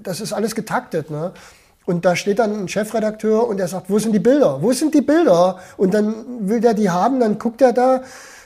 [0.02, 1.10] das ist alles getaktet.
[1.10, 1.32] Ne?
[1.84, 4.62] Und da steht dann ein Chefredakteur und der sagt, wo sind die Bilder?
[4.62, 5.58] Wo sind die Bilder?
[5.76, 8.02] Und dann will der die haben, dann guckt er da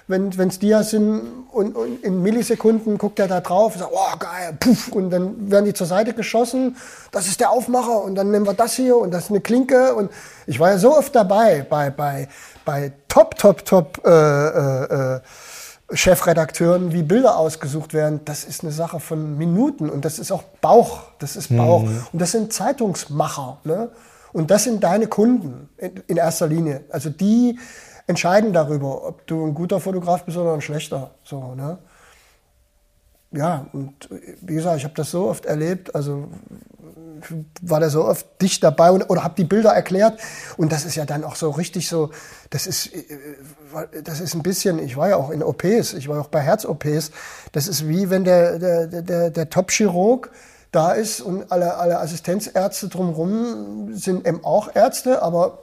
[0.08, 1.20] wenn es Dias sind
[1.50, 5.50] und, und, in Millisekunden guckt er da drauf und sagt, oh geil, puff, und dann
[5.50, 6.76] werden die zur Seite geschossen,
[7.10, 9.94] das ist der Aufmacher und dann nehmen wir das hier und das ist eine Klinke.
[9.94, 10.10] Und
[10.46, 12.28] ich war ja so oft dabei bei, bei,
[12.64, 15.20] bei top, top, top äh, äh, äh
[15.92, 20.42] Chefredakteuren, wie Bilder ausgesucht werden, das ist eine Sache von Minuten und das ist auch
[20.60, 21.84] Bauch, das ist Bauch.
[21.84, 22.06] Mhm.
[22.12, 23.90] und das sind Zeitungsmacher ne?
[24.32, 27.60] und das sind deine Kunden in, in erster Linie, also die
[28.06, 31.10] entscheiden darüber, ob du ein guter Fotograf bist oder ein schlechter.
[31.24, 31.78] So, ne?
[33.32, 34.08] Ja, und
[34.40, 36.28] wie gesagt, ich habe das so oft erlebt, also
[37.62, 40.20] war da so oft dicht dabei und, oder habe die Bilder erklärt
[40.56, 42.10] und das ist ja dann auch so richtig so,
[42.50, 42.90] das ist,
[44.04, 47.10] das ist ein bisschen, ich war ja auch in OPs, ich war auch bei Herz-OPs,
[47.52, 50.30] das ist wie wenn der, der, der, der Top-Chirurg
[50.72, 55.58] da ist und alle, alle Assistenzärzte drumherum sind eben auch Ärzte, aber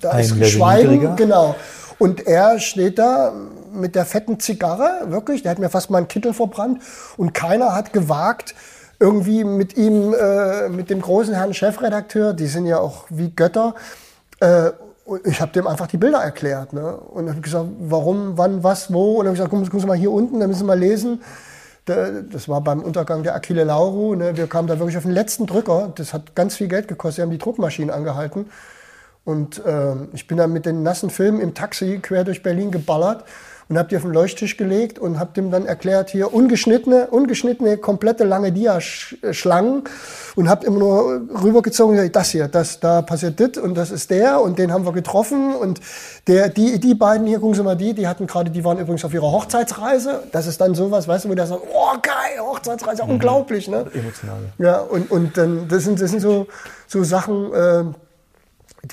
[0.00, 1.54] da ein ist Schweigen, genau.
[1.98, 3.32] Und er steht da
[3.72, 6.82] mit der fetten Zigarre, wirklich, der hat mir fast mal einen Kittel verbrannt
[7.16, 8.54] und keiner hat gewagt,
[8.98, 13.74] irgendwie mit ihm, äh, mit dem großen Herrn Chefredakteur, die sind ja auch wie Götter,
[14.40, 14.70] äh,
[15.24, 16.72] ich habe dem einfach die Bilder erklärt.
[16.72, 16.96] Ne?
[16.96, 19.18] Und habe gesagt, warum, wann, was, wo.
[19.18, 21.22] Und dann habe gesagt, gucken Sie mal hier unten, da müssen Sie mal lesen.
[21.84, 24.16] Das war beim Untergang der Achille Lauro.
[24.16, 24.36] Ne?
[24.36, 25.92] Wir kamen da wirklich auf den letzten Drücker.
[25.94, 27.16] Das hat ganz viel Geld gekostet.
[27.16, 28.50] Sie haben die Druckmaschinen angehalten.
[29.26, 33.24] Und äh, ich bin dann mit den nassen Filmen im Taxi quer durch Berlin geballert
[33.68, 37.78] und habe die auf den Leuchttisch gelegt und habe dem dann erklärt, hier ungeschnittene, ungeschnittene,
[37.78, 39.82] komplette lange Dia-Schlangen
[40.36, 44.40] und habe immer nur rübergezogen, das hier, das, da passiert das und das ist der
[44.40, 45.80] und den haben wir getroffen und
[46.28, 49.04] der, die, die beiden hier, gucken Sie mal die, die hatten gerade, die waren übrigens
[49.04, 53.02] auf ihrer Hochzeitsreise, das ist dann sowas, weißt du, wo der sagt, oh geil, Hochzeitsreise,
[53.02, 53.10] mhm.
[53.10, 53.86] unglaublich, ne?
[53.92, 54.38] Emotional.
[54.58, 56.46] Ja, und, und dann, das sind, das sind so,
[56.86, 57.84] so Sachen, äh,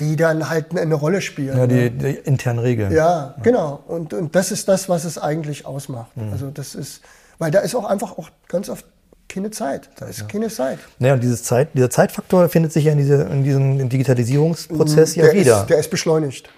[0.00, 1.56] die dann halt eine Rolle spielen.
[1.56, 1.90] Ja, die, ne?
[1.90, 2.92] die internen Regeln.
[2.92, 3.82] Ja, ja, genau.
[3.86, 6.16] Und, und das ist das, was es eigentlich ausmacht.
[6.16, 6.32] Mhm.
[6.32, 7.02] Also das ist,
[7.38, 8.84] weil da ist auch einfach auch ganz oft
[9.28, 9.88] keine Zeit.
[9.96, 10.26] Da ist ja.
[10.26, 10.78] keine Zeit.
[10.98, 15.32] Naja, und dieses Zeit, dieser Zeitfaktor findet sich ja in, diese, in diesem Digitalisierungsprozess ja
[15.32, 15.62] wieder.
[15.62, 16.50] Ist, der ist beschleunigt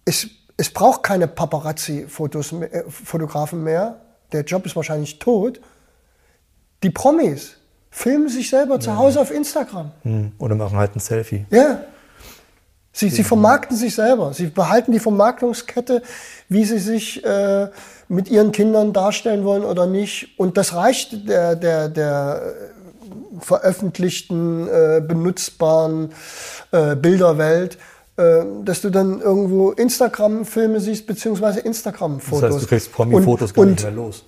[0.05, 0.27] Es,
[0.63, 3.97] es braucht keine Paparazzi-Fotografen äh, mehr.
[4.31, 5.61] Der Job ist wahrscheinlich tot.
[6.85, 7.57] Die Promis
[7.91, 9.91] filmen sich selber zu Hause auf Instagram.
[10.03, 10.31] Hm.
[10.39, 11.47] Oder machen halt ein Selfie.
[11.51, 11.81] Ja.
[12.93, 14.33] Sie, sie vermarkten sich selber.
[14.35, 16.03] Sie behalten die Vermarktungskette,
[16.49, 17.69] wie sie sich äh,
[18.07, 20.39] mit ihren Kindern darstellen wollen oder nicht.
[20.39, 22.53] Und das reicht der, der, der
[23.41, 26.13] veröffentlichten, äh, benutzbaren
[26.71, 27.79] äh, Bilderwelt,
[28.17, 32.41] dass du dann irgendwo Instagram-Filme siehst, beziehungsweise Instagram-Fotos.
[32.41, 34.25] Das heißt, du kriegst Promi-Fotos gar nicht mehr los.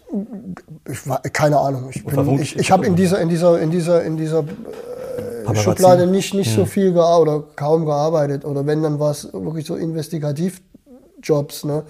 [0.91, 1.91] Ich war, keine Ahnung.
[1.91, 6.07] Ich, bin, ich, ich habe in dieser, in dieser, in dieser, in dieser äh, Schublade
[6.07, 6.57] nicht, nicht hm.
[6.57, 8.47] so viel oder kaum gearbeitet.
[8.47, 11.65] Oder wenn, dann war es wirklich so Investigativjobs.
[11.65, 11.85] Ne?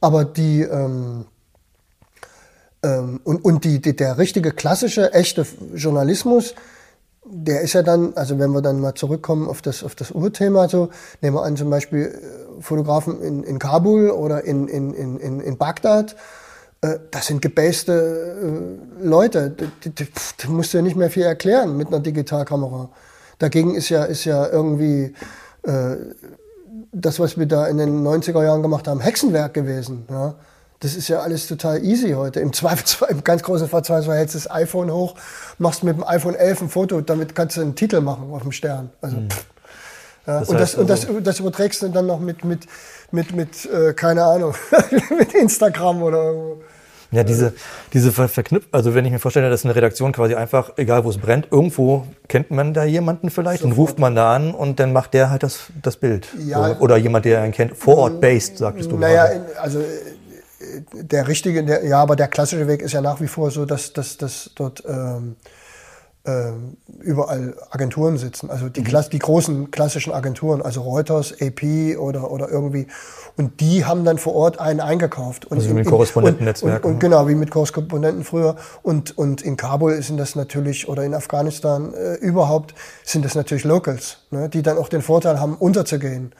[0.00, 1.24] Aber die, ähm,
[2.82, 6.54] ähm, und, und die, die, der richtige klassische, echte Journalismus,
[7.24, 10.68] der ist ja dann, also wenn wir dann mal zurückkommen auf das, auf das Urthema,
[10.68, 10.88] so,
[11.20, 15.58] nehmen wir an zum Beispiel äh, Fotografen in, in Kabul oder in, in, in, in
[15.58, 16.16] Bagdad,
[16.80, 17.92] äh, das sind gebasste
[19.00, 22.90] äh, Leute, da musst du ja nicht mehr viel erklären mit einer Digitalkamera.
[23.38, 25.14] Dagegen ist ja, ist ja irgendwie
[25.62, 25.96] äh,
[26.92, 30.06] das, was wir da in den 90er Jahren gemacht haben, Hexenwerk gewesen.
[30.10, 30.34] Ja?
[30.80, 32.40] Das ist ja alles total easy heute.
[32.40, 35.14] Im Zweifelsfall, im ganz großen Verzweifelsfall hältst du das iPhone hoch,
[35.58, 38.52] machst mit dem iPhone 11 ein Foto, damit kannst du einen Titel machen auf dem
[38.52, 38.88] Stern.
[39.02, 39.28] Also, mhm.
[40.26, 42.66] ja, das und, das, und das, also das überträgst du dann noch mit, mit,
[43.10, 44.54] mit, mit äh, keine Ahnung,
[45.18, 46.34] mit Instagram oder
[47.12, 47.52] ja, diese,
[47.92, 51.10] diese Ver Verknüpfung, also wenn ich mir vorstelle, dass eine Redaktion quasi einfach, egal wo
[51.10, 53.78] es brennt, irgendwo kennt man da jemanden vielleicht Sofort.
[53.78, 56.28] und ruft man da an und dann macht der halt das, das Bild.
[56.38, 59.60] Ja, oder, oder jemand, der einen kennt, vor Ort based, sagtest du Naja, gerade.
[59.60, 59.82] also
[60.92, 63.92] der richtige, der, ja, aber der klassische Weg ist ja nach wie vor so, dass,
[63.92, 65.36] dass, dass dort ähm,
[66.24, 66.52] äh,
[67.00, 68.50] überall Agenturen sitzen.
[68.50, 69.04] Also die, mhm.
[69.10, 72.88] Die großen klassischen Agenturen, also Reuters, AP oder, oder irgendwie.
[73.36, 75.46] Und die haben dann vor Ort einen eingekauft.
[75.46, 76.84] Und also in, mit Korrespondentennetzwerken.
[76.84, 78.56] Und, und, genau, wie mit Korrespondenten früher.
[78.82, 82.74] Und, und in Kabul sind das natürlich, oder in Afghanistan äh, überhaupt,
[83.04, 86.34] sind das natürlich Locals, ne, die dann auch den Vorteil haben, unterzugehen.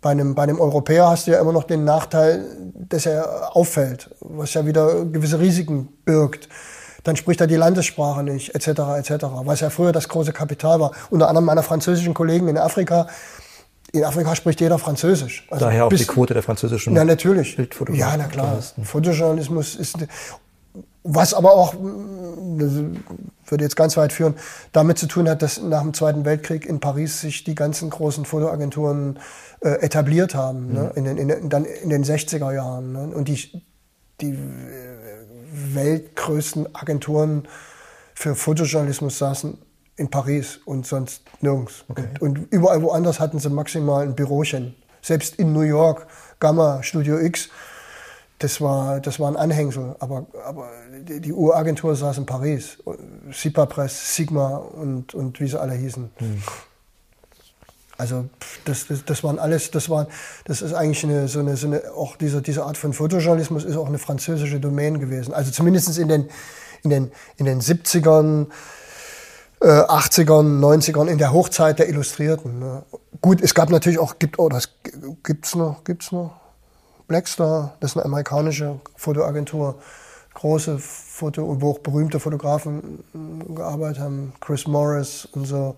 [0.00, 2.44] Bei einem, bei einem Europäer hast du ja immer noch den Nachteil,
[2.74, 6.48] dass er auffällt, was ja wieder gewisse Risiken birgt.
[7.04, 8.68] Dann spricht er die Landessprache nicht, etc.,
[8.98, 10.92] etc., was ja früher das große Kapital war.
[11.10, 13.08] Unter anderem meiner französischen Kollegen in Afrika.
[13.92, 15.46] In Afrika spricht jeder Französisch.
[15.50, 17.58] Also Daher auch bis, die Quote der französischen Ja, natürlich.
[17.92, 18.58] Ja, na klar.
[18.82, 19.96] Fotojournalismus ist,
[21.02, 21.74] was aber auch,
[23.50, 24.34] würde jetzt ganz weit führen,
[24.72, 28.24] damit zu tun hat, dass nach dem Zweiten Weltkrieg in Paris sich die ganzen großen
[28.24, 29.18] Fotoagenturen
[29.60, 30.74] äh, etabliert haben, mhm.
[30.74, 30.92] ne?
[30.94, 32.92] in, den, in, dann in den 60er Jahren.
[32.92, 33.14] Ne?
[33.14, 33.62] Und die,
[34.20, 34.38] die
[35.52, 37.48] weltgrößten Agenturen
[38.14, 39.58] für Fotojournalismus saßen
[39.96, 41.84] in Paris und sonst nirgends.
[41.88, 42.04] Okay.
[42.20, 44.74] Und, und, überall woanders hatten sie maximal ein Bürochen.
[45.02, 46.06] Selbst in New York,
[46.38, 47.50] Gamma, Studio X,
[48.40, 49.94] das war, das war ein Anhängsel.
[50.00, 50.70] Aber, aber
[51.06, 52.78] die, Uragentur saß in Paris.
[53.30, 56.10] Sipa Press, Sigma und, und wie sie alle hießen.
[56.18, 56.42] Mhm.
[57.98, 58.30] Also
[58.64, 60.06] das, das, das waren alles, das waren,
[60.46, 63.76] das ist eigentlich eine, so eine, so eine auch diese, diese Art von Fotojournalismus ist
[63.76, 65.34] auch eine französische Domain gewesen.
[65.34, 66.30] Also zumindest in den,
[66.82, 68.46] in den, in den 70ern,
[69.60, 72.58] äh, 80ern, 90ern, in der Hochzeit der Illustrierten.
[72.58, 72.84] Ne.
[73.20, 74.70] Gut, es gab natürlich auch, gibt, oh, das
[75.22, 76.39] gibt's noch, gibt's noch.
[77.10, 79.80] Blackstar, das ist eine amerikanische Fotoagentur,
[80.34, 83.02] große Foto, wo auch berühmte Fotografen
[83.52, 85.74] gearbeitet haben, Chris Morris und so.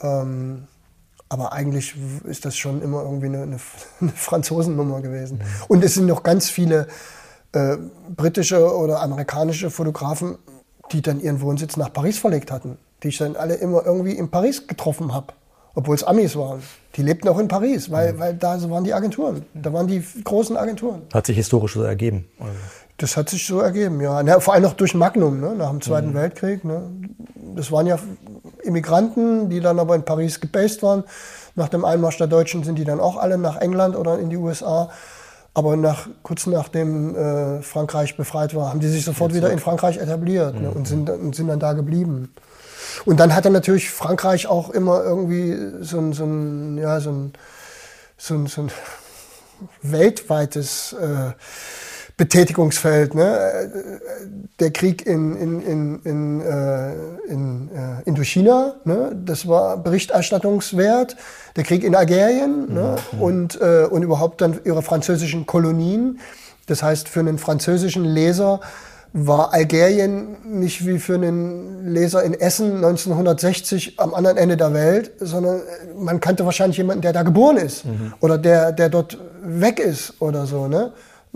[0.00, 0.68] Ähm,
[1.28, 3.58] aber eigentlich ist das schon immer irgendwie eine, eine,
[4.00, 5.38] eine Franzosennummer gewesen.
[5.38, 5.44] Mhm.
[5.66, 6.86] Und es sind noch ganz viele
[7.50, 7.76] äh,
[8.08, 10.38] britische oder amerikanische Fotografen,
[10.92, 14.30] die dann ihren Wohnsitz nach Paris verlegt hatten, die ich dann alle immer irgendwie in
[14.30, 15.32] Paris getroffen habe,
[15.78, 16.60] obwohl es Amis waren.
[16.96, 18.18] Die lebten auch in Paris, weil, mhm.
[18.18, 21.02] weil da waren die Agenturen, da waren die großen Agenturen.
[21.14, 22.26] Hat sich historisch so ergeben.
[22.40, 22.52] Also.
[22.96, 24.20] Das hat sich so ergeben, ja.
[24.24, 26.14] Na, vor allem auch durch Magnum, ne, nach dem Zweiten mhm.
[26.14, 26.64] Weltkrieg.
[26.64, 26.82] Ne.
[27.54, 27.96] Das waren ja
[28.64, 31.04] Immigranten, die dann aber in Paris gebased waren.
[31.54, 34.36] Nach dem Einmarsch der Deutschen sind die dann auch alle nach England oder in die
[34.36, 34.90] USA.
[35.54, 39.98] Aber nach, kurz nachdem äh, Frankreich befreit war, haben die sich sofort wieder in Frankreich
[39.98, 40.76] etabliert ne, mhm.
[40.76, 42.34] und, sind, und sind dann da geblieben.
[43.04, 47.32] Und dann hatte natürlich Frankreich auch immer irgendwie so ein, so ein, ja, so ein,
[48.16, 48.70] so ein, so ein
[49.82, 51.32] weltweites äh,
[52.18, 53.14] Betätigungsfeld.
[53.14, 53.70] Ne?
[54.58, 56.92] Der Krieg in, in, in, in, äh,
[57.28, 59.16] in äh, Indochina, ne?
[59.24, 61.16] das war berichterstattungswert.
[61.56, 62.96] Der Krieg in Algerien ne?
[63.12, 63.22] Mhm.
[63.22, 66.18] und, äh, und überhaupt dann ihre französischen Kolonien.
[66.66, 68.60] Das heißt, für einen französischen Leser
[69.12, 75.12] war Algerien nicht wie für einen Leser in Essen 1960 am anderen Ende der Welt,
[75.18, 75.62] sondern
[75.98, 78.14] man kannte wahrscheinlich jemanden, der da geboren ist mhm.
[78.20, 80.68] oder der, der dort weg ist oder so.
[80.68, 80.92] Ne?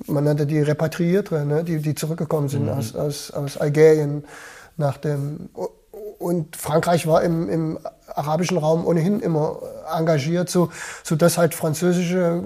[0.07, 1.65] Man nannte die Repatriierte, ne?
[1.65, 2.73] die, die zurückgekommen sind mhm.
[2.73, 4.25] aus, aus, aus Algerien
[4.77, 5.49] nach dem.
[6.19, 9.59] Und Frankreich war im, im arabischen Raum ohnehin immer
[9.93, 10.69] engagiert, so,
[11.03, 12.43] so dass halt französische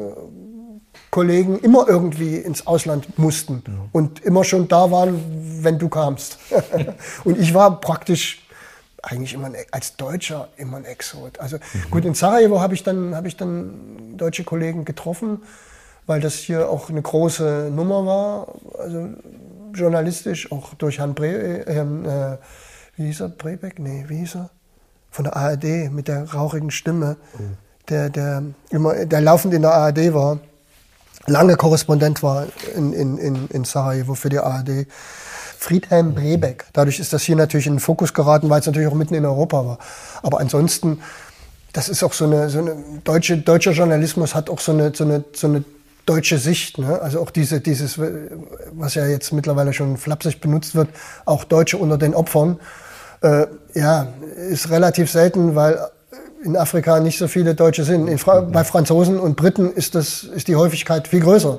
[1.16, 3.72] Kollegen immer irgendwie ins Ausland mussten ja.
[3.92, 5.18] und immer schon da waren,
[5.62, 6.36] wenn du kamst.
[7.24, 8.46] und ich war praktisch
[9.00, 11.40] eigentlich immer ein, als Deutscher immer ein Exot.
[11.40, 11.90] Also mhm.
[11.90, 15.42] gut, in Sarajevo habe ich dann habe ich dann deutsche Kollegen getroffen,
[16.04, 18.48] weil das hier auch eine große Nummer war,
[18.78, 19.08] also
[19.72, 22.36] journalistisch auch durch Herrn Bre äh, äh,
[22.96, 23.78] wie hieß er Brebeck?
[23.78, 24.50] Nee, wie hieß er?
[25.10, 27.56] Von der ARD mit der rauchigen Stimme, mhm.
[27.88, 30.40] der der immer der laufend in der ARD war
[31.26, 34.86] lange Korrespondent war in, in, in, in Sarajevo für die ARD.
[35.58, 36.66] Friedhelm Brebeck.
[36.72, 39.24] Dadurch ist das hier natürlich in den Fokus geraten, weil es natürlich auch mitten in
[39.24, 39.78] Europa war.
[40.22, 41.00] Aber ansonsten,
[41.72, 45.04] das ist auch so eine, so eine deutsche, deutscher Journalismus hat auch so eine, so
[45.04, 45.64] eine, so eine
[46.04, 46.78] deutsche Sicht.
[46.78, 47.00] Ne?
[47.00, 50.88] Also auch diese, dieses, was ja jetzt mittlerweile schon flapsig benutzt wird,
[51.24, 52.60] auch Deutsche unter den Opfern.
[53.22, 54.08] Äh, ja,
[54.50, 55.80] ist relativ selten, weil
[56.46, 58.18] in Afrika nicht so viele Deutsche sind.
[58.18, 61.58] Fra bei Franzosen und Briten ist, das, ist die Häufigkeit viel größer.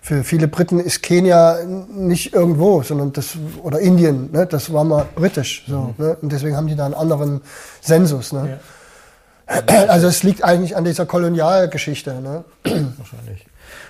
[0.00, 5.06] Für viele Briten ist Kenia nicht irgendwo, sondern das, oder Indien, ne, das war mal
[5.14, 5.64] britisch.
[5.68, 6.04] So, mhm.
[6.04, 7.42] ne, und deswegen haben die da einen anderen
[7.82, 8.32] Sensus.
[8.32, 8.58] Ne.
[9.46, 9.86] Ja.
[9.88, 12.14] Also es liegt eigentlich an dieser Kolonialgeschichte.
[12.20, 12.44] Ne.
[12.64, 13.46] Wahrscheinlich.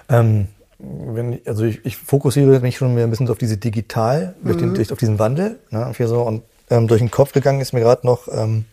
[0.09, 4.47] Ähm, wenn, also ich, ich, fokussiere mich schon mehr ein bisschen auf diese digital, mhm.
[4.47, 5.59] durch, den, durch, auf diesen Wandel.
[5.70, 8.65] Ne, und, so, und ähm, durch den Kopf gegangen ist mir gerade noch, ähm,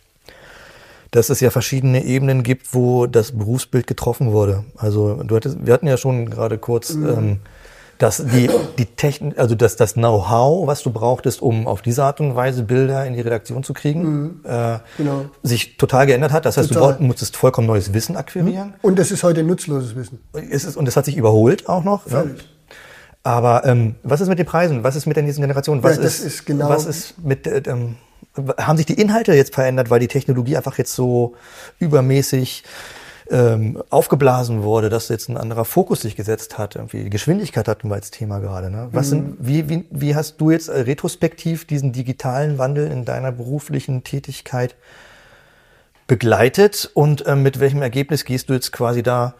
[1.16, 4.64] dass es ja verschiedene Ebenen gibt, wo das Berufsbild getroffen wurde.
[4.76, 7.08] Also du hattest, wir hatten ja schon gerade kurz, mhm.
[7.08, 7.38] ähm,
[7.96, 12.20] dass die, die Technik, also dass das Know-how, was du brauchtest, um auf diese Art
[12.20, 14.40] und Weise Bilder in die Redaktion zu kriegen, mhm.
[14.44, 15.24] äh, genau.
[15.42, 16.44] sich total geändert hat.
[16.44, 16.92] Das heißt, total.
[16.92, 18.68] du brauch, musstest vollkommen neues Wissen akquirieren.
[18.68, 18.74] Mhm.
[18.82, 20.20] Und es ist heute nutzloses Wissen.
[20.34, 22.02] Es ist, und es hat sich überholt auch noch.
[22.02, 22.36] Völlig.
[22.36, 22.44] Ja.
[23.22, 24.84] Aber ähm, was ist mit den Preisen?
[24.84, 25.82] Was ist mit der nächsten Generation?
[25.82, 27.96] Was, ja, ist, ist genau was ist mit äh, ähm,
[28.58, 31.34] haben sich die Inhalte jetzt verändert, weil die Technologie einfach jetzt so
[31.78, 32.64] übermäßig
[33.30, 36.76] ähm, aufgeblasen wurde, dass jetzt ein anderer Fokus sich gesetzt hat.
[36.76, 38.70] Irgendwie Geschwindigkeit hatten wir als Thema gerade.
[38.70, 38.88] Ne?
[38.92, 39.10] Was mhm.
[39.10, 44.76] sind, wie, wie, wie hast du jetzt retrospektiv diesen digitalen Wandel in deiner beruflichen Tätigkeit
[46.06, 49.34] begleitet und ähm, mit welchem Ergebnis gehst du jetzt quasi da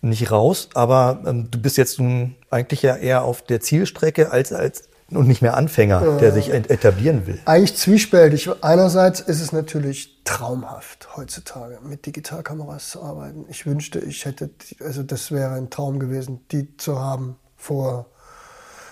[0.00, 4.52] nicht raus, aber ähm, du bist jetzt nun eigentlich ja eher auf der Zielstrecke als
[4.52, 7.38] als und nicht mehr Anfänger, der sich etablieren will.
[7.44, 8.48] Eigentlich zwiespältig.
[8.62, 13.44] Einerseits ist es natürlich traumhaft, heutzutage mit Digitalkameras zu arbeiten.
[13.48, 14.50] Ich wünschte, ich hätte,
[14.80, 18.06] also das wäre ein Traum gewesen, die zu haben vor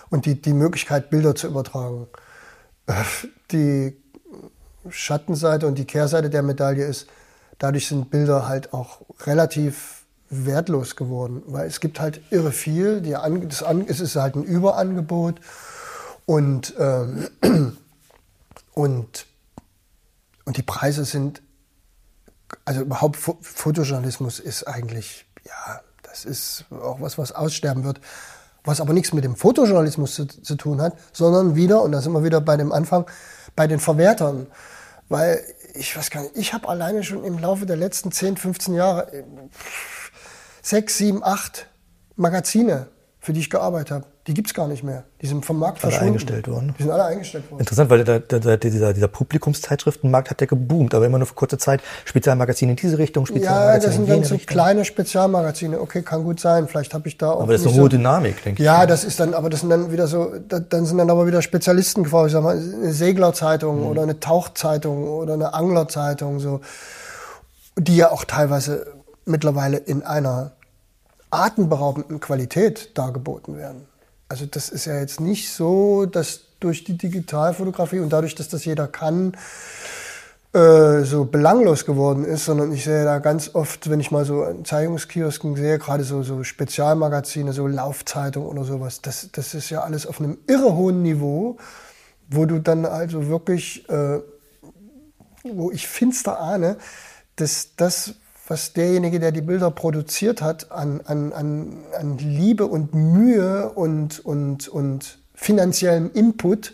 [0.09, 2.07] und die, die Möglichkeit, Bilder zu übertragen.
[3.51, 3.97] Die
[4.89, 7.07] Schattenseite und die Kehrseite der Medaille ist,
[7.57, 13.01] dadurch sind Bilder halt auch relativ wertlos geworden, weil es gibt halt irre viel.
[13.01, 13.15] Die,
[13.47, 15.39] das, es ist halt ein Überangebot
[16.25, 17.29] und, ähm,
[18.73, 19.25] und,
[20.45, 21.41] und die Preise sind,
[22.65, 27.99] also überhaupt Fotojournalismus ist eigentlich, ja, das ist auch was, was aussterben wird,
[28.63, 32.13] was aber nichts mit dem Fotojournalismus zu, zu tun hat, sondern wieder, und da sind
[32.13, 33.05] wir wieder bei dem Anfang,
[33.55, 34.47] bei den Verwertern.
[35.09, 35.43] Weil
[35.73, 39.25] ich weiß gar nicht, ich habe alleine schon im Laufe der letzten 10, 15 Jahre
[40.61, 41.67] sechs, sieben, acht
[42.15, 42.87] Magazine,
[43.19, 44.12] für die ich gearbeitet habe.
[44.25, 45.03] Die gibt's gar nicht mehr.
[45.21, 46.13] Die sind vom Markt alle verschwunden.
[46.13, 46.73] eingestellt worden.
[46.79, 47.59] Die sind alle eingestellt worden.
[47.59, 51.33] Interessant, weil der, der, der, dieser, dieser Publikumszeitschriftenmarkt hat ja geboomt, aber immer nur für
[51.33, 51.81] kurze Zeit.
[52.05, 55.77] Spezialmagazine in diese Richtung, Spezialmagazine Ja, das sind dann so kleine Spezialmagazine.
[55.81, 56.69] Okay, kann gut sein.
[56.69, 57.41] Vielleicht habe ich da auch.
[57.41, 58.65] Aber das ist eine hohe so, Dynamik, denke ich.
[58.65, 61.41] Ja, das ist dann, aber das sind dann wieder so, dann sind dann aber wieder
[61.41, 63.87] Spezialisten quasi, sag mal, eine Seglerzeitung mhm.
[63.87, 66.61] oder eine Tauchzeitung oder eine Anglerzeitung, so,
[67.77, 68.87] die ja auch teilweise
[69.25, 70.51] mittlerweile in einer
[71.29, 73.87] atemberaubenden Qualität dargeboten werden.
[74.29, 78.65] Also das ist ja jetzt nicht so, dass durch die Digitalfotografie und dadurch, dass das
[78.65, 79.35] jeder kann,
[80.53, 84.43] äh, so belanglos geworden ist, sondern ich sehe da ganz oft, wenn ich mal so
[84.45, 89.81] in Zeitungskiosken sehe, gerade so, so Spezialmagazine, so Laufzeitung oder sowas, das, das ist ja
[89.81, 91.57] alles auf einem irre hohen Niveau,
[92.29, 94.19] wo du dann also wirklich, äh,
[95.43, 96.77] wo ich finster ahne,
[97.35, 98.13] dass das
[98.47, 104.19] was derjenige, der die Bilder produziert hat, an, an, an, an Liebe und Mühe und,
[104.25, 106.73] und, und finanziellem Input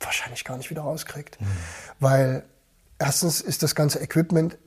[0.00, 1.40] wahrscheinlich gar nicht wieder rauskriegt.
[1.40, 1.46] Mhm.
[2.00, 2.42] Weil
[2.98, 4.58] erstens ist das ganze Equipment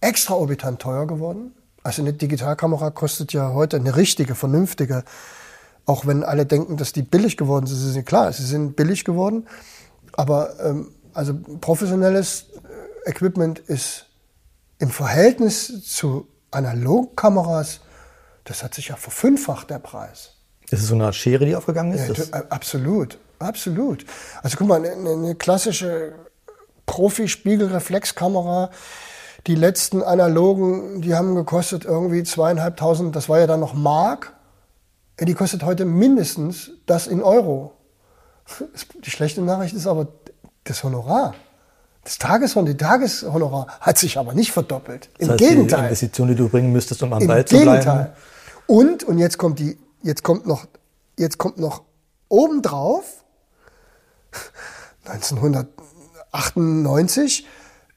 [0.00, 1.54] extraorbitant teuer geworden.
[1.82, 5.04] Also eine Digitalkamera kostet ja heute eine richtige, vernünftige,
[5.86, 7.78] auch wenn alle denken, dass die billig geworden sind.
[7.78, 9.46] Sie sind klar, sie sind billig geworden.
[10.12, 12.46] Aber ähm, also professionelles
[13.04, 14.05] äh, Equipment ist
[14.78, 17.80] im Verhältnis zu Analogkameras,
[18.44, 20.32] das hat sich ja verfünffacht, der Preis.
[20.70, 22.30] Ist es so eine Art Schere, die aufgegangen ist?
[22.30, 24.04] Ja, absolut, absolut.
[24.42, 26.14] Also guck mal, eine, eine klassische
[26.86, 28.70] Profi-Spiegelreflexkamera,
[29.46, 34.32] die letzten analogen, die haben gekostet irgendwie zweieinhalbtausend, das war ja dann noch Mark.
[35.20, 37.72] Die kostet heute mindestens das in Euro.
[39.04, 40.08] Die schlechte Nachricht ist aber
[40.64, 41.34] das Honorar.
[42.06, 45.08] Das Tageshonorar, die Tageshonorar hat sich aber nicht verdoppelt.
[45.18, 45.80] Im das heißt, Gegenteil.
[45.80, 47.82] Die Investition, die du bringen müsstest, um am Im Ball zu Gegenteil.
[47.82, 48.10] bleiben.
[48.68, 50.68] Und, und jetzt kommt die, jetzt kommt noch,
[51.18, 51.82] jetzt kommt noch
[52.28, 53.24] obendrauf,
[55.06, 57.44] 1998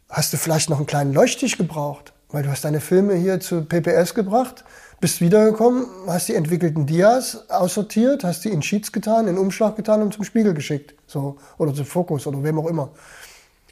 [0.09, 3.63] hast du vielleicht noch einen kleinen Leuchttisch gebraucht, weil du hast deine Filme hier zu
[3.63, 4.63] PPS gebracht,
[4.99, 10.01] bist wiedergekommen, hast die entwickelten Dias aussortiert, hast die in Sheets getan, in Umschlag getan
[10.01, 12.89] und zum Spiegel geschickt, so oder zum Fokus oder wem auch immer.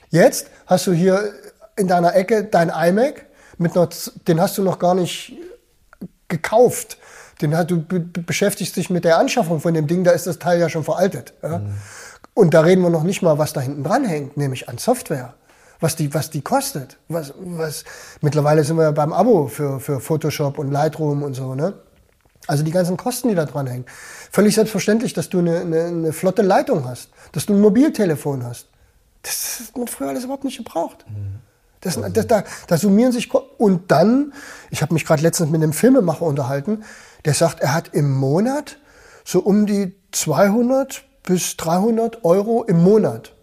[0.10, 1.34] Jetzt hast du hier
[1.76, 3.26] in deiner Ecke dein iMac,
[3.58, 3.90] mit einer,
[4.28, 5.34] den hast du noch gar nicht
[6.28, 6.98] gekauft.
[7.42, 7.84] Den, du
[8.24, 11.34] beschäftigst dich mit der Anschaffung von dem Ding, da ist das Teil ja schon veraltet.
[11.44, 11.60] Ja?
[11.60, 11.74] Mhm.
[12.34, 15.34] Und da reden wir noch nicht mal, was da hinten dran hängt, nämlich an Software.
[15.80, 16.98] Was die, was die kostet.
[17.08, 17.84] Was, was,
[18.22, 21.74] mittlerweile sind wir ja beim Abo für, für Photoshop und Lightroom und so, ne?
[22.48, 23.86] Also die ganzen Kosten, die da dran hängen.
[24.32, 28.70] Völlig selbstverständlich, dass du eine, eine, eine flotte Leitung hast, dass du ein Mobiltelefon hast.
[29.28, 31.06] Das hat man früher alles überhaupt nicht gebraucht.
[31.10, 31.40] Mhm.
[31.82, 33.32] Das, das, da, da summieren sich.
[33.34, 34.34] Und dann,
[34.72, 36.84] ich habe mich gerade letztens mit einem Filmemacher unterhalten,
[37.26, 38.78] der sagt, er hat im Monat
[39.24, 43.34] so um die 200 bis 300 Euro im Monat.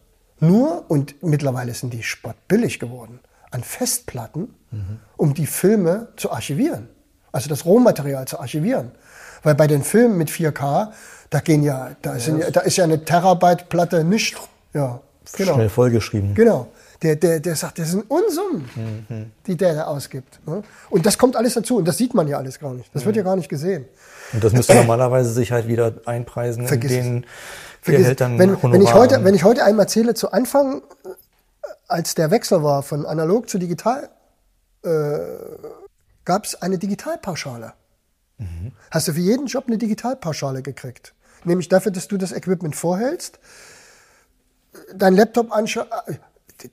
[0.41, 3.21] Nur, und mittlerweile sind die spottbillig geworden,
[3.51, 5.01] an Festplatten, mhm.
[5.17, 6.89] um die Filme zu archivieren.
[7.31, 8.93] Also das Rohmaterial zu archivieren.
[9.43, 10.93] Weil bei den Filmen mit 4K,
[11.31, 14.37] da gehen ja, da, sind, ja, da ist ja eine Terabyte-Platte nicht.
[14.73, 15.01] Ja,
[15.33, 15.55] genau.
[15.55, 16.35] Schnell vollgeschrieben.
[16.35, 16.69] Genau.
[17.03, 18.69] Der, der, der sagt, das sind Unsummen,
[19.09, 19.31] mhm.
[19.47, 20.41] die der da ausgibt.
[20.47, 20.63] Ne?
[20.91, 21.77] Und das kommt alles dazu.
[21.77, 22.89] Und das sieht man ja alles gar nicht.
[22.95, 23.07] Das mhm.
[23.07, 23.85] wird ja gar nicht gesehen.
[24.33, 27.27] Und das müsste normalerweise sich halt wieder einpreisen Vergiss in den
[27.85, 30.83] Gehältern wenn, wenn, ich heute, wenn ich heute einem erzähle, zu Anfang,
[31.89, 34.09] als der Wechsel war von analog zu digital,
[34.83, 34.89] äh,
[36.25, 37.75] gab es eine Digitalpauschale.
[38.39, 38.73] Mhm.
[38.91, 41.15] Hast du für jeden Job eine Digitalpauschale gekriegt.
[41.45, 43.39] Nämlich dafür, dass du das Equipment vorhältst,
[44.95, 45.89] dein Laptop anschaust,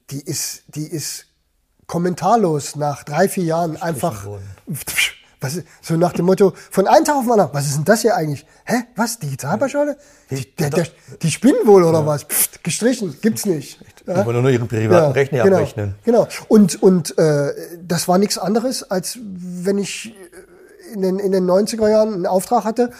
[0.10, 1.26] die ist, die ist
[1.88, 4.26] kommentarlos nach drei, vier Jahren einfach,
[5.41, 8.02] was, so nach dem Motto, von einem Tag auf den anderen, was ist denn das
[8.02, 8.45] hier eigentlich?
[8.64, 9.98] Hä, was, Digitalpauschale?
[10.30, 10.88] Die, der, der,
[11.22, 12.06] die spinnen wohl oder ja.
[12.06, 12.23] was?
[12.23, 13.80] Pft, gestrichen, gibt's nicht.
[14.06, 14.22] Ja?
[14.22, 15.95] Die wollen nur ihren privaten ja, Rechner genau, abrechnen.
[16.06, 20.15] Genau, und, und äh, das war nichts anderes, als wenn ich
[20.94, 22.91] in den, in den 90er Jahren einen Auftrag hatte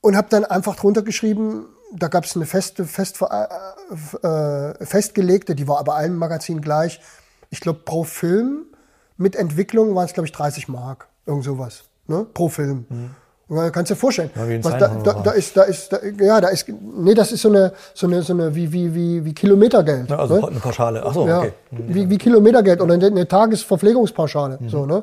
[0.00, 5.54] und habe dann einfach drunter geschrieben, da gab es eine feste, fest, äh, äh, festgelegte,
[5.54, 7.00] die war aber allen Magazinen gleich.
[7.50, 8.66] Ich glaube, pro Film
[9.16, 11.08] mit Entwicklung waren es, glaube ich, 30 Mark.
[11.26, 11.84] Irgend sowas.
[12.06, 12.26] Ne?
[12.32, 12.86] Pro Film.
[12.88, 13.10] Mhm.
[13.48, 14.30] Und kannst du dir vorstellen.
[14.36, 17.42] Ja, was da, da, da, ist, da ist, da, ja, da ist, nee, das ist
[17.42, 20.08] so eine, so eine, so eine, wie, wie, wie, wie Kilometergeld.
[20.08, 20.46] Ja, also ne?
[20.46, 21.02] eine Pauschale.
[21.04, 21.52] Ach so, ja, okay.
[21.72, 24.58] Wie, wie Kilometergeld oder eine Tagesverpflegungspauschale.
[24.60, 24.68] Mhm.
[24.68, 25.02] So, ne?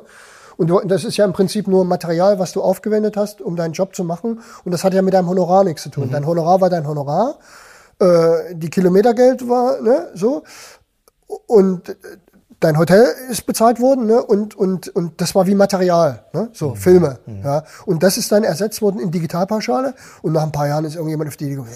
[0.58, 3.72] Und du, das ist ja im Prinzip nur Material, was du aufgewendet hast, um deinen
[3.72, 4.40] Job zu machen.
[4.64, 6.08] Und das hat ja mit deinem Honorar nichts zu tun.
[6.08, 6.10] Mhm.
[6.10, 7.38] Dein Honorar war dein Honorar.
[8.00, 10.42] Äh, die Kilometergeld war, ne, so.
[11.46, 11.96] Und
[12.58, 14.20] dein Hotel ist bezahlt worden, ne?
[14.20, 16.48] Und, und, und das war wie Material, ne?
[16.52, 16.76] So, mhm.
[16.76, 17.18] Filme.
[17.26, 17.44] Mhm.
[17.44, 17.62] Ja.
[17.86, 19.94] Und das ist dann ersetzt worden in Digitalpauschale.
[20.22, 21.70] Und nach ein paar Jahren ist irgendjemand auf die Idee gekommen,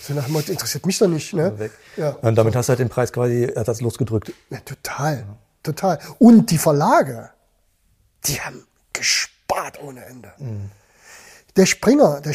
[0.00, 1.34] so nach dem Motto, interessiert mich doch nicht.
[1.34, 1.70] Ne?
[1.96, 2.10] Ja.
[2.22, 4.32] Und damit hast du halt den Preis quasi ersatzlos gedrückt.
[4.48, 5.24] Ja, total.
[5.64, 5.98] Total.
[6.18, 7.30] Und die Verlage,
[8.26, 10.32] die haben gespart ohne Ende.
[10.38, 10.70] Mhm.
[11.56, 12.34] Der Springer, der,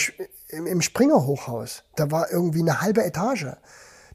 [0.50, 3.48] im Springer Hochhaus, da war irgendwie eine halbe Etage.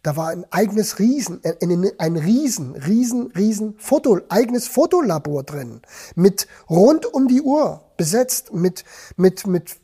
[0.02, 5.82] Da war ein eigenes Riesen, ein, ein Riesen, Riesen, Riesen Foto, eigenes Fotolabor drin.
[6.14, 8.84] Mit rund um die Uhr besetzt, mit,
[9.16, 9.76] mit, mit,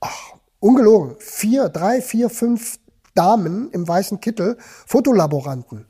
[0.00, 2.78] ach, ungelogen, vier, drei, vier, fünf
[3.14, 5.86] Damen im weißen Kittel, Fotolaboranten.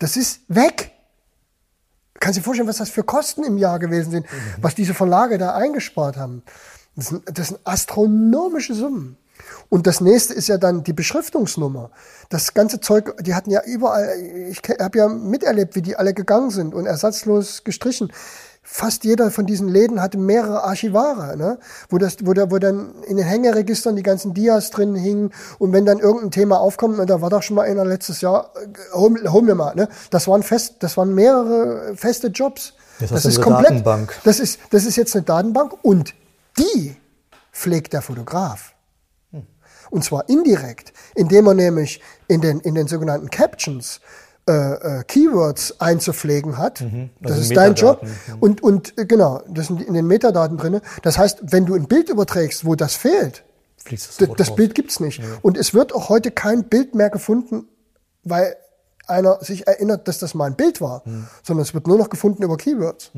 [0.00, 0.93] Das ist weg.
[2.24, 4.62] Kannst du dir vorstellen, was das für Kosten im Jahr gewesen sind, mhm.
[4.62, 6.42] was diese Verlage da eingespart haben?
[6.96, 9.18] Das sind, das sind astronomische Summen.
[9.68, 11.90] Und das nächste ist ja dann die Beschriftungsnummer.
[12.30, 14.08] Das ganze Zeug, die hatten ja überall,
[14.48, 18.10] ich habe ja miterlebt, wie die alle gegangen sind und ersatzlos gestrichen.
[18.66, 21.58] Fast jeder von diesen Läden hatte mehrere Archivare, ne?
[21.90, 25.74] wo, das, wo, da, wo dann in den Hängeregistern die ganzen Dias drin hingen und
[25.74, 28.52] wenn dann irgendein Thema aufkommt, und da war doch schon mal einer letztes Jahr,
[28.94, 29.88] hol, hol mir mal, ne?
[30.08, 32.72] das, waren fest, das waren mehrere feste Jobs.
[33.00, 34.18] Jetzt das ist komplett, Datenbank.
[34.24, 36.14] Das ist, das ist jetzt eine Datenbank und
[36.58, 36.96] die
[37.52, 38.74] pflegt der Fotograf.
[39.90, 44.00] Und zwar indirekt, indem er nämlich in den, in den sogenannten Captions
[44.46, 46.80] äh, äh, Keywords einzupflegen hat.
[46.82, 48.06] Also das ist dein Job.
[48.40, 50.82] Und, und äh, genau, das sind in den Metadaten drinne.
[51.02, 53.44] Das heißt, wenn du ein Bild überträgst, wo das fehlt,
[53.90, 54.54] das das.
[54.54, 55.22] Bild gibt's nicht.
[55.42, 57.68] Und es wird auch heute kein Bild mehr gefunden,
[58.22, 58.56] weil
[59.06, 61.26] einer sich erinnert, dass das mal ein Bild war, Hm.
[61.42, 63.10] sondern es wird nur noch gefunden über Keywords.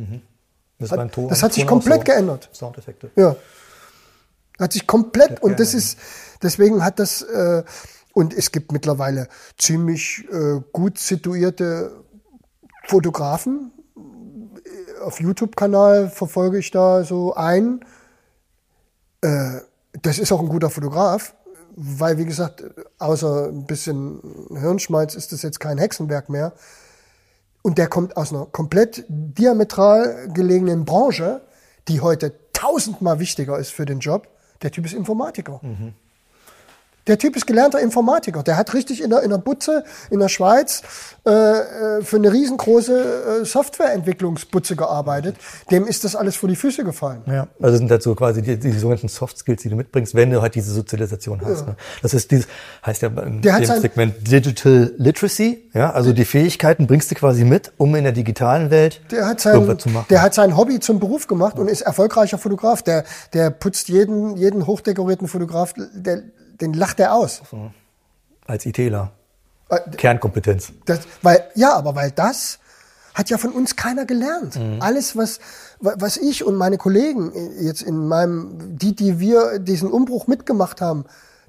[0.78, 2.04] Das, Hat- Ton- das hat sich komplett so.
[2.04, 2.48] geändert.
[2.52, 3.10] Soundeffekte.
[3.16, 3.36] Ja.
[4.58, 5.98] Hat sich komplett, und das ist,
[6.42, 7.62] deswegen hat das, äh,
[8.16, 9.28] und es gibt mittlerweile
[9.58, 12.02] ziemlich äh, gut situierte
[12.86, 13.72] Fotografen.
[15.04, 17.84] Auf YouTube-Kanal verfolge ich da so einen.
[19.20, 19.60] Äh,
[20.00, 21.34] das ist auch ein guter Fotograf,
[21.74, 22.64] weil, wie gesagt,
[22.98, 26.54] außer ein bisschen Hirnschmalz ist das jetzt kein Hexenwerk mehr.
[27.60, 31.42] Und der kommt aus einer komplett diametral gelegenen Branche,
[31.88, 34.26] die heute tausendmal wichtiger ist für den Job.
[34.62, 35.60] Der Typ ist Informatiker.
[37.06, 38.42] Der Typ ist gelernter Informatiker.
[38.42, 40.82] Der hat richtig in der, in der Butze in der Schweiz
[41.24, 45.36] äh, äh, für eine riesengroße äh, Softwareentwicklungsbutze gearbeitet.
[45.70, 47.22] Dem ist das alles vor die Füße gefallen.
[47.26, 50.14] Ja, also das sind halt so quasi die, die sogenannten Soft Skills, die du mitbringst,
[50.14, 51.66] wenn du halt diese Sozialisation hast.
[51.66, 51.76] Ne?
[52.02, 52.46] Das ist dieses,
[52.84, 53.10] heißt ja
[53.66, 58.12] sein- Segment Digital Literacy, ja, also die Fähigkeiten bringst du quasi mit, um in der
[58.12, 60.06] digitalen Welt Der hat sein, irgendwas zu machen.
[60.10, 62.82] der hat sein Hobby zum Beruf gemacht und ist erfolgreicher Fotograf.
[62.82, 66.22] Der, der putzt jeden, jeden hochdekorierten Fotograf, der,
[66.60, 67.42] den lacht er aus.
[68.46, 69.12] Als ITler.
[69.68, 70.72] Äh, Kernkompetenz.
[70.84, 72.58] Das, weil, ja, aber weil das
[73.14, 74.56] hat ja von uns keiner gelernt.
[74.56, 74.80] Mhm.
[74.80, 75.40] Alles, was,
[75.80, 80.80] wa- was ich und meine Kollegen jetzt in meinem, die, die wir diesen Umbruch mitgemacht
[80.80, 81.04] haben,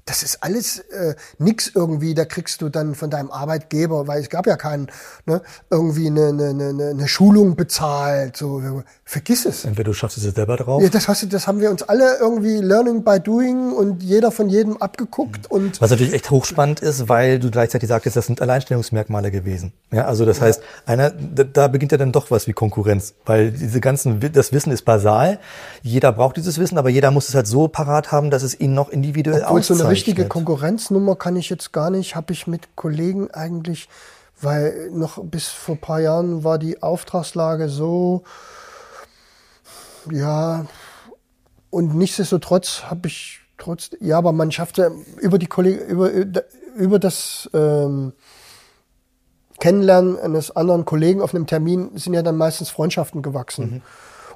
[0.08, 4.30] das ist alles äh, nix irgendwie, da kriegst du dann von deinem Arbeitgeber, weil es
[4.30, 4.88] gab ja keinen,
[5.26, 8.36] ne, irgendwie eine, eine, eine, eine Schulung bezahlt.
[8.36, 9.64] So, vergiss es.
[9.64, 10.82] Entweder du schaffst es selber drauf.
[10.82, 14.30] Ja, das, hast du, das haben wir uns alle irgendwie Learning by Doing und jeder
[14.30, 18.40] von jedem abgeguckt und Was natürlich echt hochspannend ist, weil du gleichzeitig sagtest, das sind
[18.40, 19.72] Alleinstellungsmerkmale gewesen.
[19.92, 23.80] Ja, also das heißt, einer, da, beginnt ja dann doch was wie Konkurrenz, weil diese
[23.80, 25.38] ganzen, das Wissen ist basal.
[25.82, 28.72] Jeder braucht dieses Wissen, aber jeder muss es halt so parat haben, dass es ihn
[28.72, 30.28] noch individuell Obwohl so eine richtige.
[30.28, 33.88] Konkurrenznummer kann ich jetzt gar nicht, habe ich mit Kollegen eigentlich,
[34.40, 38.22] weil noch bis vor ein paar Jahren war die Auftragslage so,
[40.10, 40.66] ja,
[41.70, 46.10] und nichtsdestotrotz habe ich trotz, ja, aber man schafft ja über die Kollegen, über,
[46.76, 48.12] über das ähm,
[49.58, 53.82] Kennenlernen eines anderen Kollegen auf einem Termin sind ja dann meistens Freundschaften gewachsen.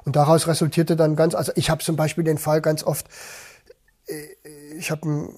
[0.05, 3.07] Und daraus resultierte dann ganz, also ich habe zum Beispiel den Fall ganz oft,
[4.77, 5.29] ich habe einen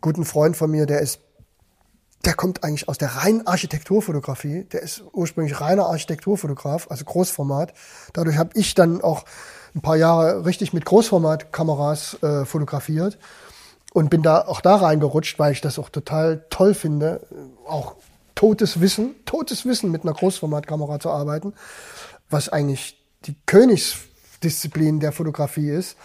[0.00, 1.20] guten Freund von mir, der ist,
[2.24, 4.64] der kommt eigentlich aus der reinen Architekturfotografie.
[4.64, 7.72] Der ist ursprünglich reiner Architekturfotograf, also Großformat.
[8.12, 9.24] Dadurch habe ich dann auch
[9.74, 13.18] ein paar Jahre richtig mit Großformatkameras äh, fotografiert
[13.92, 17.26] und bin da auch da reingerutscht, weil ich das auch total toll finde,
[17.66, 17.94] auch
[18.34, 21.54] totes Wissen, totes Wissen mit einer Großformatkamera zu arbeiten,
[22.30, 25.96] was eigentlich die Königsdisziplin der Fotografie ist.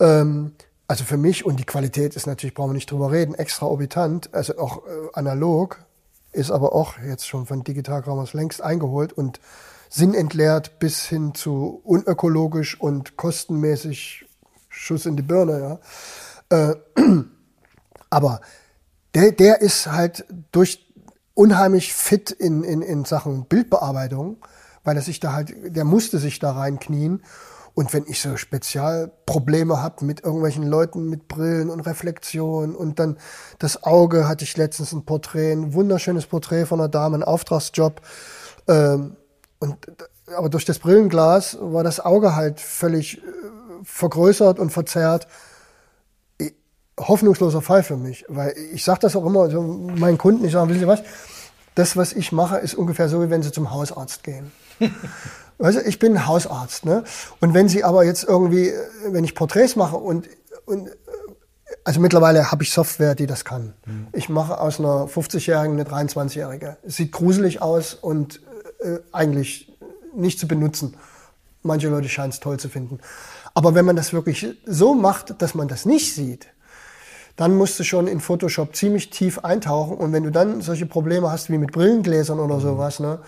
[0.00, 0.52] Ähm,
[0.88, 4.58] also für mich und die Qualität ist natürlich, brauchen wir nicht drüber reden, extraorbitant, also
[4.58, 5.78] auch äh, analog,
[6.32, 9.40] ist aber auch jetzt schon von Digitalkameras längst eingeholt und
[9.88, 14.26] sinnentleert bis hin zu unökologisch und kostenmäßig
[14.68, 15.80] Schuss in die Birne,
[16.50, 16.70] ja.
[16.70, 16.76] Äh,
[18.10, 18.40] aber
[19.14, 20.92] der, der ist halt durch
[21.34, 24.38] unheimlich fit in, in, in Sachen Bildbearbeitung,
[24.84, 27.22] weil er sich da halt, der musste sich da reinknien.
[27.74, 33.16] Und wenn ich so Spezialprobleme habe mit irgendwelchen Leuten mit Brillen und Reflexion und dann
[33.58, 38.02] das Auge, hatte ich letztens ein Porträt, ein wunderschönes Porträt von einer Dame, ein Auftragsjob.
[38.68, 39.16] Ähm,
[39.58, 39.76] und,
[40.36, 43.20] aber durch das Brillenglas war das Auge halt völlig äh,
[43.84, 45.26] vergrößert und verzerrt
[46.98, 50.70] hoffnungsloser Fall für mich, weil ich sage das auch immer so meinen Kunden, ich sage,
[50.70, 51.02] wisst ihr was,
[51.74, 54.52] das, was ich mache, ist ungefähr so, wie wenn sie zum Hausarzt gehen.
[55.62, 57.04] du, ich bin Hausarzt, ne?
[57.40, 58.72] Und wenn sie aber jetzt irgendwie,
[59.06, 60.28] wenn ich Porträts mache und,
[60.66, 60.90] und
[61.84, 63.74] also mittlerweile habe ich Software, die das kann.
[64.12, 66.76] Ich mache aus einer 50-Jährigen eine 23-Jährige.
[66.86, 68.40] Es sieht gruselig aus und
[68.80, 69.72] äh, eigentlich
[70.14, 70.96] nicht zu benutzen.
[71.62, 72.98] Manche Leute scheinen es toll zu finden.
[73.54, 76.48] Aber wenn man das wirklich so macht, dass man das nicht sieht,
[77.36, 79.96] dann musst du schon in Photoshop ziemlich tief eintauchen.
[79.96, 83.20] Und wenn du dann solche Probleme hast wie mit Brillengläsern oder sowas, ne,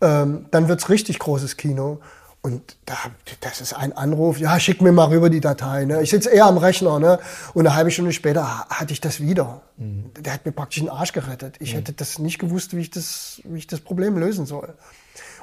[0.00, 2.00] ähm, dann wird's richtig großes Kino.
[2.42, 2.94] Und da,
[3.40, 5.84] das ist ein Anruf, ja, schick mir mal rüber die Datei.
[5.84, 6.00] Ne?
[6.00, 7.18] Ich sitze eher am Rechner, ne?
[7.52, 9.60] Und eine halbe Stunde später hatte ich das wieder.
[9.76, 10.10] Mhm.
[10.18, 11.56] Der hat mir praktisch den Arsch gerettet.
[11.60, 11.78] Ich mhm.
[11.78, 14.72] hätte das nicht gewusst, wie ich das, wie ich das Problem lösen soll.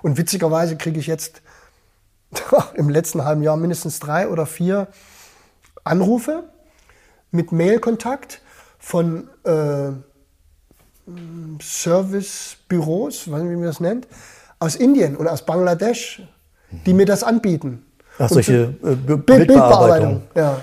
[0.01, 1.43] Und witzigerweise kriege ich jetzt
[2.73, 4.87] im letzten halben Jahr mindestens drei oder vier
[5.83, 6.45] Anrufe
[7.29, 8.41] mit Mailkontakt
[8.79, 9.91] von äh,
[11.61, 14.07] Servicebüros, weiß nicht, wie man das nennt,
[14.59, 16.21] aus Indien und aus Bangladesch,
[16.85, 17.85] die mir das anbieten.
[18.19, 20.23] Ach, solche äh, Bild Bildbearbeitung.
[20.35, 20.61] Ja.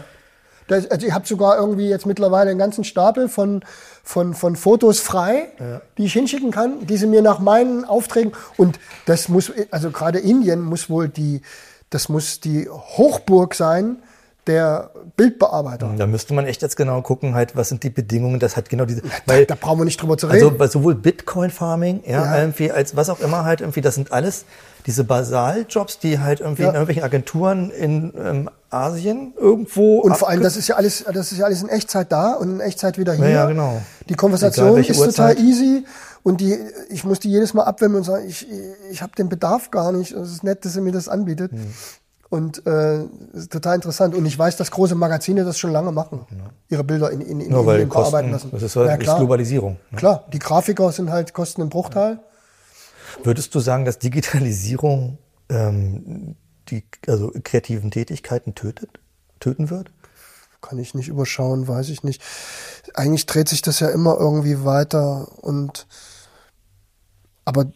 [0.66, 3.62] Das, also ich habe sogar irgendwie jetzt mittlerweile einen ganzen Stapel von,
[4.02, 5.82] von, von Fotos frei, ja.
[5.98, 10.18] die ich hinschicken kann, die sie mir nach meinen Aufträgen und das muss, also gerade
[10.18, 11.42] Indien muss wohl die,
[11.90, 14.02] das muss die Hochburg sein
[14.46, 15.94] der Bildbearbeiter.
[15.96, 18.84] Da müsste man echt jetzt genau gucken, halt, was sind die Bedingungen, das hat genau
[18.84, 19.00] diese.
[19.00, 20.60] Ja, weil, da, da, brauchen wir nicht drüber zu reden.
[20.60, 24.12] Also sowohl Bitcoin Farming, ja, ja, irgendwie als was auch immer halt irgendwie, das sind
[24.12, 24.44] alles
[24.86, 26.68] diese Basaljobs, die halt irgendwie ja.
[26.68, 30.00] in irgendwelchen Agenturen in ähm, Asien irgendwo.
[30.00, 32.50] Und vor allem, das ist ja alles, das ist ja alles in Echtzeit da und
[32.50, 33.26] in Echtzeit wieder hier.
[33.26, 33.80] Ja, ja genau.
[34.08, 35.36] Die Konversation Egal, ist Uhrzeit.
[35.36, 35.84] total easy
[36.22, 36.58] und die,
[36.90, 38.46] ich muss die jedes Mal abwenden und sagen, ich,
[38.90, 40.12] ich habe den Bedarf gar nicht.
[40.12, 41.52] Es ist nett, dass er mir das anbietet.
[41.52, 41.72] Hm.
[42.34, 43.04] Und äh,
[43.48, 44.12] total interessant.
[44.12, 46.26] Und ich weiß, dass große Magazine das schon lange machen.
[46.32, 46.50] Ja.
[46.68, 48.50] Ihre Bilder in, in, in Nur weil Kosten, bearbeiten lassen.
[48.50, 49.14] Das ist, halt, ja, klar.
[49.14, 49.78] ist Globalisierung.
[49.92, 49.98] Ne?
[49.98, 52.18] Klar, die Grafiker sind halt kosten im Bruchteil.
[53.18, 53.24] Ja.
[53.24, 56.34] Würdest du sagen, dass Digitalisierung ähm,
[56.70, 58.90] die also kreativen Tätigkeiten tötet,
[59.38, 59.92] töten wird?
[60.60, 62.20] Kann ich nicht überschauen, weiß ich nicht.
[62.94, 65.86] Eigentlich dreht sich das ja immer irgendwie weiter und
[67.44, 67.66] aber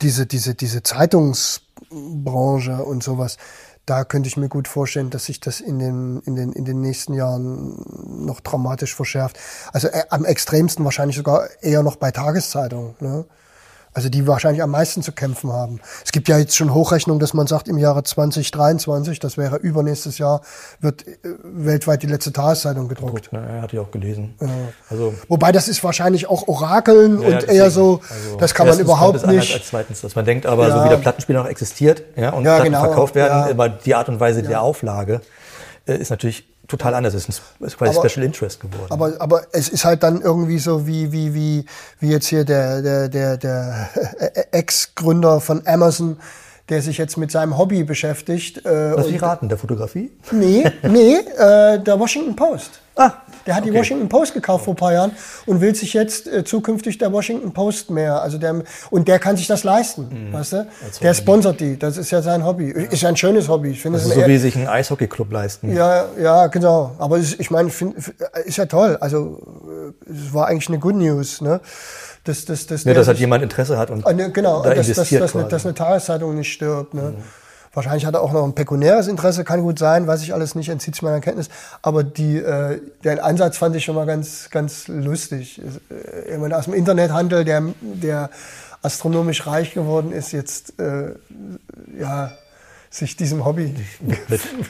[0.00, 3.36] diese, diese, diese Zeitungsbranche und sowas,
[3.86, 6.80] da könnte ich mir gut vorstellen, dass sich das in den, in den, in den
[6.80, 7.76] nächsten Jahren
[8.24, 9.38] noch dramatisch verschärft.
[9.72, 12.96] Also äh, am extremsten wahrscheinlich sogar eher noch bei Tageszeitungen.
[12.98, 13.24] Ne?
[13.96, 15.80] Also die wahrscheinlich am meisten zu kämpfen haben.
[16.04, 20.18] Es gibt ja jetzt schon Hochrechnungen, dass man sagt, im Jahre 2023, das wäre übernächstes
[20.18, 20.42] Jahr,
[20.80, 23.30] wird äh, weltweit die letzte Tageszeitung gedruckt.
[23.32, 24.34] Ja, er hat die auch gelesen.
[24.38, 24.48] Ja.
[24.90, 28.66] Also, Wobei das ist wahrscheinlich auch Orakeln ja, und deswegen, eher so, also das kann
[28.66, 29.54] man überhaupt nicht.
[29.54, 32.64] Als zweitens, dass man denkt, aber so wie der Plattenspieler noch existiert ja, und Platten
[32.64, 35.22] genau, verkauft werden, aber die Art und Weise der Auflage
[35.86, 37.14] äh, ist natürlich total anders.
[37.14, 38.86] Es ist, ist quasi aber, Special Interest geworden.
[38.90, 41.64] Aber, aber es ist halt dann irgendwie so wie, wie, wie,
[42.00, 43.88] wie jetzt hier der, der, der, der
[44.52, 46.18] Ex-Gründer von Amazon,
[46.68, 48.64] der sich jetzt mit seinem Hobby beschäftigt.
[48.64, 50.10] Äh, Lass ich raten, der Fotografie?
[50.32, 52.80] Nee, nee, äh, der Washington Post.
[52.96, 53.12] Ah,
[53.46, 53.72] der hat okay.
[53.72, 55.12] die Washington Post gekauft vor ein paar Jahren
[55.46, 58.20] und will sich jetzt äh, zukünftig der Washington Post mehr.
[58.20, 60.32] Also der, und der kann sich das leisten, mhm.
[60.32, 60.66] weißt du?
[61.02, 61.78] Der sponsert die.
[61.78, 62.68] Das ist ja sein Hobby.
[62.68, 62.90] Ja.
[62.90, 63.70] Ist ein schönes Hobby.
[63.70, 65.74] Ich finde ist so wie sich ein Eishockeyclub leisten.
[65.74, 66.92] Ja, ja, genau.
[66.98, 67.70] Aber ist, ich meine,
[68.44, 68.96] ist ja toll.
[69.00, 69.40] Also
[70.08, 71.60] es war eigentlich eine Good News, ne?
[72.24, 75.22] Dass, dass, dass, ja, dass halt jemand Interesse hat und ne, genau, da dass, investiert
[75.22, 76.92] dass, dass, eine, dass eine Tageszeitung nicht stirbt.
[76.92, 77.14] Ne?
[77.16, 77.22] Mhm.
[77.76, 80.70] Wahrscheinlich hat er auch noch ein pekunäres Interesse, kann gut sein, weiß ich alles nicht,
[80.70, 81.50] entzieht sich meiner Kenntnis.
[81.82, 85.60] Aber die, äh, den Ansatz fand ich schon mal ganz, ganz lustig.
[85.90, 88.30] Äh, jemand aus dem Internethandel, der, der
[88.80, 91.16] astronomisch reich geworden ist, jetzt äh,
[92.00, 92.32] ja,
[92.88, 93.74] sich diesem Hobby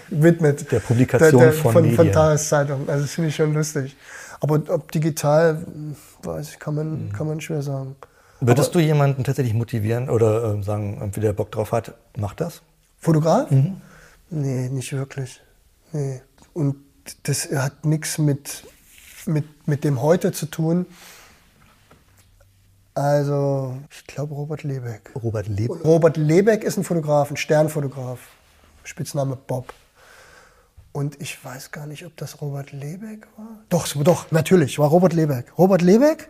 [0.08, 0.68] widmet.
[0.72, 2.88] Der Publikation der, der, von, von, von Tageszeitungen.
[2.88, 3.96] Also das finde ich schon lustig.
[4.40, 5.64] Aber ob digital,
[6.24, 7.12] weiß ich, kann man, mhm.
[7.12, 7.94] kann man schwer sagen.
[8.40, 12.40] Würdest Aber, du jemanden tatsächlich motivieren oder äh, sagen, irgendwie der Bock drauf hat, macht
[12.40, 12.62] das?
[13.06, 13.48] Fotograf?
[13.52, 13.80] Mhm.
[14.30, 15.40] Nee, nicht wirklich.
[15.92, 16.22] Nee.
[16.54, 16.74] Und
[17.22, 18.64] das hat nichts mit,
[19.26, 20.86] mit, mit dem Heute zu tun.
[22.94, 25.12] Also, ich glaube Robert Lebeck.
[25.14, 25.84] Robert Lebeck?
[25.84, 28.18] Robert Lebeck ist ein Fotograf, ein Sternfotograf.
[28.82, 29.72] Spitzname Bob.
[30.90, 33.62] Und ich weiß gar nicht, ob das Robert Lebeck war.
[33.68, 35.56] Doch, doch, natürlich, war Robert Lebeck.
[35.56, 36.28] Robert Lebeck,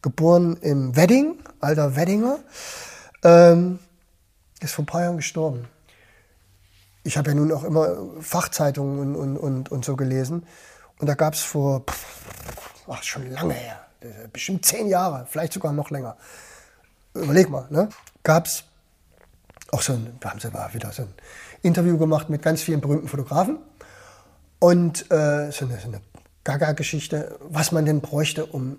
[0.00, 2.38] geboren im Wedding, alter Weddinger,
[3.22, 3.80] ähm,
[4.60, 5.68] ist vor ein paar Jahren gestorben
[7.06, 10.44] ich habe ja nun auch immer Fachzeitungen und, und, und, und so gelesen.
[10.98, 11.84] Und da gab es vor,
[12.88, 13.80] ach, schon lange her,
[14.32, 16.16] bestimmt zehn Jahre, vielleicht sogar noch länger.
[17.14, 17.88] Überleg mal, ne?
[18.22, 18.64] Gab es
[19.70, 21.14] auch so ein, da haben sie mal wieder so ein
[21.62, 23.58] Interview gemacht mit ganz vielen berühmten Fotografen.
[24.58, 26.00] Und äh, so eine, so eine
[26.44, 28.78] Gaga-Geschichte, was man denn bräuchte, um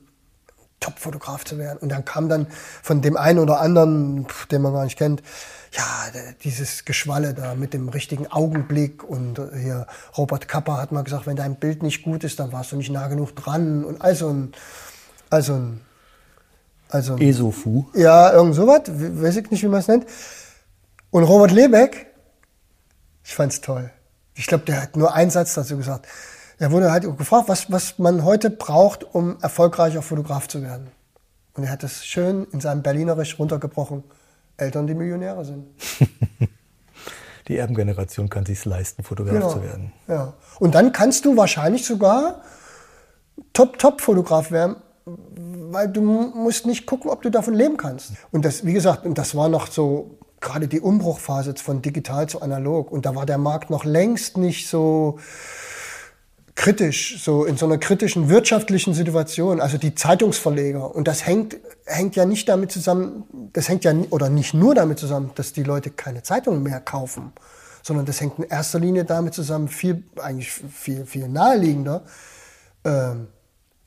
[0.80, 1.78] Top-Fotograf zu werden.
[1.80, 2.48] Und dann kam dann
[2.84, 5.24] von dem einen oder anderen, den man gar nicht kennt,
[5.72, 5.86] ja,
[6.44, 9.86] dieses Geschwalle da mit dem richtigen Augenblick und hier
[10.18, 12.90] Robert Kappa hat mal gesagt, wenn dein Bild nicht gut ist, dann warst du nicht
[12.90, 14.54] nah genug dran und also ein,
[15.30, 15.82] also ein,
[16.90, 17.86] also ein, Esofu.
[17.94, 20.06] Ja, irgend sowas, weiß ich nicht, wie man es nennt.
[21.10, 22.08] Und Robert Lebeck,
[23.24, 23.92] ich fand's toll.
[24.36, 26.08] Ich glaube, der hat nur einen Satz dazu gesagt.
[26.60, 30.88] Er wurde halt gefragt, was, was man heute braucht, um erfolgreicher Fotograf zu werden.
[31.54, 34.04] Und er hat das schön in seinem Berlinerisch runtergebrochen.
[34.58, 35.68] Eltern, die Millionäre sind.
[37.48, 39.54] die Erbengeneration kann sich leisten, Fotograf genau.
[39.54, 39.94] zu werden.
[40.08, 40.34] Ja.
[40.60, 42.42] Und dann kannst du wahrscheinlich sogar
[43.54, 48.14] Top-Top-Fotograf werden, weil du musst nicht gucken, ob du davon leben kannst.
[48.32, 52.42] Und das, wie gesagt, und das war noch so gerade die Umbruchphase von digital zu
[52.42, 52.92] analog.
[52.92, 55.20] Und da war der Markt noch längst nicht so
[56.58, 60.94] kritisch, so in so einer kritischen wirtschaftlichen Situation, also die Zeitungsverleger.
[60.94, 61.56] Und das hängt,
[61.86, 65.62] hängt ja nicht damit zusammen, das hängt ja, oder nicht nur damit zusammen, dass die
[65.62, 67.32] Leute keine Zeitungen mehr kaufen,
[67.84, 72.02] sondern das hängt in erster Linie damit zusammen, viel, eigentlich viel, viel naheliegender,
[72.84, 73.12] äh,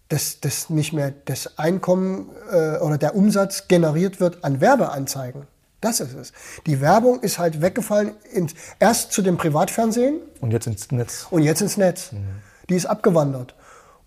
[0.08, 5.48] dass, dass nicht mehr das Einkommen äh, oder der Umsatz generiert wird an Werbeanzeigen.
[5.80, 6.32] Das ist es.
[6.66, 10.20] Die Werbung ist halt weggefallen, ins, erst zu dem Privatfernsehen.
[10.40, 11.26] Und jetzt ins Netz.
[11.30, 12.12] Und jetzt ins Netz.
[12.12, 12.49] Mhm.
[12.70, 13.54] Die ist abgewandert.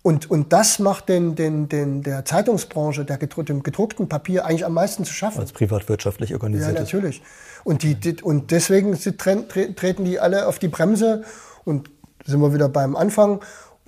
[0.02, 4.66] Und, und das macht den, den, den, der Zeitungsbranche, der gedruck, dem gedruckten Papier eigentlich
[4.66, 5.40] am meisten zu schaffen.
[5.40, 6.74] Als privatwirtschaftlich organisiert.
[6.74, 7.22] Ja, natürlich.
[7.62, 11.24] Und, die, die, und deswegen treten die alle auf die Bremse
[11.64, 11.90] und
[12.26, 13.40] sind wir wieder beim Anfang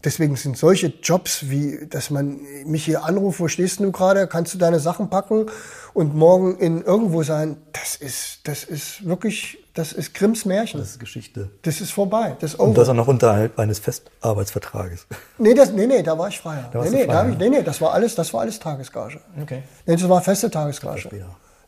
[0.06, 4.54] deswegen sind solche Jobs wie, dass man mich hier anruft, wo stehst du gerade, kannst
[4.54, 5.46] du deine Sachen packen
[5.94, 10.80] und morgen in irgendwo sein, das ist, das ist wirklich, das ist Grimms Märchen.
[10.80, 11.50] Das ist Geschichte.
[11.62, 12.34] Das ist vorbei.
[12.40, 15.06] Das ist Und das auch noch unterhalb eines Festarbeitsvertrages.
[15.38, 16.70] Nee, das, nee, nee, da war ich freier.
[16.72, 17.24] Da nee, nee, freier.
[17.24, 19.20] Da ich, nee, nee, das war alles, das war alles Tagesgage.
[19.42, 19.62] Okay.
[19.84, 21.10] Nee, das war feste Tagesgage.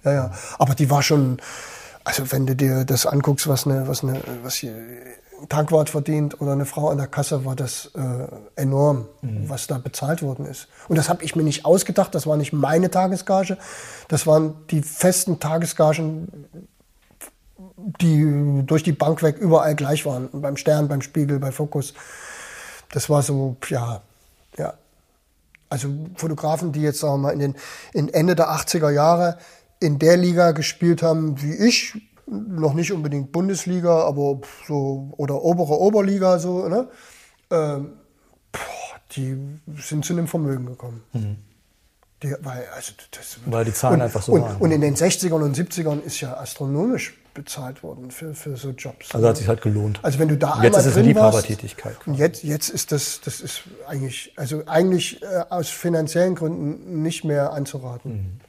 [0.05, 0.31] Ja, ja.
[0.59, 1.37] Aber die war schon,
[2.03, 4.75] also wenn du dir das anguckst, was eine, was eine, was hier
[5.51, 9.51] Tankwart verdient oder eine Frau an der Kasse, war das äh, enorm, mhm.
[9.51, 10.69] was da bezahlt worden ist.
[10.89, 13.59] Und das habe ich mir nicht ausgedacht, das war nicht meine Tagesgage,
[14.09, 16.47] das waren die festen Tagesgagen,
[18.01, 20.29] die durch die Bank weg überall gleich waren.
[20.33, 21.95] Beim Stern, beim Spiegel, bei Fokus.
[22.93, 24.03] Das war so, ja,
[24.57, 24.75] ja.
[25.69, 27.55] Also Fotografen, die jetzt, sagen wir mal, in den
[27.93, 29.39] in Ende der 80er Jahre
[29.81, 31.95] in der Liga gespielt haben, wie ich,
[32.27, 36.89] noch nicht unbedingt Bundesliga, aber so oder obere Oberliga so, ne?
[37.51, 37.93] Ähm,
[38.53, 39.37] boah, die
[39.79, 41.03] sind zu einem Vermögen gekommen.
[41.13, 41.37] Mhm.
[42.23, 44.57] Die, weil, also das, weil die Zahlen und, einfach so und, waren.
[44.57, 49.15] Und in den 60ern und 70ern ist ja astronomisch bezahlt worden für, für so Jobs.
[49.15, 50.01] Also hat sich halt gelohnt.
[50.03, 51.97] Also wenn du da und jetzt ist es eine Liebhabertätigkeit.
[52.05, 57.23] Und jetzt, jetzt ist das, das ist eigentlich, also eigentlich äh, aus finanziellen Gründen nicht
[57.23, 58.41] mehr anzuraten.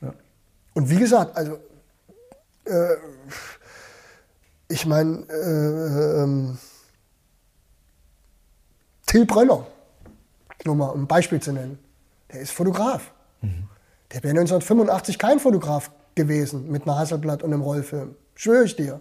[0.00, 0.06] Mhm.
[0.06, 0.14] Ja.
[0.74, 1.58] Und wie gesagt, also
[2.66, 2.96] äh,
[4.68, 6.58] ich meine, äh, ähm,
[9.06, 9.66] Till Brönner,
[10.66, 11.78] nur mal um ein Beispiel zu nennen,
[12.30, 13.12] der ist Fotograf.
[13.40, 13.66] Mhm.
[14.12, 15.90] Der wäre 1985 kein Fotograf
[16.20, 18.14] gewesen mit einer Hasselblatt und einem Rollfilm.
[18.34, 19.00] Schwöre ich dir.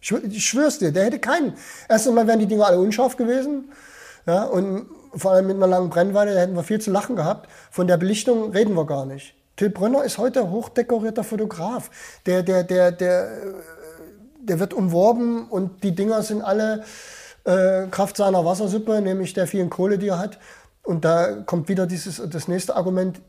[0.00, 1.54] Ich schwör's dir, der hätte keinen.
[1.88, 3.70] Erst einmal wären die Dinger alle unscharf gewesen.
[4.26, 7.48] Ja, und vor allem mit einer langen Brennweite, da hätten wir viel zu lachen gehabt.
[7.70, 9.34] Von der Belichtung reden wir gar nicht.
[9.56, 11.90] Till Brönner ist heute hochdekorierter Fotograf.
[12.26, 13.28] Der, der, der, der,
[14.40, 16.84] der wird umworben und die Dinger sind alle
[17.44, 20.38] äh, Kraft seiner Wassersuppe, nämlich der vielen Kohle, die er hat.
[20.82, 23.20] Und da kommt wieder dieses, das nächste Argument.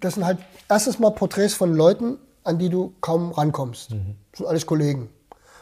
[0.00, 0.38] Das sind halt
[0.68, 3.90] erstens mal Porträts von Leuten, an die du kaum rankommst.
[3.90, 4.16] Mhm.
[4.32, 5.10] Das sind alles Kollegen.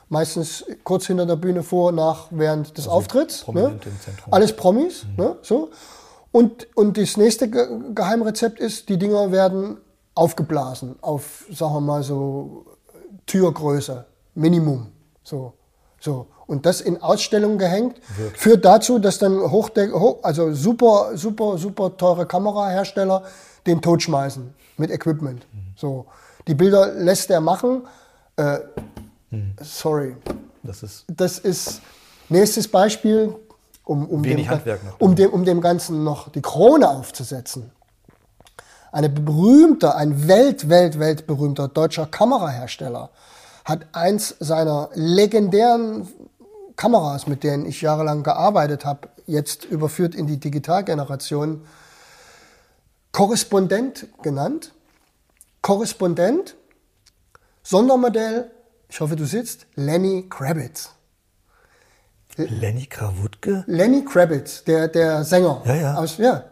[0.08, 3.46] Meistens kurz hinter der Bühne vor, nach, während des also Auftritts.
[3.48, 3.78] Ne?
[4.30, 5.04] Alles Promis.
[5.04, 5.24] Mhm.
[5.24, 5.36] Ne?
[5.42, 5.70] So.
[6.32, 9.78] Und, und das nächste Geheimrezept ist, die Dinger werden
[10.14, 12.66] aufgeblasen auf, sagen wir mal so,
[13.26, 14.04] Türgröße,
[14.34, 14.88] Minimum.
[15.22, 15.52] So,
[16.00, 16.26] so.
[16.46, 18.40] Und das in Ausstellungen gehängt, Wirklich?
[18.40, 19.70] führt dazu, dass dann hoch,
[20.22, 23.22] also super, super, super teure Kamerahersteller
[23.66, 25.46] den Tod schmeißen mit Equipment.
[25.52, 25.74] Mhm.
[25.76, 26.06] So.
[26.46, 27.82] Die Bilder lässt er machen.
[28.36, 28.58] Äh,
[29.30, 29.54] mhm.
[29.60, 30.16] Sorry.
[30.62, 31.80] Das ist, das ist
[32.28, 33.34] nächstes Beispiel,
[33.84, 35.00] um, um, Wenig dem, Handwerk noch.
[35.00, 37.70] um, dem, um dem Ganzen noch die Krone aufzusetzen.
[38.92, 43.10] Eine berühmter, ein welt, welt, weltberühmter deutscher Kamerahersteller
[43.64, 46.08] hat eins seiner legendären
[46.76, 51.62] Kameras, mit denen ich jahrelang gearbeitet habe, jetzt überführt in die Digitalgeneration,
[53.12, 54.72] Korrespondent genannt.
[55.60, 56.56] Korrespondent,
[57.62, 58.50] Sondermodell,
[58.88, 60.90] ich hoffe, du sitzt, Lenny Kravitz.
[62.36, 63.62] Lenny Krawutke?
[63.66, 65.62] Lenny Kravitz, der, der Sänger.
[65.64, 65.94] Ja, ja.
[65.94, 66.44] Aus, ja.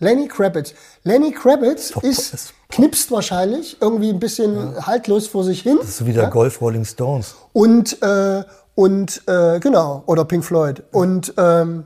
[0.00, 0.74] Lenny Kravitz.
[1.04, 4.86] Lenny Kravitz Top, ist, ist knipst wahrscheinlich irgendwie ein bisschen ja.
[4.86, 5.78] haltlos vor sich hin.
[5.80, 6.28] Das ist so wie der ja?
[6.28, 7.36] Golf Rolling Stones.
[7.52, 10.82] Und, äh, und äh, genau, oder Pink Floyd.
[10.92, 11.84] Und, ähm,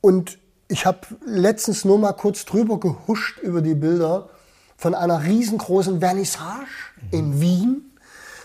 [0.00, 0.39] und
[0.70, 4.28] ich habe letztens nur mal kurz drüber gehuscht über die Bilder
[4.76, 6.66] von einer riesengroßen Vernissage
[7.10, 7.18] mhm.
[7.18, 7.98] in Wien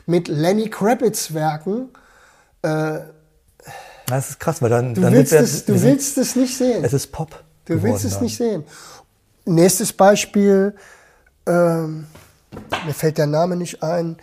[0.08, 1.90] mit Lenny Kravitz Werken.
[2.64, 3.00] Äh,
[4.08, 6.84] Das ist krass, weil dann, Du, dann willst, es, du willst es nicht sehen.
[6.84, 7.44] Es ist Pop.
[7.66, 8.24] Du willst es dann.
[8.24, 8.64] nicht sehen.
[9.46, 10.76] Nächstes Beispiel,
[11.46, 12.08] ähm,
[12.86, 14.18] mir fällt der Name nicht ein,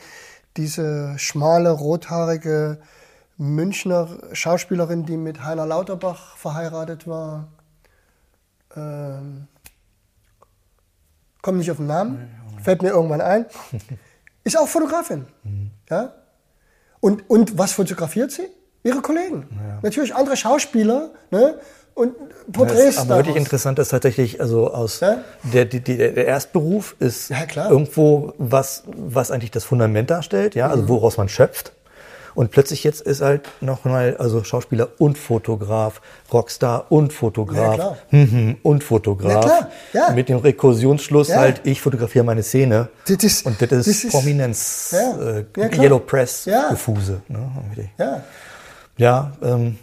[0.57, 2.79] diese schmale, rothaarige
[3.39, 7.49] Münchner Schauspielerin, die mit Heiner Lauterbach verheiratet war.
[8.77, 9.47] Ähm,
[11.43, 12.31] Komm nicht auf den Namen,
[12.63, 13.47] fällt mir irgendwann ein.
[14.45, 15.27] Ist auch Fotografin.
[15.91, 16.13] Ja?
[17.01, 18.47] Und, und was fotografiert sie?
[18.85, 19.49] Ihre Kollegen.
[19.83, 21.59] Natürlich andere Schauspieler ne?
[21.95, 22.15] und
[22.53, 22.91] Porträts.
[22.97, 25.23] ist aber wirklich interessant ist tatsächlich, also aus Ja?
[25.53, 30.73] der, die, der Erstberuf ist Ja, irgendwo was, was eigentlich das Fundament darstellt, ja, Mhm.
[30.73, 31.73] also woraus man schöpft.
[32.35, 36.01] Und plötzlich jetzt ist halt noch mal, also Schauspieler und Fotograf,
[36.33, 37.97] Rockstar und Ja, Fotograf klar.
[38.11, 39.33] mhm, und Fotograf.
[39.33, 40.11] Ja, klar, ja.
[40.15, 41.37] Mit dem Rekursionsschluss Ja.
[41.37, 42.89] halt, ich fotografiere meine Szene.
[43.07, 45.39] Das ist- und das ist, das ist- Prominenz, Ja.
[45.39, 45.83] äh, Ja.
[45.83, 46.69] Yellow Press Ja.
[46.71, 47.21] Gefuse.
[47.29, 47.51] Ne?
[47.99, 48.23] Ja.
[48.97, 49.79] Ja, ähm,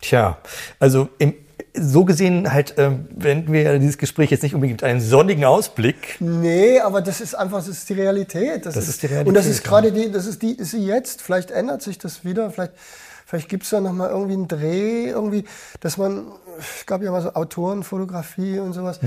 [0.00, 0.38] tja,
[0.80, 1.34] also im,
[1.76, 6.16] so gesehen halt, ähm, wenden wir dieses Gespräch jetzt nicht unbedingt mit einem sonnigen Ausblick.
[6.20, 8.64] Nee, aber das ist einfach, das ist die Realität.
[8.64, 11.20] Das, ist die Realität, Und das ist gerade die, das ist die, ist sie jetzt.
[11.20, 12.50] Vielleicht ändert sich das wieder.
[12.50, 12.72] Vielleicht,
[13.26, 15.44] vielleicht gibt es da nochmal irgendwie einen Dreh, irgendwie,
[15.80, 16.26] dass man,
[16.58, 19.00] es gab ja mal so Autorenfotografie und sowas.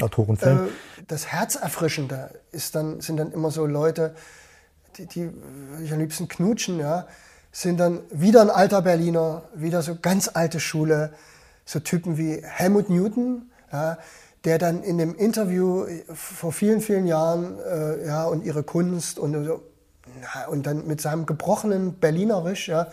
[0.00, 0.66] Autorenfilm.
[0.66, 4.14] Äh, das Herzerfrischende ist dann, sind dann immer so Leute,
[4.98, 5.30] die, die
[5.82, 7.08] ich am liebsten knutschen, ja,
[7.50, 11.12] sind dann wieder ein alter Berliner, wieder so ganz alte Schule,
[11.64, 13.98] so Typen wie Helmut Newton, ja,
[14.44, 19.60] der dann in dem Interview vor vielen, vielen Jahren, äh, ja, und ihre Kunst und
[20.48, 22.88] und dann mit seinem gebrochenen Berlinerisch, ja,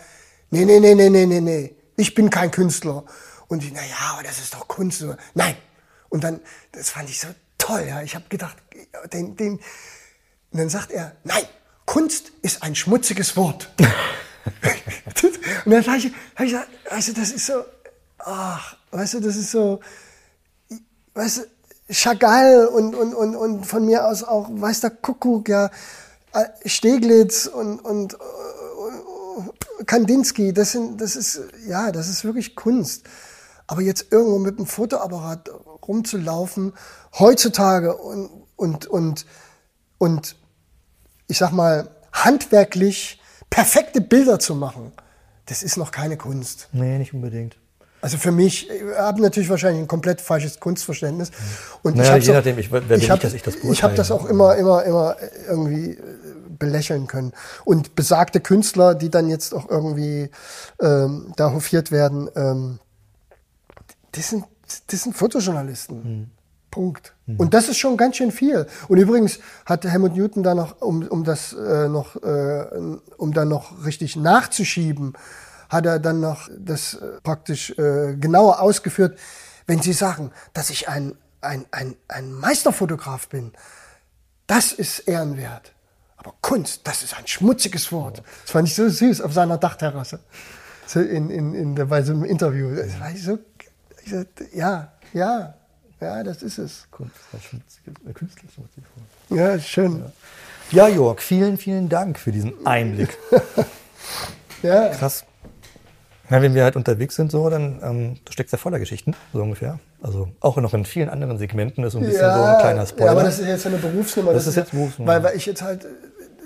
[0.50, 3.04] nee, nee, nee, nee, nee, nee, nee, ich bin kein Künstler.
[3.48, 5.06] Und ich, na ja, aber das ist doch Kunst.
[5.34, 5.56] Nein.
[6.08, 6.40] Und dann,
[6.72, 7.28] das fand ich so
[7.58, 8.02] toll, ja.
[8.02, 8.56] Ich habe gedacht,
[9.12, 9.54] den, den,
[10.52, 11.44] und dann sagt er, nein,
[11.86, 13.74] Kunst ist ein schmutziges Wort.
[15.66, 16.70] und dann habe ich, hab ich gesagt,
[17.08, 17.64] du, das ist so,
[18.26, 19.80] ach, weißt du, das ist so,
[21.14, 25.70] weißt du, Chagall und, und, und, und von mir aus auch, weiß der Kuckuck, ja,
[26.34, 33.04] äh, Steglitz und, und äh, Kandinsky, das sind, das ist, ja, das ist wirklich Kunst.
[33.68, 35.50] Aber jetzt irgendwo mit dem Fotoapparat
[35.88, 36.74] rumzulaufen,
[37.18, 39.26] heutzutage und, und, und,
[39.98, 40.36] und
[41.28, 44.92] ich sag mal, handwerklich perfekte Bilder zu machen,
[45.46, 46.70] das ist noch keine Kunst.
[46.72, 47.58] nee, nicht unbedingt.
[48.02, 51.32] Also für mich, ich habe natürlich wahrscheinlich ein komplett falsches Kunstverständnis.
[51.84, 54.12] Und Naja, hab's je nachdem, ich- wer ich, hab- dass ich das Ich habe das
[54.12, 55.16] auch immer, immer, immer
[55.48, 56.00] irgendwie äh,
[56.58, 57.32] belächeln können.
[57.64, 60.30] Und besagte Künstler, die dann jetzt auch irgendwie
[60.82, 62.80] ähm, da hofiert werden, ähm,
[64.14, 64.46] das sind,
[64.88, 66.04] das sind Fotojournalisten.
[66.04, 66.30] Hm.
[66.72, 67.14] Punkt.
[67.38, 68.66] Und das ist schon ganz schön viel.
[68.88, 72.66] Und übrigens hat Helmut Newton da noch, um, um das äh, noch, äh,
[73.18, 75.14] um dann noch richtig nachzuschieben,
[75.72, 79.18] hat er dann noch das äh, praktisch äh, genauer ausgeführt.
[79.66, 83.54] Wenn Sie sagen, dass ich ein, ein, ein, ein Meisterfotograf bin,
[84.48, 85.74] das ist ehrenwert.
[86.18, 88.22] Aber Kunst, das ist ein schmutziges Wort.
[88.44, 90.20] Das fand ich so süß auf seiner Dachterrasse.
[90.86, 92.76] So in, in, in, bei so einem Interview.
[92.76, 93.40] Das war ich so,
[94.04, 94.24] ich so,
[94.54, 95.56] ja, ja,
[96.02, 96.88] ja, das ist es.
[96.92, 99.38] Kunst, das äh, Künstler schmutzige Form.
[99.38, 100.04] Ja, schön.
[100.72, 103.18] Ja, Jörg, vielen, vielen Dank für diesen Einblick.
[104.64, 105.26] Ja, Krass.
[106.32, 109.42] Ja, wenn wir halt unterwegs sind, so, dann ähm, du steckst ja voller Geschichten, so
[109.42, 109.80] ungefähr.
[110.02, 113.06] Also auch noch in vielen anderen Segmenten ist so ein bisschen so ein kleiner Spoiler.
[113.06, 114.34] Ja, aber das ist jetzt eine Berufsnummer.
[114.34, 115.12] Das ist jetzt Berufsnummer.
[115.12, 115.86] Weil, weil ich jetzt halt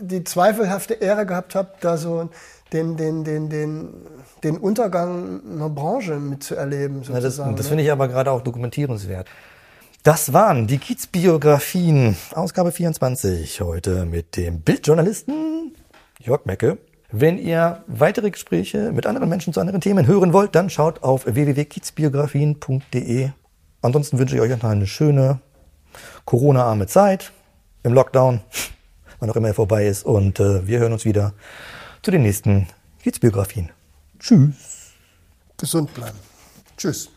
[0.01, 2.29] die zweifelhafte Ehre gehabt habe, da so
[2.73, 3.93] den, den, den, den,
[4.43, 7.55] den Untergang einer Branche mitzuerleben, Ja, das sozusagen.
[7.55, 7.69] das ne?
[7.69, 9.27] finde ich aber gerade auch dokumentierenswert.
[10.01, 15.75] Das waren die Kiez-Biografien, Ausgabe 24, heute mit dem Bildjournalisten
[16.19, 16.77] Jörg Mecke.
[17.17, 21.25] Wenn ihr weitere Gespräche mit anderen Menschen zu anderen Themen hören wollt, dann schaut auf
[21.25, 23.29] www.kiezbiografien.de.
[23.81, 25.39] Ansonsten wünsche ich euch noch eine schöne
[26.25, 27.31] Corona-arme Zeit
[27.83, 28.41] im Lockdown,
[29.19, 30.05] wann auch immer er vorbei ist.
[30.05, 31.31] Und äh, wir hören uns wieder
[32.01, 32.67] zu den nächsten
[33.01, 33.71] Kiez-Biografien.
[34.19, 34.91] Tschüss.
[35.55, 36.19] Gesund bleiben.
[36.75, 37.09] Tschüss.